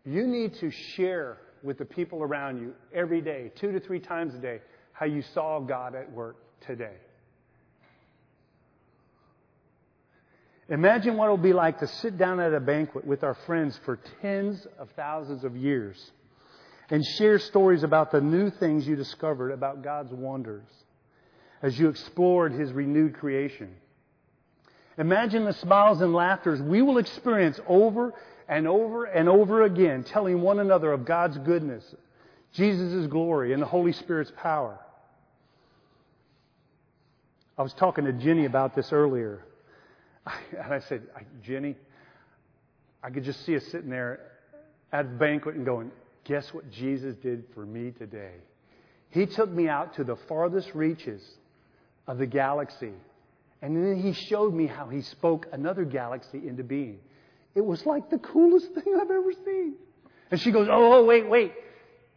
You 0.05 0.27
need 0.27 0.55
to 0.55 0.73
share 0.73 1.39
with 1.63 1.79
the 1.79 1.85
people 1.85 2.25
around 2.25 2.61
you 2.61 2.75
every 2.93 3.21
day, 3.21 3.53
two 3.55 3.71
to 3.71 3.79
three 3.79 4.01
times 4.01 4.35
a 4.35 4.39
day, 4.39 4.59
how 4.91 5.07
you 5.07 5.23
saw 5.33 5.61
God 5.61 5.95
at 5.95 6.11
work 6.11 6.35
today. 6.67 6.97
Imagine 10.69 11.17
what 11.17 11.27
it 11.27 11.31
will 11.31 11.37
be 11.37 11.53
like 11.53 11.79
to 11.79 11.87
sit 11.87 12.19
down 12.19 12.41
at 12.41 12.53
a 12.53 12.59
banquet 12.59 13.07
with 13.07 13.23
our 13.23 13.35
friends 13.47 13.79
for 13.85 14.01
tens 14.21 14.67
of 14.77 14.89
thousands 14.97 15.45
of 15.45 15.57
years 15.57 16.11
and 16.91 17.07
share 17.17 17.39
stories 17.39 17.85
about 17.85 18.11
the 18.11 18.21
new 18.21 18.51
things 18.51 18.89
you 18.89 18.97
discovered 18.97 19.53
about 19.53 19.85
God's 19.85 20.13
wonders 20.13 20.67
as 21.63 21.79
you 21.79 21.89
explored 21.89 22.51
His 22.51 22.73
renewed 22.73 23.15
creation. 23.15 23.77
Imagine 24.99 25.45
the 25.45 25.53
smiles 25.53 26.01
and 26.01 26.13
laughters 26.13 26.61
we 26.63 26.83
will 26.83 26.99
experience 26.99 27.59
over 27.67 28.13
and 28.49 28.69
over 28.69 29.05
and 29.07 29.29
over 29.29 29.63
again, 29.63 30.05
telling 30.05 30.41
one 30.41 30.59
another 30.61 30.93
of 30.93 31.05
God's 31.05 31.39
goodness, 31.39 31.85
Jesus' 32.53 33.07
glory, 33.09 33.53
and 33.53 33.61
the 33.61 33.67
Holy 33.67 33.93
Spirit's 33.93 34.33
power. 34.37 34.79
I 37.57 37.63
was 37.63 37.73
talking 37.75 38.05
to 38.05 38.13
Jenny 38.13 38.45
about 38.45 38.75
this 38.75 38.93
earlier. 38.93 39.45
And 40.57 40.73
I 40.73 40.81
said, 40.81 41.03
Jenny, 41.43 41.77
I 43.03 43.11
could 43.11 43.25
just 43.25 43.45
see 43.45 43.57
us 43.57 43.65
sitting 43.67 43.91
there 43.91 44.21
at 44.93 45.03
the 45.11 45.17
banquet 45.17 45.55
and 45.57 45.67
going, 45.67 45.91
guess 46.25 46.55
what 46.55 46.71
Jesus 46.71 47.15
did 47.17 47.45
for 47.55 47.67
me 47.67 47.91
today? 47.91 48.33
He 49.11 49.27
took 49.27 49.51
me 49.51 49.69
out 49.69 49.95
to 49.97 50.05
the 50.05 50.17
farthest 50.29 50.75
reaches 50.75 51.23
of 52.07 52.19
the 52.19 52.27
galaxy. 52.27 52.93
And 53.65 53.75
then 53.75 53.97
he 53.97 54.13
showed 54.13 54.53
me 54.53 54.67
how 54.67 54.89
he 54.89 55.01
spoke 55.01 55.47
another 55.51 55.87
galaxy 55.87 56.47
into 56.47 56.63
being. 56.63 56.99
It 57.55 57.65
was 57.65 57.87
like 57.87 58.11
the 58.11 58.19
coolest 58.19 58.67
thing 58.75 58.95
I've 58.95 59.11
ever 59.11 59.33
seen. 59.43 59.77
And 60.31 60.39
she 60.39 60.51
goes, 60.51 60.69
Oh, 60.71 60.93
oh 60.93 61.05
wait, 61.07 61.27
wait. 61.27 61.55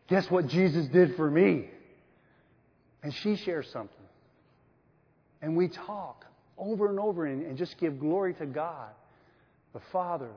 Guess 0.10 0.30
what 0.30 0.48
Jesus 0.48 0.88
did 0.88 1.16
for 1.16 1.32
me? 1.32 1.70
And 3.02 3.14
she 3.14 3.38
shares 3.38 3.70
something. 3.72 3.96
And 5.42 5.56
we 5.56 5.70
talk 5.70 6.26
over 6.58 6.90
and 6.90 7.00
over 7.00 7.26
and, 7.26 7.46
and 7.46 7.58
just 7.58 7.78
give 7.78 7.98
glory 7.98 8.34
to 8.34 8.46
God, 8.46 8.90
the 9.72 9.82
Father, 9.94 10.32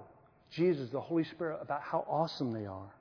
Jesus, 0.53 0.91
the 0.91 1.01
Holy 1.01 1.25
Spirit, 1.25 1.59
about 1.61 1.81
how 1.83 2.05
awesome 2.09 2.53
they 2.53 2.67
are. 2.67 2.95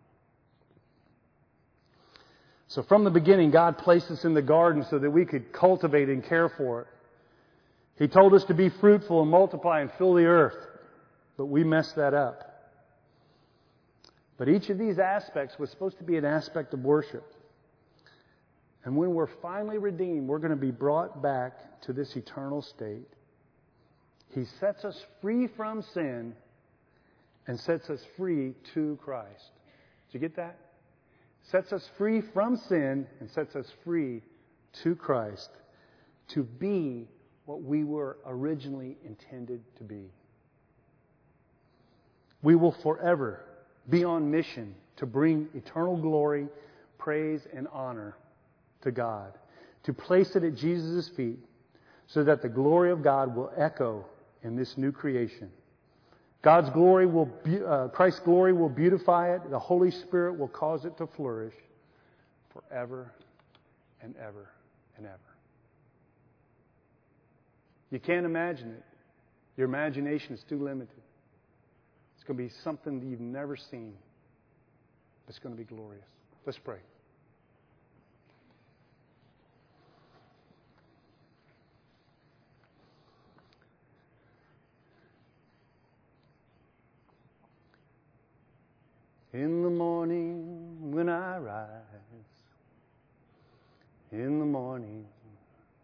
So 2.69 2.81
from 2.81 3.03
the 3.03 3.11
beginning, 3.11 3.51
God 3.51 3.77
placed 3.77 4.09
us 4.09 4.25
in 4.25 4.33
the 4.33 4.41
garden 4.41 4.83
so 4.89 4.97
that 4.97 5.11
we 5.11 5.25
could 5.25 5.53
cultivate 5.53 6.09
and 6.09 6.23
care 6.23 6.49
for 6.49 6.81
it. 6.81 6.87
He 7.99 8.07
told 8.07 8.33
us 8.33 8.45
to 8.45 8.53
be 8.53 8.69
fruitful 8.69 9.21
and 9.21 9.29
multiply 9.29 9.81
and 9.81 9.91
fill 9.97 10.15
the 10.15 10.25
earth, 10.25 10.57
but 11.37 11.45
we 11.45 11.63
messed 11.63 11.97
that 11.97 12.13
up. 12.13 12.45
But 14.37 14.49
each 14.49 14.69
of 14.69 14.77
these 14.77 14.97
aspects 14.97 15.59
was 15.59 15.69
supposed 15.69 15.97
to 15.97 16.03
be 16.03 16.15
an 16.15 16.25
aspect 16.25 16.73
of 16.73 16.79
worship. 16.79 17.25
And 18.85 18.95
when 18.95 19.13
we're 19.13 19.29
finally 19.41 19.77
redeemed, 19.77 20.27
we're 20.27 20.39
going 20.39 20.51
to 20.51 20.55
be 20.55 20.71
brought 20.71 21.21
back 21.21 21.81
to 21.81 21.93
this 21.93 22.15
eternal 22.15 22.61
state. 22.61 23.07
He 24.33 24.45
sets 24.59 24.85
us 24.85 25.05
free 25.21 25.47
from 25.47 25.81
sin 25.81 26.33
and 27.47 27.59
sets 27.59 27.89
us 27.89 27.99
free 28.15 28.53
to 28.73 28.97
Christ. 29.03 29.51
Did 30.07 30.13
you 30.13 30.19
get 30.21 30.37
that? 30.37 30.57
sets 31.51 31.73
us 31.73 31.87
free 31.97 32.21
from 32.33 32.57
sin 32.57 33.07
and 33.19 33.29
sets 33.31 33.55
us 33.55 33.71
free 33.83 34.21
to 34.83 34.95
Christ 34.95 35.49
to 36.29 36.43
be 36.43 37.07
what 37.49 37.63
we 37.63 37.83
were 37.83 38.17
originally 38.27 38.95
intended 39.03 39.59
to 39.75 39.83
be. 39.83 40.11
We 42.43 42.55
will 42.55 42.75
forever 42.83 43.41
be 43.89 44.03
on 44.03 44.29
mission 44.29 44.75
to 44.97 45.07
bring 45.07 45.49
eternal 45.55 45.97
glory, 45.97 46.47
praise 46.99 47.47
and 47.51 47.67
honor 47.73 48.15
to 48.83 48.91
God, 48.91 49.33
to 49.81 49.93
place 49.93 50.35
it 50.35 50.43
at 50.43 50.53
Jesus' 50.53 51.09
feet 51.09 51.39
so 52.05 52.23
that 52.23 52.43
the 52.43 52.49
glory 52.49 52.91
of 52.91 53.01
God 53.01 53.35
will 53.35 53.51
echo 53.57 54.05
in 54.43 54.55
this 54.55 54.77
new 54.77 54.91
creation. 54.91 55.49
God's 56.43 56.69
glory 56.69 57.07
will, 57.07 57.31
uh, 57.67 57.87
Christ's 57.87 58.19
glory 58.19 58.53
will 58.53 58.69
beautify 58.69 59.33
it. 59.33 59.49
The 59.49 59.57
Holy 59.57 59.89
Spirit 59.89 60.37
will 60.37 60.49
cause 60.49 60.85
it 60.85 60.95
to 60.99 61.07
flourish 61.07 61.55
forever 62.53 63.11
and 64.03 64.13
ever 64.17 64.51
and 64.97 65.07
ever. 65.07 65.28
You 67.91 67.99
can't 67.99 68.25
imagine 68.25 68.71
it. 68.71 68.83
Your 69.57 69.67
imagination 69.67 70.33
is 70.33 70.43
too 70.47 70.63
limited. 70.63 71.01
It's 72.15 72.23
going 72.23 72.37
to 72.37 72.43
be 72.43 72.49
something 72.63 72.99
that 72.99 73.05
you've 73.05 73.19
never 73.19 73.57
seen. 73.57 73.93
It's 75.27 75.39
going 75.39 75.55
to 75.55 75.57
be 75.57 75.65
glorious. 75.65 76.05
Let's 76.45 76.59
pray. 76.59 76.79
In 89.33 89.61
the 89.63 89.69
morning 89.69 90.91
when 90.91 91.07
I 91.07 91.37
rise, 91.37 91.67
in 94.11 94.39
the 94.39 94.45
morning 94.45 95.05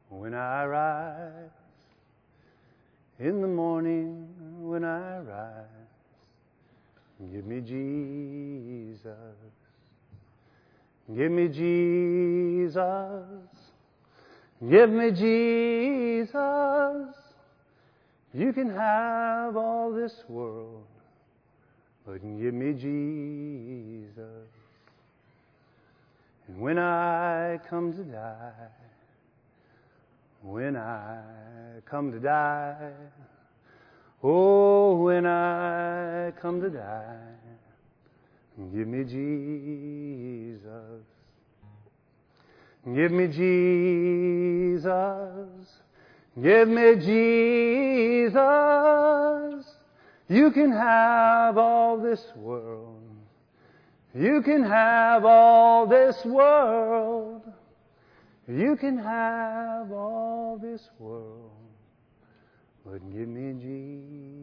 when 0.10 0.34
I 0.34 0.66
rise, 0.66 1.50
in 3.20 3.42
the 3.42 3.48
morning 3.48 4.28
when 4.60 4.84
I 4.84 5.20
rise, 5.20 5.66
give 7.32 7.46
me 7.46 7.62
Jesus. 7.62 9.12
Give 11.16 11.32
me 11.32 11.48
Jesus. 11.48 12.78
Give 14.70 14.90
me 14.90 15.12
Jesus. 15.12 16.34
You 18.34 18.52
can 18.54 18.70
have 18.70 19.56
all 19.56 19.94
this 19.94 20.24
world 20.28 20.84
but 22.06 22.22
give 22.22 22.54
me 22.54 22.74
Jesus. 22.74 24.48
And 26.48 26.60
when 26.60 26.78
I 26.78 27.60
come 27.68 27.94
to 27.94 28.04
die, 28.04 28.52
when 30.46 30.78
I 30.78 31.22
come 31.90 32.12
to 32.12 32.20
die, 32.20 32.92
oh, 34.22 34.98
when 34.98 35.26
I 35.26 36.32
come 36.40 36.62
to 36.62 36.70
die, 36.70 37.18
give 38.72 38.88
me 38.88 39.04
Jesus. 39.06 40.62
Give 42.86 43.12
me 43.12 43.28
Jesus. 43.28 44.86
Give 46.42 46.68
me 46.68 46.96
Jesus. 46.98 48.36
You 50.30 50.52
can 50.52 50.72
have 50.72 51.58
all 51.58 51.98
this 51.98 52.22
world. 52.36 53.02
You 54.14 54.44
can 54.44 54.64
have 54.64 55.26
all 55.26 55.88
this 55.88 56.24
world. 56.24 57.35
You 58.48 58.76
can 58.76 58.98
have 58.98 59.92
all 59.92 60.60
this 60.62 60.90
world. 61.00 61.52
But 62.86 63.02
give 63.12 63.28
me 63.28 63.54
Jesus. 63.60 64.35